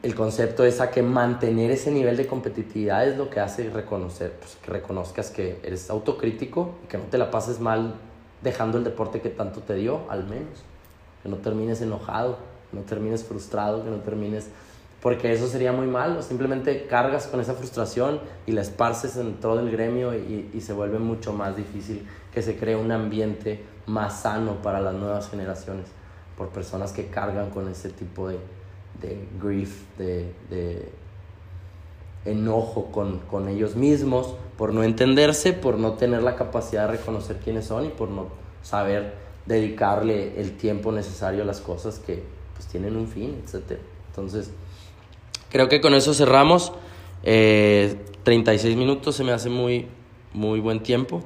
el 0.03 0.13
concepto 0.13 0.65
es 0.65 0.81
a 0.81 0.91
que 0.91 1.01
mantener 1.01 1.71
ese 1.71 1.91
nivel 1.91 2.17
de 2.17 2.27
competitividad 2.27 3.07
es 3.07 3.17
lo 3.17 3.29
que 3.29 3.39
hace 3.39 3.69
reconocer, 3.69 4.33
pues, 4.33 4.57
que 4.61 4.71
reconozcas 4.71 5.29
que 5.29 5.59
eres 5.63 5.89
autocrítico 5.89 6.75
y 6.83 6.87
que 6.87 6.97
no 6.97 7.05
te 7.05 7.17
la 7.17 7.31
pases 7.31 7.59
mal 7.59 7.95
dejando 8.41 8.77
el 8.77 8.83
deporte 8.83 9.21
que 9.21 9.29
tanto 9.29 9.61
te 9.61 9.75
dio, 9.75 10.01
al 10.09 10.25
menos. 10.25 10.63
Que 11.23 11.29
no 11.29 11.37
termines 11.37 11.81
enojado, 11.81 12.37
que 12.69 12.77
no 12.77 12.83
termines 12.83 13.23
frustrado, 13.23 13.83
que 13.83 13.89
no 13.89 13.97
termines... 13.97 14.47
Porque 15.01 15.31
eso 15.31 15.47
sería 15.47 15.71
muy 15.71 15.87
malo, 15.87 16.21
simplemente 16.21 16.85
cargas 16.87 17.27
con 17.27 17.39
esa 17.39 17.53
frustración 17.53 18.19
y 18.45 18.51
la 18.51 18.61
esparces 18.61 19.15
en 19.15 19.35
todo 19.35 19.59
el 19.61 19.71
gremio 19.71 20.13
y, 20.13 20.49
y 20.53 20.61
se 20.61 20.73
vuelve 20.73 20.99
mucho 20.99 21.31
más 21.31 21.55
difícil 21.55 22.05
que 22.33 22.41
se 22.41 22.57
cree 22.57 22.75
un 22.75 22.91
ambiente 22.91 23.63
más 23.85 24.21
sano 24.21 24.61
para 24.61 24.79
las 24.79 24.93
nuevas 24.93 25.29
generaciones, 25.29 25.87
por 26.37 26.49
personas 26.49 26.91
que 26.91 27.07
cargan 27.07 27.49
con 27.49 27.67
ese 27.67 27.89
tipo 27.89 28.27
de, 28.27 28.37
de 29.01 29.27
grief, 29.41 29.83
de, 29.97 30.33
de 30.49 30.91
enojo 32.25 32.91
con, 32.91 33.19
con, 33.19 33.47
ellos 33.47 33.75
mismos, 33.75 34.35
por 34.57 34.73
no 34.73 34.83
entenderse, 34.83 35.53
por 35.53 35.77
no 35.77 35.93
tener 35.93 36.21
la 36.21 36.35
capacidad 36.35 36.87
de 36.87 36.97
reconocer 36.97 37.37
quiénes 37.37 37.65
son 37.65 37.85
y 37.85 37.89
por 37.89 38.09
no 38.09 38.27
saber 38.61 39.13
dedicarle 39.45 40.39
el 40.39 40.57
tiempo 40.57 40.91
necesario 40.91 41.43
a 41.43 41.45
las 41.45 41.61
cosas 41.61 41.97
que 41.99 42.23
pues 42.55 42.67
tienen 42.67 42.95
un 42.95 43.07
fin, 43.07 43.41
etc. 43.43 43.79
Entonces, 44.09 44.51
creo 45.49 45.69
que 45.69 45.81
con 45.81 45.93
eso 45.93 46.13
cerramos. 46.13 46.71
Eh, 47.23 47.97
36 48.23 48.75
minutos 48.75 49.15
se 49.15 49.23
me 49.23 49.31
hace 49.31 49.49
muy, 49.49 49.87
muy 50.33 50.59
buen 50.59 50.81
tiempo. 50.81 51.23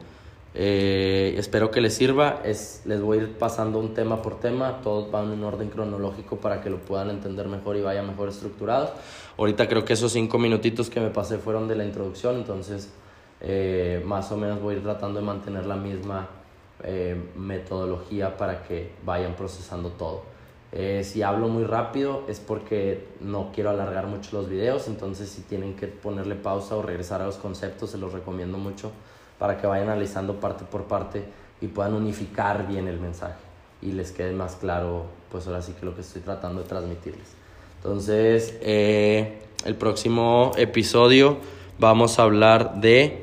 Eh, 0.55 1.33
espero 1.37 1.71
que 1.71 1.81
les 1.81 1.95
sirva. 1.95 2.41
Es, 2.43 2.81
les 2.85 3.01
voy 3.01 3.17
a 3.17 3.21
ir 3.23 3.37
pasando 3.37 3.79
un 3.79 3.93
tema 3.93 4.21
por 4.21 4.39
tema. 4.39 4.81
Todos 4.81 5.11
van 5.11 5.33
en 5.33 5.43
orden 5.43 5.69
cronológico 5.69 6.37
para 6.37 6.61
que 6.61 6.69
lo 6.69 6.77
puedan 6.77 7.09
entender 7.09 7.47
mejor 7.47 7.75
y 7.75 7.81
vaya 7.81 8.03
mejor 8.03 8.29
estructurado. 8.29 8.93
Ahorita 9.37 9.67
creo 9.67 9.83
que 9.83 9.93
esos 9.93 10.11
cinco 10.11 10.37
minutitos 10.37 10.89
que 10.89 10.99
me 10.99 11.09
pasé 11.09 11.37
fueron 11.37 11.67
de 11.67 11.75
la 11.75 11.85
introducción, 11.85 12.35
entonces 12.35 12.93
eh, 13.41 14.01
más 14.05 14.31
o 14.31 14.37
menos 14.37 14.61
voy 14.61 14.75
a 14.75 14.77
ir 14.77 14.83
tratando 14.83 15.19
de 15.19 15.25
mantener 15.25 15.65
la 15.65 15.75
misma 15.75 16.29
eh, 16.83 17.17
metodología 17.35 18.37
para 18.37 18.63
que 18.63 18.91
vayan 19.03 19.35
procesando 19.35 19.89
todo. 19.89 20.32
Eh, 20.75 21.03
si 21.03 21.21
hablo 21.21 21.49
muy 21.49 21.65
rápido 21.65 22.23
es 22.27 22.39
porque 22.39 23.05
no 23.21 23.51
quiero 23.53 23.69
alargar 23.69 24.07
mucho 24.07 24.35
los 24.35 24.49
videos, 24.49 24.87
entonces 24.87 25.29
si 25.29 25.43
tienen 25.43 25.75
que 25.75 25.85
ponerle 25.85 26.33
pausa 26.33 26.75
o 26.75 26.81
regresar 26.81 27.21
a 27.21 27.27
los 27.27 27.35
conceptos, 27.35 27.91
se 27.91 27.99
los 27.99 28.11
recomiendo 28.11 28.57
mucho 28.57 28.91
para 29.37 29.59
que 29.59 29.67
vayan 29.67 29.89
analizando 29.89 30.39
parte 30.39 30.65
por 30.65 30.85
parte 30.85 31.23
y 31.61 31.67
puedan 31.67 31.93
unificar 31.93 32.67
bien 32.67 32.87
el 32.87 32.99
mensaje 32.99 33.37
y 33.83 33.91
les 33.91 34.11
quede 34.11 34.33
más 34.33 34.55
claro, 34.55 35.05
pues 35.31 35.45
ahora 35.45 35.61
sí 35.61 35.73
que 35.79 35.85
lo 35.85 35.93
que 35.93 36.01
estoy 36.01 36.23
tratando 36.23 36.63
de 36.63 36.67
transmitirles. 36.67 37.35
Entonces, 37.77 38.57
eh, 38.61 39.41
el 39.65 39.75
próximo 39.75 40.53
episodio 40.57 41.37
vamos 41.77 42.17
a 42.17 42.23
hablar 42.23 42.81
de 42.81 43.22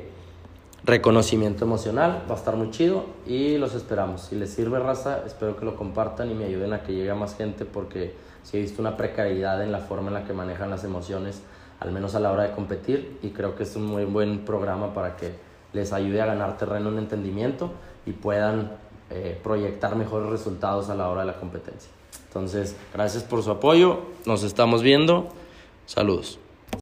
reconocimiento 0.83 1.63
emocional, 1.65 2.23
va 2.29 2.35
a 2.35 2.37
estar 2.37 2.55
muy 2.55 2.71
chido 2.71 3.05
y 3.27 3.57
los 3.57 3.75
esperamos. 3.75 4.21
Si 4.21 4.35
les 4.35 4.51
sirve 4.51 4.79
raza, 4.79 5.23
espero 5.25 5.55
que 5.55 5.65
lo 5.65 5.75
compartan 5.75 6.31
y 6.31 6.33
me 6.33 6.45
ayuden 6.45 6.73
a 6.73 6.83
que 6.83 6.93
llegue 6.93 7.11
a 7.11 7.15
más 7.15 7.35
gente 7.35 7.65
porque 7.65 8.15
si 8.43 8.57
he 8.57 8.61
visto 8.61 8.81
una 8.81 8.97
precariedad 8.97 9.63
en 9.63 9.71
la 9.71 9.79
forma 9.79 10.07
en 10.07 10.15
la 10.15 10.25
que 10.25 10.33
manejan 10.33 10.69
las 10.69 10.83
emociones, 10.83 11.41
al 11.79 11.91
menos 11.91 12.15
a 12.15 12.19
la 12.19 12.31
hora 12.31 12.43
de 12.43 12.51
competir 12.51 13.19
y 13.21 13.29
creo 13.29 13.55
que 13.55 13.63
es 13.63 13.75
un 13.75 13.85
muy 13.85 14.05
buen 14.05 14.45
programa 14.45 14.93
para 14.93 15.15
que 15.17 15.31
les 15.73 15.93
ayude 15.93 16.21
a 16.21 16.25
ganar 16.25 16.57
terreno 16.57 16.89
en 16.89 16.97
entendimiento 16.97 17.71
y 18.05 18.11
puedan 18.11 18.71
eh, 19.09 19.39
proyectar 19.43 19.95
mejores 19.95 20.29
resultados 20.29 20.89
a 20.89 20.95
la 20.95 21.09
hora 21.09 21.21
de 21.21 21.27
la 21.27 21.39
competencia. 21.39 21.91
Entonces, 22.27 22.75
gracias 22.93 23.23
por 23.23 23.43
su 23.43 23.51
apoyo, 23.51 24.01
nos 24.25 24.43
estamos 24.43 24.81
viendo, 24.81 25.29
saludos. 25.85 26.39